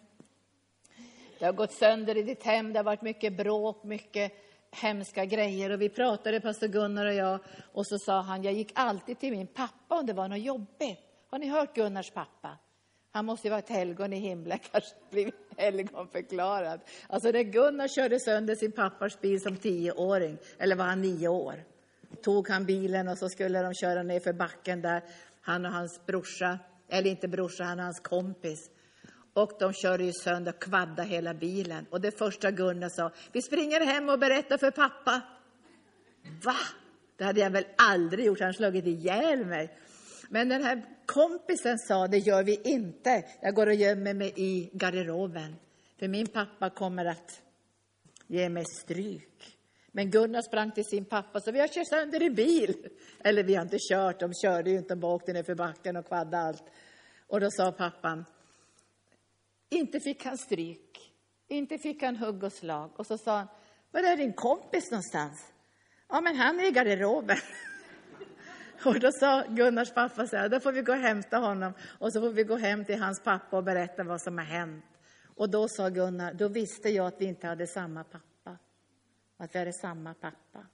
det 1.38 1.44
har 1.44 1.52
gått 1.52 1.72
sönder 1.72 2.16
i 2.16 2.22
ditt 2.22 2.42
hem, 2.42 2.72
det 2.72 2.78
har 2.78 2.84
varit 2.84 3.02
mycket 3.02 3.36
bråk, 3.36 3.84
mycket 3.84 4.32
hemska 4.70 5.24
grejer. 5.24 5.70
Och 5.70 5.80
vi 5.80 5.88
pratade, 5.88 6.40
pastor 6.40 6.68
Gunnar 6.68 7.06
och 7.06 7.14
jag, 7.14 7.40
och 7.72 7.86
så 7.86 7.98
sa 7.98 8.20
han, 8.20 8.42
jag 8.42 8.54
gick 8.54 8.72
alltid 8.74 9.18
till 9.18 9.30
min 9.30 9.46
pappa 9.46 9.98
om 9.98 10.06
det 10.06 10.12
var 10.12 10.28
något 10.28 10.40
jobbigt. 10.40 11.00
Har 11.30 11.38
ni 11.38 11.48
hört 11.48 11.74
Gunnars 11.74 12.10
pappa? 12.10 12.58
Han 13.10 13.24
måste 13.24 13.46
ju 13.46 13.50
vara 13.50 13.58
ett 13.58 13.68
helgon 13.68 14.12
i 14.12 14.16
himlen, 14.16 14.58
kanske 14.72 14.96
blivit 15.10 15.45
helgonförklarad. 15.56 16.80
Alltså 17.08 17.30
när 17.30 17.42
Gunnar 17.42 17.88
körde 17.88 18.20
sönder 18.20 18.54
sin 18.54 18.72
pappas 18.72 19.20
bil 19.20 19.40
som 19.40 19.56
tioåring, 19.56 20.38
eller 20.58 20.76
var 20.76 20.84
han 20.84 21.02
nio 21.02 21.28
år, 21.28 21.54
tog 22.22 22.48
han 22.48 22.64
bilen 22.64 23.08
och 23.08 23.18
så 23.18 23.28
skulle 23.28 23.62
de 23.62 23.74
köra 23.74 24.02
ner 24.02 24.20
för 24.20 24.32
backen 24.32 24.82
där, 24.82 25.02
han 25.40 25.66
och 25.66 25.72
hans 25.72 26.06
brorsa, 26.06 26.58
eller 26.88 27.10
inte 27.10 27.28
brorsa, 27.28 27.64
han 27.64 27.78
och 27.78 27.84
hans 27.84 28.00
kompis. 28.00 28.70
Och 29.34 29.52
de 29.58 29.72
körde 29.72 30.04
ju 30.04 30.12
sönder, 30.12 30.52
kvadda 30.52 31.02
hela 31.02 31.34
bilen. 31.34 31.86
Och 31.90 32.00
det 32.00 32.18
första 32.18 32.50
Gunnar 32.50 32.88
sa, 32.88 33.10
vi 33.32 33.42
springer 33.42 33.80
hem 33.80 34.08
och 34.08 34.18
berättar 34.18 34.58
för 34.58 34.70
pappa. 34.70 35.22
Va? 36.42 36.56
Det 37.16 37.24
hade 37.24 37.40
jag 37.40 37.50
väl 37.50 37.66
aldrig 37.76 38.26
gjort, 38.26 38.40
han 38.40 38.54
slagit 38.54 38.86
ihjäl 38.86 39.46
mig. 39.46 39.78
Men 40.28 40.48
den 40.48 40.64
här 40.64 40.84
kompisen 41.06 41.78
sa, 41.78 42.06
det 42.06 42.18
gör 42.18 42.42
vi 42.42 42.60
inte. 42.64 43.24
Jag 43.40 43.54
går 43.54 43.66
och 43.66 43.74
gömmer 43.74 44.14
mig 44.14 44.32
i 44.36 44.70
garderoben. 44.72 45.56
För 45.98 46.08
min 46.08 46.26
pappa 46.26 46.70
kommer 46.70 47.04
att 47.04 47.42
ge 48.26 48.48
mig 48.48 48.64
stryk. 48.64 49.58
Men 49.92 50.10
Gunnar 50.10 50.42
sprang 50.42 50.70
till 50.70 50.84
sin 50.84 51.04
pappa 51.04 51.40
så 51.40 51.52
vi 51.52 51.60
har 51.60 51.68
kört 51.68 51.88
sönder 51.88 52.22
i 52.22 52.30
bil. 52.30 52.88
Eller 53.18 53.42
vi 53.42 53.54
har 53.54 53.62
inte 53.62 53.78
kört, 53.90 54.20
de 54.20 54.32
körde 54.34 54.70
ju 54.70 54.76
inte, 54.76 54.94
de 54.94 55.00
bara 55.00 55.14
åkte 55.14 55.32
ner 55.32 55.42
för 55.42 55.54
backen 55.54 55.96
och 55.96 56.06
kvaddade 56.06 56.38
allt. 56.38 56.64
Och 57.26 57.40
då 57.40 57.50
sa 57.50 57.72
pappan, 57.72 58.24
Inte 59.70 60.00
fick 60.00 60.24
han 60.24 60.38
stryk. 60.38 61.12
Inte 61.48 61.78
fick 61.78 62.02
han 62.02 62.16
hugg 62.16 62.42
och 62.42 62.52
slag. 62.52 62.90
Och 62.96 63.06
så 63.06 63.18
sa 63.18 63.36
han, 63.36 63.48
var 63.90 64.02
är 64.02 64.16
din 64.16 64.32
kompis 64.32 64.90
någonstans? 64.90 65.52
Ja, 66.08 66.20
men 66.20 66.36
han 66.36 66.60
är 66.60 66.68
i 66.68 66.70
garderoben. 66.70 67.36
Och 68.84 69.00
då 69.00 69.12
sa 69.12 69.44
Gunnars 69.48 69.94
pappa 69.94 70.26
så 70.26 70.36
här, 70.36 70.48
då 70.48 70.60
får 70.60 70.72
vi 70.72 70.82
gå 70.82 70.92
och 70.92 70.98
hämta 70.98 71.38
honom 71.38 71.72
och 71.98 72.12
så 72.12 72.20
får 72.20 72.30
vi 72.30 72.44
gå 72.44 72.56
hem 72.56 72.84
till 72.84 73.02
hans 73.02 73.22
pappa 73.22 73.56
och 73.56 73.64
berätta 73.64 74.04
vad 74.04 74.20
som 74.20 74.38
har 74.38 74.44
hänt. 74.44 74.84
Och 75.36 75.50
då 75.50 75.68
sa 75.68 75.88
Gunnar, 75.88 76.34
då 76.34 76.48
visste 76.48 76.88
jag 76.88 77.06
att 77.06 77.20
vi 77.20 77.24
inte 77.24 77.46
hade 77.46 77.66
samma 77.66 78.04
pappa. 78.04 78.58
Att 79.36 79.54
vi 79.54 79.58
hade 79.58 79.72
samma 79.72 80.14
pappa. 80.14 80.66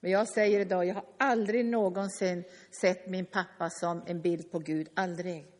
Men 0.00 0.10
jag 0.10 0.28
säger 0.28 0.60
idag, 0.60 0.86
jag 0.86 0.94
har 0.94 1.04
aldrig 1.18 1.64
någonsin 1.64 2.44
sett 2.70 3.08
min 3.08 3.26
pappa 3.26 3.70
som 3.70 4.02
en 4.06 4.20
bild 4.20 4.50
på 4.50 4.58
Gud. 4.58 4.88
Aldrig. 4.94 5.53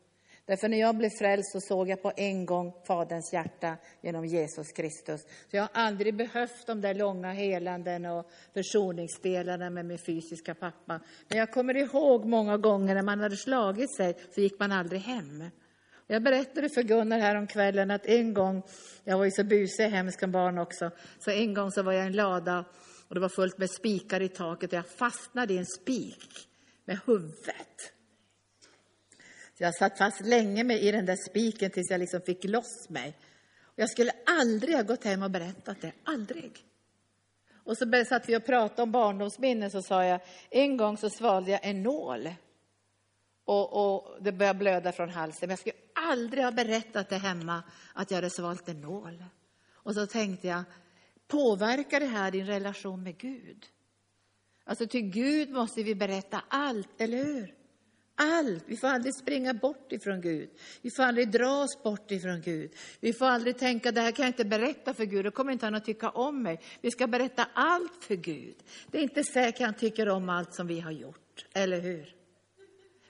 Därför 0.46 0.68
när 0.68 0.80
jag 0.80 0.96
blev 0.96 1.10
frälst 1.10 1.52
så 1.52 1.60
såg 1.60 1.88
jag 1.88 2.02
på 2.02 2.12
en 2.16 2.46
gång 2.46 2.72
Faderns 2.86 3.32
hjärta 3.32 3.76
genom 4.02 4.24
Jesus 4.24 4.72
Kristus. 4.72 5.20
Så 5.22 5.56
jag 5.56 5.62
har 5.62 5.70
aldrig 5.72 6.16
behövt 6.16 6.66
de 6.66 6.80
där 6.80 6.94
långa 6.94 7.32
helanden 7.32 8.06
och 8.06 8.30
försoningsdelarna 8.54 9.70
med 9.70 9.86
min 9.86 9.98
fysiska 9.98 10.54
pappa. 10.54 11.00
Men 11.28 11.38
jag 11.38 11.52
kommer 11.52 11.76
ihåg 11.76 12.24
många 12.24 12.56
gånger 12.56 12.94
när 12.94 13.02
man 13.02 13.20
hade 13.20 13.36
slagit 13.36 13.96
sig 13.96 14.16
så 14.34 14.40
gick 14.40 14.58
man 14.58 14.72
aldrig 14.72 15.00
hem. 15.00 15.44
Jag 16.06 16.22
berättade 16.22 16.68
för 16.68 16.82
Gunnar 16.82 17.18
här 17.18 17.36
om 17.36 17.46
kvällen 17.46 17.90
att 17.90 18.06
en 18.06 18.34
gång, 18.34 18.62
jag 19.04 19.18
var 19.18 19.24
ju 19.24 19.30
så 19.30 19.44
busig 19.44 19.84
hemsk 19.84 20.20
som 20.20 20.32
barn 20.32 20.58
också, 20.58 20.90
så 21.18 21.30
en 21.30 21.54
gång 21.54 21.70
så 21.70 21.82
var 21.82 21.92
jag 21.92 22.04
i 22.04 22.06
en 22.06 22.12
lada 22.12 22.64
och 23.08 23.14
det 23.14 23.20
var 23.20 23.28
fullt 23.28 23.58
med 23.58 23.70
spikar 23.70 24.20
i 24.20 24.28
taket 24.28 24.72
och 24.72 24.76
jag 24.76 24.86
fastnade 24.86 25.54
i 25.54 25.58
en 25.58 25.66
spik 25.66 26.48
med 26.84 26.98
huvudet. 27.06 27.94
Så 29.58 29.64
jag 29.64 29.74
satt 29.74 29.98
fast 29.98 30.20
länge 30.20 30.64
med 30.64 30.82
i 30.82 30.92
den 30.92 31.06
där 31.06 31.16
spiken 31.16 31.70
tills 31.70 31.90
jag 31.90 32.00
liksom 32.00 32.20
fick 32.20 32.44
loss 32.44 32.88
mig. 32.88 33.16
Och 33.62 33.78
jag 33.78 33.90
skulle 33.90 34.12
aldrig 34.26 34.76
ha 34.76 34.82
gått 34.82 35.04
hem 35.04 35.22
och 35.22 35.30
berättat 35.30 35.80
det, 35.80 35.92
aldrig. 36.04 36.64
Och 37.64 37.78
så 37.78 38.04
satt 38.08 38.28
vi 38.28 38.36
och 38.36 38.46
pratade 38.46 38.82
om 38.82 38.92
barndomsminnen 38.92 39.70
så 39.70 39.82
sa 39.82 40.04
jag, 40.04 40.20
en 40.50 40.76
gång 40.76 40.96
så 40.96 41.10
svalde 41.10 41.50
jag 41.50 41.60
en 41.62 41.82
nål. 41.82 42.34
Och, 43.44 43.96
och 43.96 44.22
det 44.22 44.32
började 44.32 44.58
blöda 44.58 44.92
från 44.92 45.10
halsen. 45.10 45.38
Men 45.40 45.50
jag 45.50 45.58
skulle 45.58 45.76
aldrig 46.10 46.44
ha 46.44 46.52
berättat 46.52 47.08
det 47.08 47.16
hemma 47.16 47.62
att 47.92 48.10
jag 48.10 48.16
hade 48.16 48.30
svalt 48.30 48.68
en 48.68 48.80
nål. 48.80 49.24
Och 49.72 49.94
så 49.94 50.06
tänkte 50.06 50.48
jag, 50.48 50.62
påverkar 51.28 52.00
det 52.00 52.06
här 52.06 52.30
din 52.30 52.46
relation 52.46 53.02
med 53.02 53.18
Gud? 53.18 53.66
Alltså 54.64 54.86
till 54.86 55.10
Gud 55.10 55.50
måste 55.50 55.82
vi 55.82 55.94
berätta 55.94 56.42
allt, 56.48 57.00
eller 57.00 57.24
hur? 57.24 57.54
Allt. 58.16 58.64
Vi 58.66 58.76
får 58.76 58.88
aldrig 58.88 59.14
springa 59.14 59.54
bort 59.54 59.92
ifrån 59.92 60.20
Gud. 60.20 60.50
Vi 60.82 60.90
får 60.90 61.02
aldrig 61.02 61.30
dra 61.30 61.62
oss 61.62 61.82
bort 61.82 62.10
ifrån 62.10 62.40
Gud. 62.40 62.70
Vi 63.00 63.12
får 63.12 63.26
aldrig 63.26 63.58
tänka, 63.58 63.92
det 63.92 64.00
här 64.00 64.12
kan 64.12 64.22
jag 64.24 64.30
inte 64.30 64.44
berätta 64.44 64.94
för 64.94 65.04
Gud, 65.04 65.24
då 65.24 65.30
kommer 65.30 65.52
inte 65.52 65.66
han 65.66 65.74
att 65.74 65.84
tycka 65.84 66.10
om 66.10 66.42
mig. 66.42 66.60
Vi 66.80 66.90
ska 66.90 67.06
berätta 67.06 67.48
allt 67.54 68.04
för 68.04 68.14
Gud. 68.14 68.56
Det 68.90 68.98
är 68.98 69.02
inte 69.02 69.24
säkert 69.24 69.62
han 69.62 69.74
tycker 69.74 70.08
om 70.08 70.28
allt 70.28 70.54
som 70.54 70.66
vi 70.66 70.80
har 70.80 70.92
gjort, 70.92 71.46
eller 71.52 71.80
hur? 71.80 72.23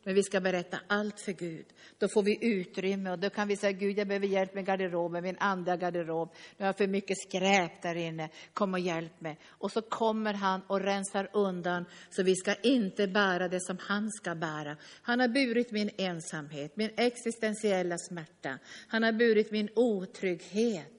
Men 0.05 0.15
vi 0.15 0.23
ska 0.23 0.41
berätta 0.41 0.79
allt 0.87 1.21
för 1.21 1.33
Gud. 1.33 1.67
Då 1.99 2.09
får 2.09 2.23
vi 2.23 2.39
utrymme 2.41 3.11
och 3.11 3.19
då 3.19 3.31
kan 3.31 3.49
vi 3.49 3.57
säga, 3.57 3.73
Gud 3.73 3.99
jag 3.99 4.09
behöver 4.09 4.27
hjälp 4.27 4.55
med 4.55 4.67
garderoben, 4.67 5.23
min 5.23 5.37
andra 5.39 5.77
garderob. 5.77 6.35
Nu 6.57 6.63
har 6.63 6.67
jag 6.67 6.77
för 6.77 6.87
mycket 6.87 7.19
skräp 7.19 7.83
där 7.83 7.95
inne, 7.95 8.29
kom 8.53 8.75
och 8.75 8.81
hjälp 8.81 9.21
mig. 9.21 9.39
Och 9.49 9.73
så 9.73 9.83
kommer 9.83 10.35
han 10.35 10.61
och 10.67 10.81
rensar 10.81 11.31
undan, 11.33 11.85
så 12.11 12.23
vi 12.23 12.37
ska 12.37 12.55
inte 12.55 13.09
bära 13.09 13.49
det 13.49 13.61
som 13.61 13.79
han 13.81 14.11
ska 14.11 14.35
bära. 14.35 14.77
Han 15.03 15.21
har 15.21 15.29
burit 15.29 15.71
min 15.71 15.91
ensamhet, 15.97 16.77
min 16.77 16.91
existentiella 16.97 17.99
smärta. 17.99 18.59
Han 18.89 19.03
har 19.03 19.13
burit 19.13 19.51
min 19.51 19.69
otrygghet. 19.75 20.91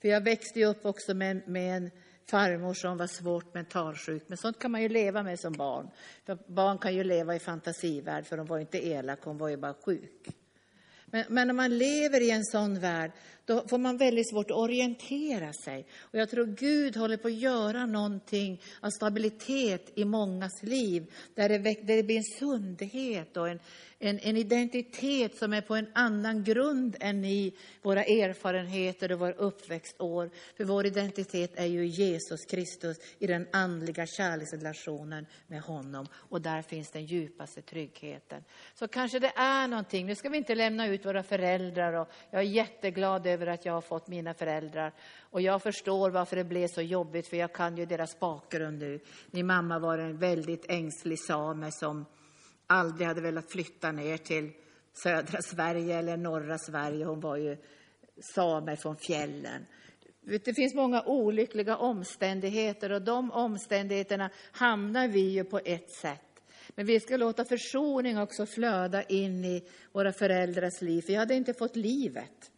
För 0.00 0.08
jag 0.08 0.20
växte 0.20 0.58
ju 0.58 0.66
upp 0.66 0.86
också 0.86 1.14
med, 1.14 1.48
med 1.48 1.76
en 1.76 1.90
farmor 2.26 2.74
som 2.74 2.96
var 2.96 3.06
svårt 3.06 3.54
mentalsjuk. 3.54 4.24
Men 4.26 4.38
sånt 4.38 4.58
kan 4.58 4.70
man 4.70 4.82
ju 4.82 4.88
leva 4.88 5.22
med 5.22 5.40
som 5.40 5.52
barn. 5.52 5.90
För 6.26 6.38
barn 6.46 6.78
kan 6.78 6.94
ju 6.94 7.04
leva 7.04 7.36
i 7.36 7.38
fantasivärld, 7.38 8.26
för 8.26 8.36
de 8.36 8.46
var 8.46 8.58
inte 8.58 8.86
elaka, 8.86 9.22
hon 9.24 9.38
var 9.38 9.48
ju 9.48 9.56
bara 9.56 9.74
sjuk. 9.74 10.28
Men, 11.06 11.24
men 11.28 11.46
när 11.46 11.54
man 11.54 11.78
lever 11.78 12.20
i 12.20 12.30
en 12.30 12.44
sån 12.44 12.80
värld, 12.80 13.12
då 13.46 13.68
får 13.68 13.78
man 13.78 13.96
väldigt 13.96 14.30
svårt 14.30 14.50
att 14.50 14.56
orientera 14.56 15.52
sig. 15.52 15.86
Och 16.00 16.18
jag 16.18 16.30
tror 16.30 16.46
Gud 16.46 16.96
håller 16.96 17.16
på 17.16 17.28
att 17.28 17.34
göra 17.34 17.86
någonting 17.86 18.60
av 18.80 18.90
stabilitet 18.90 19.92
i 19.94 20.04
mångas 20.04 20.62
liv, 20.62 21.06
där 21.34 21.48
det, 21.48 21.58
där 21.58 21.96
det 21.96 22.02
blir 22.02 22.16
en 22.16 22.38
sundhet 22.38 23.36
och 23.36 23.48
en, 23.48 23.60
en, 23.98 24.18
en, 24.18 24.36
identitet 24.36 25.36
som 25.36 25.52
är 25.52 25.60
på 25.60 25.74
en 25.74 25.86
annan 25.94 26.44
grund 26.44 26.96
än 27.00 27.24
i 27.24 27.54
våra 27.82 28.04
erfarenheter 28.04 29.12
och 29.12 29.18
våra 29.18 29.32
uppväxtår. 29.32 30.30
För 30.56 30.64
vår 30.64 30.86
identitet 30.86 31.52
är 31.54 31.66
ju 31.66 31.86
Jesus 31.86 32.44
Kristus 32.44 32.96
i 33.18 33.26
den 33.26 33.48
andliga 33.52 34.06
kärleksrelationen 34.06 35.26
med 35.46 35.60
honom. 35.60 36.06
Och 36.14 36.40
där 36.40 36.62
finns 36.62 36.90
den 36.90 37.06
djupaste 37.06 37.62
tryggheten. 37.62 38.44
Så 38.74 38.88
kanske 38.88 39.18
det 39.18 39.32
är 39.36 39.68
någonting, 39.68 40.06
nu 40.06 40.14
ska 40.14 40.28
vi 40.28 40.38
inte 40.38 40.54
lämna 40.54 40.86
ut 40.86 41.06
våra 41.06 41.22
föräldrar 41.22 41.92
och 41.92 42.08
jag 42.30 42.40
är 42.40 42.46
jätteglad 42.46 43.26
över 43.34 43.46
att 43.46 43.64
jag 43.64 43.72
har 43.72 43.80
fått 43.80 44.08
mina 44.08 44.34
föräldrar. 44.34 44.92
Och 45.20 45.40
jag 45.40 45.62
förstår 45.62 46.10
varför 46.10 46.36
det 46.36 46.44
blev 46.44 46.68
så 46.68 46.82
jobbigt, 46.82 47.28
för 47.28 47.36
jag 47.36 47.52
kan 47.52 47.76
ju 47.76 47.86
deras 47.86 48.18
bakgrund 48.20 48.78
nu. 48.78 49.00
Min 49.30 49.46
mamma 49.46 49.78
var 49.78 49.98
en 49.98 50.18
väldigt 50.18 50.64
ängslig 50.68 51.18
same 51.18 51.72
som 51.72 52.04
aldrig 52.66 53.08
hade 53.08 53.20
velat 53.20 53.52
flytta 53.52 53.92
ner 53.92 54.16
till 54.16 54.52
södra 54.92 55.42
Sverige 55.42 55.98
eller 55.98 56.16
norra 56.16 56.58
Sverige. 56.58 57.04
Hon 57.04 57.20
var 57.20 57.36
ju 57.36 57.56
same 58.34 58.76
från 58.76 58.96
fjällen. 58.96 59.66
Det 60.44 60.54
finns 60.54 60.74
många 60.74 61.02
olyckliga 61.02 61.76
omständigheter 61.76 62.92
och 62.92 63.02
de 63.02 63.30
omständigheterna 63.32 64.30
hamnar 64.52 65.08
vi 65.08 65.20
ju 65.20 65.44
på 65.44 65.60
ett 65.64 65.90
sätt. 65.90 66.20
Men 66.74 66.86
vi 66.86 67.00
ska 67.00 67.16
låta 67.16 67.44
försoning 67.44 68.18
också 68.18 68.46
flöda 68.46 69.02
in 69.02 69.44
i 69.44 69.68
våra 69.92 70.12
föräldrars 70.12 70.82
liv, 70.82 71.02
för 71.02 71.12
jag 71.12 71.20
hade 71.20 71.34
inte 71.34 71.54
fått 71.54 71.76
livet. 71.76 72.50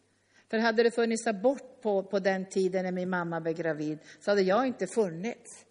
För 0.49 0.57
hade 0.57 0.83
det 0.83 0.91
funnits 0.91 1.27
abort 1.27 1.81
på, 1.81 2.03
på 2.03 2.19
den 2.19 2.45
tiden 2.45 2.85
när 2.85 2.91
min 2.91 3.09
mamma 3.09 3.41
blev 3.41 3.55
gravid 3.55 3.99
så 4.19 4.31
hade 4.31 4.41
jag 4.41 4.67
inte 4.67 4.87
funnits. 4.87 5.65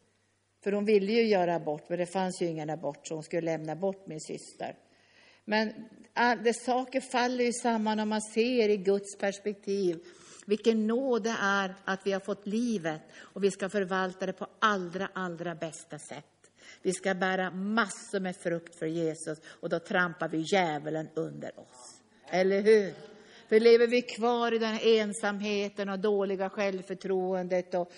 För 0.65 0.73
hon 0.73 0.85
ville 0.85 1.13
ju 1.13 1.23
göra 1.23 1.55
abort, 1.55 1.89
men 1.89 1.99
det 1.99 2.07
fanns 2.07 2.43
ju 2.43 2.47
ingen 2.47 2.71
abort, 2.71 3.07
så 3.07 3.15
hon 3.15 3.23
skulle 3.23 3.43
lämna 3.43 3.77
bort 3.77 4.07
min 4.07 4.21
syster. 4.21 4.77
Men 5.45 5.73
det, 6.45 6.53
saker 6.53 7.01
faller 7.01 7.45
ju 7.45 7.53
samman 7.53 8.01
om 8.01 8.09
man 8.09 8.23
ser 8.23 8.69
i 8.69 8.77
Guds 8.77 9.19
perspektiv 9.19 9.99
vilken 10.47 10.87
nåd 10.87 11.23
det 11.23 11.37
är 11.41 11.75
att 11.85 12.07
vi 12.07 12.13
har 12.13 12.21
fått 12.21 12.47
livet 12.47 13.03
och 13.19 13.45
vi 13.45 13.51
ska 13.51 13.69
förvalta 13.69 14.27
det 14.27 14.33
på 14.33 14.47
allra, 14.59 15.09
allra 15.13 15.55
bästa 15.55 15.99
sätt. 15.99 16.25
Vi 16.83 16.93
ska 16.93 17.15
bära 17.15 17.51
massor 17.51 18.21
med 18.21 18.37
frukt 18.37 18.75
för 18.75 18.87
Jesus 18.87 19.39
och 19.45 19.69
då 19.69 19.79
trampar 19.79 20.29
vi 20.29 20.39
djävulen 20.39 21.09
under 21.15 21.61
oss. 21.61 22.03
Eller 22.31 22.61
hur? 22.61 22.95
För 23.49 23.61
lever 23.61 23.87
vi 23.87 24.03
kvar 24.03 24.53
i 24.53 24.59
den 24.59 24.75
här 24.75 25.01
ensamheten 25.01 25.89
och 25.89 25.99
dåliga 25.99 26.51
självförtroendet 26.51 27.75
och 27.75 27.93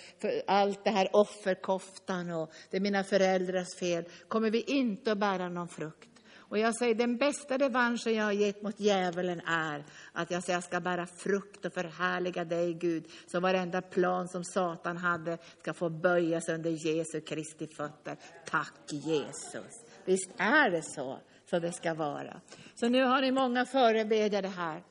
allt 0.47 0.85
det 0.85 0.91
här 0.91 1.09
offerkoftan 1.13 2.31
och 2.31 2.53
det 2.71 2.77
är 2.77 2.81
mina 2.81 3.05
föräldrars 3.05 3.75
fel, 3.75 4.05
kommer 4.29 4.51
vi 4.51 4.63
inte 4.63 5.13
att 5.13 5.19
bära 5.19 5.49
någon 5.49 5.69
frukt. 5.69 6.09
Och 6.49 6.59
jag 6.59 6.77
säger 6.77 6.95
den 6.95 7.17
bästa 7.17 7.59
revanschen 7.59 8.15
jag 8.15 8.25
har 8.25 8.33
gett 8.33 8.63
mot 8.63 8.81
djävulen 8.81 9.41
är 9.41 9.85
att 10.13 10.31
jag 10.31 10.45
säger 10.45 10.57
jag 10.57 10.65
ska 10.65 10.81
bära 10.81 11.07
frukt 11.07 11.65
och 11.65 11.73
förhärliga 11.73 12.45
dig 12.45 12.75
Gud. 12.75 13.05
Så 13.27 13.41
varenda 13.41 13.83
plan 13.83 14.29
som 14.29 14.45
Satan 14.45 14.97
hade 14.97 15.39
ska 15.61 15.75
få 15.75 15.89
böjas 15.89 16.49
under 16.49 16.71
Jesu 16.71 17.21
Kristi 17.21 17.67
fötter. 17.67 18.17
Tack 18.47 18.75
Jesus. 18.89 19.85
Visst 20.05 20.31
är 20.39 20.71
det 20.71 20.83
så, 20.83 21.19
så 21.51 21.59
det 21.59 21.73
ska 21.73 21.95
vara. 21.95 22.41
Så 22.75 22.89
nu 22.89 23.05
har 23.05 23.21
ni 23.21 23.31
många 23.31 23.67
förebedjare 23.67 24.47
här. 24.47 24.83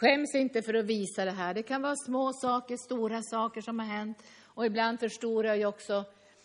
Skäms 0.00 0.34
inte 0.34 0.62
för 0.62 0.74
att 0.74 0.84
visa 0.84 1.24
det 1.24 1.30
här. 1.30 1.54
Det 1.54 1.62
kan 1.62 1.82
vara 1.82 1.96
små 1.96 2.32
saker, 2.32 2.76
stora 2.76 3.22
saker 3.22 3.60
som 3.60 3.78
har 3.78 3.86
hänt. 3.86 4.22
Och 4.44 4.66
ibland 4.66 5.00
förstorar 5.00 5.54
ju 5.54 5.66
också 5.66 6.04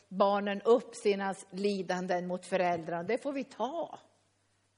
barnen 0.09 0.61
upp 0.61 0.95
sina 0.95 1.35
lidanden 1.51 2.27
mot 2.27 2.45
föräldrarna. 2.45 3.03
Det 3.03 3.17
får 3.17 3.33
vi 3.33 3.43
ta. 3.43 3.99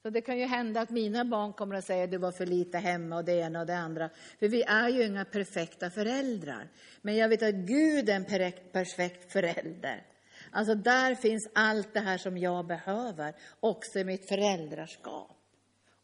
Så 0.01 0.09
det 0.09 0.21
kan 0.21 0.37
ju 0.37 0.45
hända 0.45 0.81
att 0.81 0.89
mina 0.89 1.25
barn 1.25 1.53
kommer 1.53 1.75
att 1.75 1.85
säga 1.85 2.03
att 2.03 2.11
du 2.11 2.17
var 2.17 2.31
för 2.31 2.45
lite 2.45 2.77
hemma 2.77 3.17
och 3.17 3.25
det 3.25 3.33
ena 3.33 3.59
och 3.59 3.65
det 3.65 3.77
andra. 3.77 4.09
För 4.39 4.47
vi 4.47 4.63
är 4.63 4.89
ju 4.89 5.05
inga 5.05 5.25
perfekta 5.25 5.89
föräldrar. 5.89 6.69
Men 7.01 7.15
jag 7.15 7.29
vet 7.29 7.43
att 7.43 7.55
Gud 7.55 8.09
är 8.09 8.15
en 8.15 8.25
perfekt 8.71 9.31
förälder. 9.31 10.05
Alltså 10.51 10.75
där 10.75 11.15
finns 11.15 11.49
allt 11.55 11.93
det 11.93 11.99
här 11.99 12.17
som 12.17 12.37
jag 12.37 12.67
behöver, 12.67 13.35
också 13.59 13.99
i 13.99 14.03
mitt 14.03 14.27
föräldraskap 14.27 15.34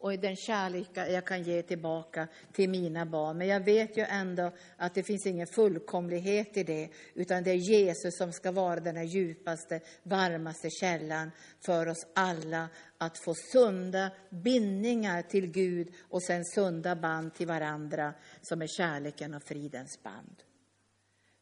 och 0.01 0.19
den 0.19 0.35
kärlek 0.35 0.89
jag 0.93 1.25
kan 1.25 1.43
ge 1.43 1.61
tillbaka 1.61 2.27
till 2.51 2.69
mina 2.69 3.05
barn. 3.05 3.37
Men 3.37 3.47
jag 3.47 3.59
vet 3.59 3.97
ju 3.97 4.03
ändå 4.03 4.51
att 4.77 4.93
det 4.93 5.03
finns 5.03 5.25
ingen 5.25 5.47
fullkomlighet 5.47 6.57
i 6.57 6.63
det, 6.63 6.89
utan 7.13 7.43
det 7.43 7.51
är 7.51 7.55
Jesus 7.55 8.17
som 8.17 8.33
ska 8.33 8.51
vara 8.51 8.79
den 8.79 8.95
här 8.97 9.03
djupaste, 9.03 9.79
varmaste 10.03 10.69
källan 10.69 11.31
för 11.65 11.87
oss 11.87 12.07
alla 12.15 12.69
att 12.97 13.17
få 13.25 13.33
sunda 13.53 14.11
bindningar 14.29 15.21
till 15.21 15.51
Gud 15.51 15.93
och 16.09 16.23
sen 16.23 16.45
sunda 16.45 16.95
band 16.95 17.33
till 17.33 17.47
varandra 17.47 18.13
som 18.41 18.61
är 18.61 18.67
kärleken 18.67 19.33
och 19.33 19.43
fridens 19.43 20.03
band. 20.03 20.43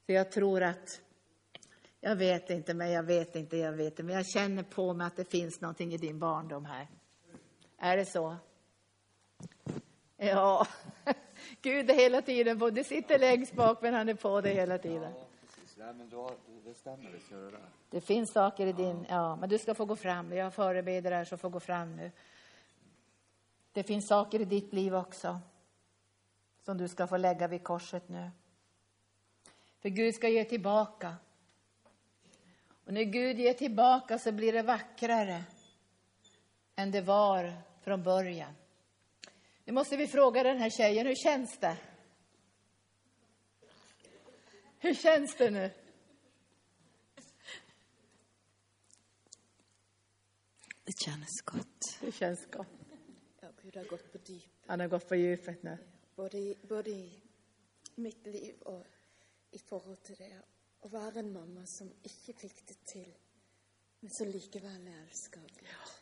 Så 0.06 0.12
jag 0.12 0.32
tror 0.32 0.64
att 0.64 1.02
jag 2.02 2.16
vet 2.16 2.50
inte, 2.50 2.74
men 2.74 2.92
jag 2.92 3.04
vet 3.04 3.36
inte, 3.36 3.58
jag 3.58 3.72
vet 3.72 3.86
inte. 3.86 4.04
Men 4.04 4.16
jag 4.16 4.26
känner 4.28 4.64
på 4.64 4.94
mig 4.94 5.08
att 5.08 5.16
det 5.16 5.32
finns 5.32 5.62
någonting 5.62 5.94
i 5.94 5.98
din 5.98 6.20
barndom 6.20 6.66
här. 6.66 6.88
Är 7.78 7.98
det 7.98 8.06
så? 8.06 8.38
Ja. 10.18 10.68
Gud 11.62 11.90
är 11.90 11.96
hela 11.96 12.22
tiden 12.22 12.60
på. 12.60 12.70
Du 12.70 12.84
sitter 12.84 13.20
längst 13.20 13.54
bak, 13.54 13.82
men 13.82 13.94
han 13.94 14.10
är 14.10 14.14
på 14.14 14.42
dig 14.42 14.56
hela 14.56 14.78
tiden. 14.78 15.14
Nej, 15.78 15.94
men 15.94 16.10
då, 16.10 16.32
det 16.66 16.74
stämmer, 16.74 17.12
det 17.90 18.02
ska 18.02 18.02
finns 18.02 18.32
saker 18.32 18.68
i 18.68 18.74
din... 18.74 19.06
Ja, 19.10 19.36
men 19.36 19.50
du 19.50 19.58
ska 19.58 19.76
få 19.76 19.86
gå 19.86 19.96
fram. 19.96 20.34
Jag 20.34 20.54
förebeder 20.54 21.12
här, 21.12 21.26
så 21.26 21.38
får 21.38 21.50
gå 21.50 21.60
fram 21.60 21.96
nu. 21.96 22.12
Det 23.74 23.84
finns 23.84 24.08
saker 24.08 24.40
i 24.40 24.46
ditt 24.46 24.74
liv 24.74 24.96
också 24.96 25.40
som 26.66 26.78
du 26.78 26.88
ska 26.88 27.08
få 27.08 27.18
lägga 27.18 27.48
vid 27.48 27.64
korset 27.64 28.10
nu. 28.10 28.32
För 29.82 29.90
Gud 29.90 30.16
ska 30.16 30.28
ge 30.28 30.44
tillbaka. 30.44 31.16
Och 32.86 32.94
när 32.94 33.04
Gud 33.04 33.40
ger 33.40 33.54
tillbaka 33.54 34.20
så 34.20 34.32
blir 34.32 34.54
det 34.54 34.62
vackrare 34.62 35.44
än 36.76 36.92
det 36.92 37.02
var 37.02 37.54
från 37.82 38.04
början. 38.04 38.54
Nu 39.70 39.74
måste 39.74 39.98
vi 39.98 40.08
fråga 40.08 40.44
den 40.44 40.58
här 40.58 40.70
tjejen, 40.70 41.08
hur 41.08 41.16
känns 41.16 41.58
det? 41.58 41.78
Hur 44.80 44.94
känns 44.94 45.36
det 45.36 45.52
nu? 45.52 45.72
Det 50.84 50.94
känns 51.06 51.42
gott. 51.46 51.98
Det 52.02 52.12
känns 52.12 52.46
gott. 52.52 52.68
Ja, 53.42 53.48
Gud 53.62 53.76
har 53.76 53.84
gått 53.84 54.12
på 54.12 54.18
djup, 54.32 54.44
Han 54.66 54.80
har 54.80 54.88
gått 54.88 55.08
på 55.08 55.16
djupet 55.16 55.64
nu. 55.64 55.78
både 56.16 56.38
i, 56.38 56.58
både 56.70 56.90
i 56.90 57.22
mitt 57.96 58.26
liv 58.26 58.56
og 58.62 58.86
i 59.52 59.60
forhold 59.60 60.04
til 60.04 60.16
det 60.16 60.42
å 60.80 60.88
være 60.88 61.20
en 61.20 61.34
mamma 61.34 61.66
som 61.66 61.94
ikke 62.04 62.34
fikk 62.34 62.68
det 62.68 62.86
til, 62.86 63.14
men 64.00 64.12
som 64.18 64.28
likevel 64.28 64.88
elsker 64.88 65.42
Gud. 65.42 65.99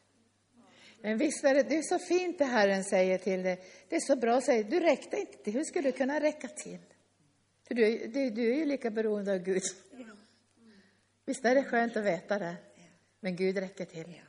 Men 1.02 1.18
visst 1.18 1.44
är 1.44 1.56
det, 1.56 1.64
det 1.64 1.78
är 1.78 1.82
så 1.82 2.00
fint 2.00 2.38
det 2.38 2.46
Herren 2.46 2.84
säger 2.84 3.18
till 3.18 3.44
dig. 3.44 3.64
Det 3.90 3.96
är 3.96 4.00
så 4.00 4.16
bra 4.16 4.38
att 4.38 4.44
säga, 4.44 4.64
du 4.64 4.80
räckte 4.80 5.18
inte 5.18 5.38
till. 5.38 5.54
Hur 5.54 5.64
skulle 5.64 5.92
du 5.92 5.98
kunna 5.98 6.20
räcka 6.20 6.48
till? 6.48 6.80
För 7.68 7.76
du, 7.76 7.86
är- 7.86 8.08
du, 8.08 8.30
du 8.30 8.52
är 8.54 8.56
ju 8.56 8.66
lika 8.66 8.90
beroende 8.90 9.32
av 9.34 9.38
Gud. 9.38 9.62
Visst 11.26 11.46
är 11.46 11.56
det 11.56 11.64
skönt 11.64 11.98
att 11.98 12.04
veta 12.06 12.40
det? 12.40 12.56
Men 13.20 13.36
Gud 13.36 13.58
räcker 13.58 13.86
till. 13.86 14.22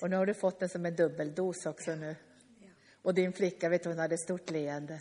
Och 0.00 0.10
nu 0.10 0.16
har 0.16 0.26
du 0.26 0.34
fått 0.34 0.60
den 0.60 0.68
som 0.68 0.86
en 0.86 0.96
dubbeldos 0.96 1.66
också 1.66 1.94
nu. 1.94 2.16
Och 3.02 3.14
din 3.14 3.32
flicka, 3.32 3.68
vet 3.68 3.82
du, 3.82 3.88
hon 3.88 3.98
hade 3.98 4.14
ett 4.14 4.20
stort 4.20 4.50
leende. 4.50 5.00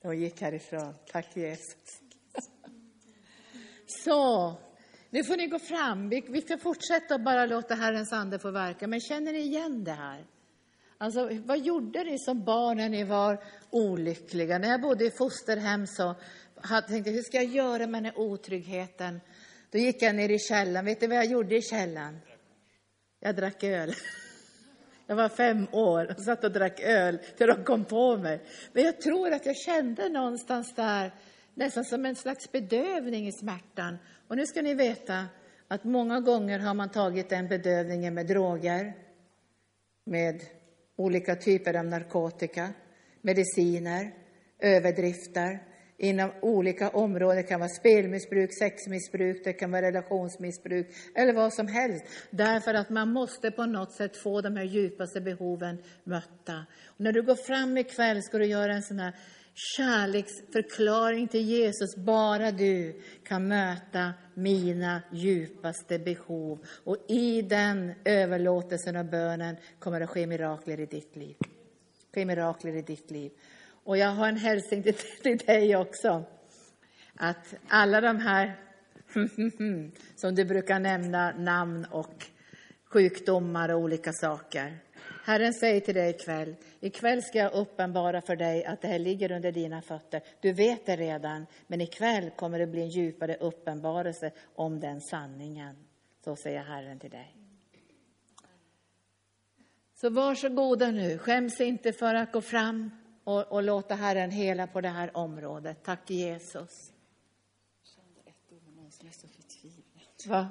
När 0.00 0.10
hon 0.10 0.20
gick 0.20 0.40
härifrån. 0.40 0.94
Tack 1.12 1.36
Jesus. 1.36 2.00
Så, 3.86 4.54
nu 5.10 5.24
får 5.24 5.36
ni 5.36 5.46
gå 5.46 5.58
fram. 5.58 6.08
Vi, 6.08 6.24
vi 6.28 6.40
ska 6.40 6.58
fortsätta 6.58 7.14
att 7.14 7.24
bara 7.24 7.46
låta 7.46 7.74
Herrens 7.74 8.12
ande 8.12 8.38
få 8.38 8.50
verka. 8.50 8.86
Men 8.86 9.00
känner 9.00 9.32
ni 9.32 9.38
igen 9.38 9.84
det 9.84 9.92
här? 9.92 10.24
Alltså, 10.98 11.28
vad 11.44 11.58
gjorde 11.58 12.04
ni 12.04 12.18
som 12.18 12.44
barn 12.44 12.76
när 12.76 12.88
ni 12.88 13.04
var 13.04 13.44
olyckliga? 13.70 14.58
När 14.58 14.68
jag 14.68 14.80
bodde 14.80 15.04
i 15.04 15.10
fosterhem 15.10 15.86
så 15.86 16.14
tänkte 16.88 17.10
jag, 17.10 17.16
hur 17.16 17.22
ska 17.22 17.36
jag 17.36 17.54
göra 17.54 17.86
med 17.86 18.02
den 18.02 18.04
här 18.04 18.18
otryggheten? 18.18 19.20
Då 19.70 19.78
gick 19.78 20.02
jag 20.02 20.14
ner 20.14 20.28
i 20.28 20.38
källaren. 20.38 20.84
Vet 20.84 21.00
ni 21.00 21.06
vad 21.06 21.16
jag 21.16 21.26
gjorde 21.26 21.56
i 21.56 21.62
källaren? 21.62 22.18
Jag 23.20 23.36
drack 23.36 23.64
öl. 23.64 23.92
Jag 25.06 25.16
var 25.16 25.28
fem 25.28 25.66
år 25.72 26.14
och 26.16 26.22
satt 26.22 26.44
och 26.44 26.52
drack 26.52 26.80
öl 26.80 27.18
till 27.36 27.46
de 27.46 27.64
kom 27.64 27.84
på 27.84 28.16
mig. 28.16 28.40
Men 28.72 28.84
jag 28.84 29.00
tror 29.00 29.32
att 29.32 29.46
jag 29.46 29.56
kände 29.56 30.08
någonstans 30.08 30.74
där 30.74 31.14
nästan 31.54 31.84
som 31.84 32.04
en 32.04 32.16
slags 32.16 32.52
bedövning 32.52 33.28
i 33.28 33.32
smärtan. 33.32 33.98
Och 34.30 34.36
nu 34.36 34.46
ska 34.46 34.62
ni 34.62 34.74
veta 34.74 35.26
att 35.68 35.84
många 35.84 36.20
gånger 36.20 36.58
har 36.58 36.74
man 36.74 36.90
tagit 36.90 37.28
den 37.28 37.48
bedövningen 37.48 38.14
med 38.14 38.26
droger, 38.26 38.92
med 40.04 40.42
olika 40.96 41.36
typer 41.36 41.74
av 41.74 41.84
narkotika, 41.84 42.68
mediciner, 43.20 44.14
överdrifter 44.58 45.58
inom 45.98 46.30
olika 46.42 46.88
områden. 46.88 47.36
Det 47.36 47.42
kan 47.42 47.60
vara 47.60 47.70
spelmissbruk, 47.70 48.50
sexmissbruk, 48.58 49.44
det 49.44 49.52
kan 49.52 49.70
vara 49.70 49.82
relationsmissbruk 49.82 50.86
eller 51.14 51.32
vad 51.32 51.54
som 51.54 51.66
helst. 51.66 52.04
Därför 52.30 52.74
att 52.74 52.90
man 52.90 53.12
måste 53.12 53.50
på 53.50 53.66
något 53.66 53.92
sätt 53.92 54.16
få 54.16 54.40
de 54.40 54.56
här 54.56 54.64
djupaste 54.64 55.20
behoven 55.20 55.78
mötta. 56.04 56.66
Och 56.86 57.00
när 57.00 57.12
du 57.12 57.22
går 57.22 57.46
fram 57.46 57.78
ikväll 57.78 58.22
ska 58.22 58.38
du 58.38 58.46
göra 58.46 58.72
en 58.72 58.82
sån 58.82 58.98
här 58.98 59.14
kärleksförklaring 59.54 61.28
till 61.28 61.48
Jesus. 61.48 61.96
Bara 61.96 62.50
du 62.50 63.00
kan 63.24 63.48
möta 63.48 64.12
mina 64.34 65.02
djupaste 65.12 65.98
behov. 65.98 66.58
Och 66.84 66.96
i 67.08 67.42
den 67.42 67.94
överlåtelsen 68.04 68.96
och 68.96 69.06
bönen 69.06 69.56
kommer 69.78 70.00
det 70.00 70.06
ske 70.06 70.26
mirakler 70.26 70.80
i 70.80 70.86
ditt 70.86 71.16
liv. 71.16 71.36
ske 72.14 72.24
mirakler 72.24 72.76
i 72.76 72.82
ditt 72.82 73.10
liv. 73.10 73.32
Och 73.84 73.96
jag 73.98 74.08
har 74.08 74.28
en 74.28 74.36
hälsning 74.36 74.82
till, 74.82 74.94
till 75.22 75.38
dig 75.38 75.76
också. 75.76 76.24
Att 77.16 77.54
alla 77.68 78.00
de 78.00 78.18
här 78.18 78.56
som 80.16 80.34
du 80.34 80.44
brukar 80.44 80.78
nämna 80.78 81.32
namn 81.32 81.86
och 81.90 82.26
sjukdomar 82.92 83.68
och 83.68 83.80
olika 83.80 84.12
saker. 84.12 84.78
Herren 85.24 85.54
säger 85.54 85.80
till 85.80 85.94
dig 85.94 86.10
ikväll, 86.10 86.56
ikväll 86.80 87.22
ska 87.22 87.38
jag 87.38 87.52
uppenbara 87.52 88.20
för 88.20 88.36
dig 88.36 88.64
att 88.64 88.82
det 88.82 88.88
här 88.88 88.98
ligger 88.98 89.32
under 89.32 89.52
dina 89.52 89.82
fötter. 89.82 90.22
Du 90.40 90.52
vet 90.52 90.86
det 90.86 90.96
redan, 90.96 91.46
men 91.66 91.80
ikväll 91.80 92.30
kommer 92.30 92.58
det 92.58 92.66
bli 92.66 92.80
en 92.80 92.88
djupare 92.88 93.36
uppenbarelse 93.36 94.30
om 94.54 94.80
den 94.80 95.00
sanningen. 95.00 95.76
Så 96.24 96.36
säger 96.36 96.62
Herren 96.62 96.98
till 96.98 97.10
dig. 97.10 97.36
Så 99.94 100.10
varsågoda 100.10 100.90
nu, 100.90 101.18
skäms 101.18 101.60
inte 101.60 101.92
för 101.92 102.14
att 102.14 102.32
gå 102.32 102.40
fram 102.40 102.90
och, 103.24 103.52
och 103.52 103.62
låta 103.62 103.94
Herren 103.94 104.30
hela 104.30 104.66
på 104.66 104.80
det 104.80 104.88
här 104.88 105.16
området. 105.16 105.84
Tack 105.84 106.10
Jesus. 106.10 106.92
Va? 110.26 110.48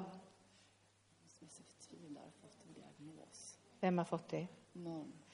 Vem 3.80 3.98
har 3.98 4.04
fått 4.04 4.28
det? 4.28 4.46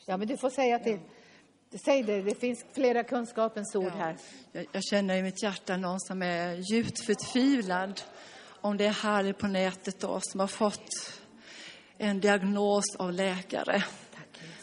Ja, 0.07 0.17
men 0.17 0.29
du 0.29 0.37
får 0.37 0.51
säga 0.51 0.79
till. 0.79 0.99
Säg 1.85 2.03
det, 2.03 2.23
det 2.23 2.35
finns 2.35 2.65
flera 2.73 3.05
kunskapens 3.05 3.75
ord 3.75 3.93
här. 3.93 4.17
Jag, 4.53 4.67
jag 4.73 4.85
känner 4.85 5.17
i 5.17 5.23
mitt 5.23 5.43
hjärta 5.43 5.77
någon 5.77 6.01
som 6.01 6.23
är 6.23 6.73
djupt 6.73 7.01
förtvivlad. 7.01 8.01
Om 8.61 8.77
det 8.77 8.87
är 8.87 8.91
här 8.91 9.33
på 9.33 9.47
nätet 9.47 10.01
då, 10.01 10.21
som 10.23 10.41
har 10.41 10.47
fått 10.47 10.91
en 11.99 12.21
diagnos 12.21 12.97
av 12.99 13.13
läkare. 13.13 13.85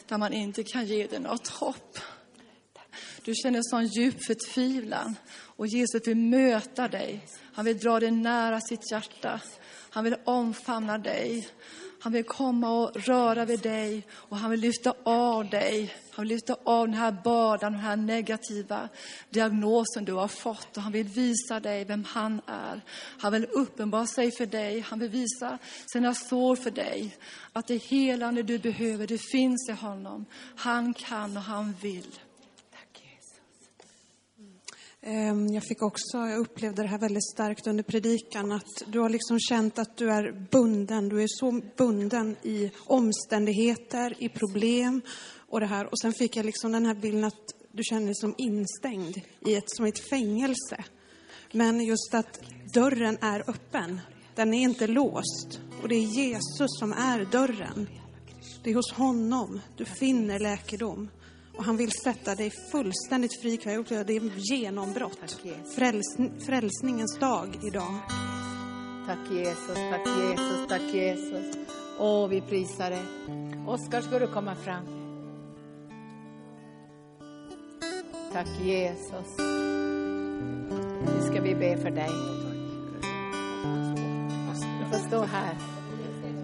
Där 0.08 0.18
man 0.18 0.34
inte 0.34 0.64
kan 0.64 0.86
ge 0.86 1.08
dig 1.08 1.20
något 1.20 1.48
hopp. 1.48 1.98
Du 3.26 3.34
känner 3.36 3.60
sån 3.64 3.86
djup 3.88 4.26
förtvivlan. 4.26 5.16
Och 5.34 5.68
Jesus 5.68 6.08
vill 6.08 6.18
möta 6.18 6.88
dig. 6.88 7.26
Han 7.54 7.66
vill 7.66 7.78
dra 7.78 8.00
dig 8.00 8.12
nära 8.12 8.62
sitt 8.62 8.92
hjärta. 8.92 9.42
Han 9.90 10.04
vill 10.04 10.16
omfamna 10.24 10.98
dig. 10.98 11.48
Han 12.04 12.14
vill 12.14 12.24
komma 12.24 12.70
och 12.70 12.96
röra 12.96 13.46
vid 13.46 13.60
dig 13.60 14.08
och 14.12 14.38
han 14.38 14.52
vill 14.52 14.60
lyfta 14.60 14.94
av 15.04 15.50
dig. 15.50 15.94
Han 16.12 16.24
vill 16.24 16.34
lyfta 16.34 16.56
av 16.64 16.88
den 16.88 16.98
här 16.98 17.18
bördan, 17.24 17.72
den 17.72 17.82
här 17.82 17.96
negativa 17.96 18.90
diagnosen 19.30 20.06
du 20.06 20.14
har 20.14 20.28
fått. 20.28 20.78
Och 20.78 20.84
han 20.84 20.92
vill 20.92 21.08
visa 21.08 21.60
dig 21.60 21.86
vem 21.86 22.04
han 22.04 22.42
är. 22.48 22.82
Han 23.20 23.32
vill 23.32 23.46
uppenbara 23.46 24.08
sig 24.08 24.32
för 24.32 24.46
dig. 24.46 24.80
Han 24.80 25.00
vill 25.00 25.10
visa 25.10 25.58
sina 25.94 26.14
sår 26.14 26.56
för 26.56 26.72
dig. 26.72 27.18
Att 27.54 27.68
det 27.68 27.78
helande 27.78 28.44
du 28.44 28.58
behöver, 28.58 29.08
det 29.08 29.18
finns 29.18 29.70
i 29.70 29.74
honom. 29.74 30.26
Han 30.56 30.94
kan 30.94 31.38
och 31.38 31.44
han 31.44 31.76
vill. 31.82 32.20
Ehm, 35.06 35.54
jag 35.54 35.64
fick 35.64 35.82
också, 35.82 36.18
jag 36.18 36.40
upplevde 36.40 36.82
det 36.82 36.88
här 36.88 36.98
väldigt 36.98 37.32
starkt 37.32 37.68
under 37.68 37.84
predikan, 37.84 38.52
att 38.52 38.84
du 38.88 39.00
har 39.00 39.10
liksom 39.10 39.40
känt 39.40 39.80
att 39.80 39.98
du 39.98 40.12
är 40.12 40.48
bunden. 40.52 41.10
Du 41.10 41.24
är 41.24 41.28
så 41.28 41.62
bunden 41.78 42.36
i 42.44 42.72
omständigheter, 42.86 44.24
i 44.24 44.30
problem 44.30 45.02
och 45.50 45.60
det 45.60 45.66
här. 45.66 45.86
Och 45.86 46.00
sen 46.00 46.14
fick 46.14 46.36
jag 46.36 46.46
liksom 46.46 46.72
den 46.72 46.86
här 46.86 46.96
bilden 46.96 47.24
att 47.24 47.54
du 47.72 47.84
känner 47.84 48.06
dig 48.06 48.16
som 48.16 48.36
instängd 48.38 49.22
i 49.46 49.56
ett, 49.56 49.70
som 49.70 49.86
ett 49.86 50.10
fängelse. 50.10 50.84
Men 51.52 51.86
just 51.86 52.14
att 52.14 52.40
dörren 52.74 53.18
är 53.22 53.50
öppen. 53.50 54.00
Den 54.36 54.54
är 54.54 54.62
inte 54.62 54.88
låst. 54.88 55.60
Och 55.82 55.90
det 55.90 55.96
är 55.96 56.18
Jesus 56.18 56.80
som 56.80 56.94
är 56.94 57.26
dörren. 57.32 57.88
Det 58.64 58.70
är 58.70 58.76
hos 58.76 58.92
honom 58.92 59.62
du 59.78 59.86
finner 59.86 60.40
läkedom. 60.40 61.10
Och 61.58 61.64
han 61.64 61.78
vill 61.78 61.92
sätta 61.92 62.36
dig 62.36 62.52
fullständigt 62.72 63.42
fri 63.42 63.54
ikväll. 63.54 63.84
Det 63.90 64.16
är 64.16 64.54
genombrott. 64.54 65.20
Tack, 65.20 65.46
Jesus. 65.46 65.76
Fräls, 65.76 66.18
frälsningens 66.46 67.20
dag 67.20 67.60
idag. 67.64 67.94
Tack 69.08 69.32
Jesus, 69.32 69.76
tack 69.76 70.08
Jesus, 70.08 70.68
tack 70.70 70.94
Jesus. 70.94 71.58
Åh, 72.00 72.28
vi 72.28 72.42
prisar 72.42 72.90
dig. 72.90 73.04
Oskar, 73.68 74.02
ska 74.02 74.20
du 74.20 74.28
komma 74.28 74.56
fram? 74.56 74.86
Tack 78.34 78.48
Jesus. 78.62 79.38
Nu 81.06 81.22
ska 81.32 81.42
vi 81.42 81.56
be 81.56 81.78
för 81.78 81.92
dig. 81.92 82.10
Du 84.80 84.86
får 84.92 85.08
stå 85.08 85.24
här. 85.24 85.58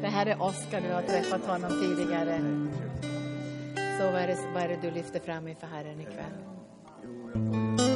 Det 0.02 0.08
här 0.08 0.26
är 0.26 0.42
Oskar, 0.42 0.82
du 0.82 0.94
har 0.94 1.02
träffat 1.02 1.46
honom 1.46 1.72
tidigare. 1.82 2.42
Så 4.00 4.12
vad 4.12 4.22
är 4.22 4.28
det, 4.28 4.38
vad 4.54 4.64
är 4.64 4.68
det 4.68 4.80
du 4.82 4.92
lyfter 4.92 5.20
fram 5.20 5.48
inför 5.48 5.68
Herren 5.68 6.02
ikväll? 6.02 6.34
Eh, 7.80 7.89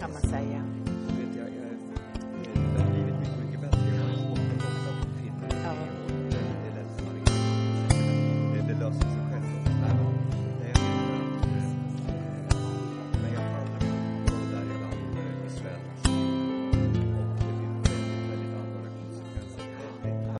någon 0.00 0.25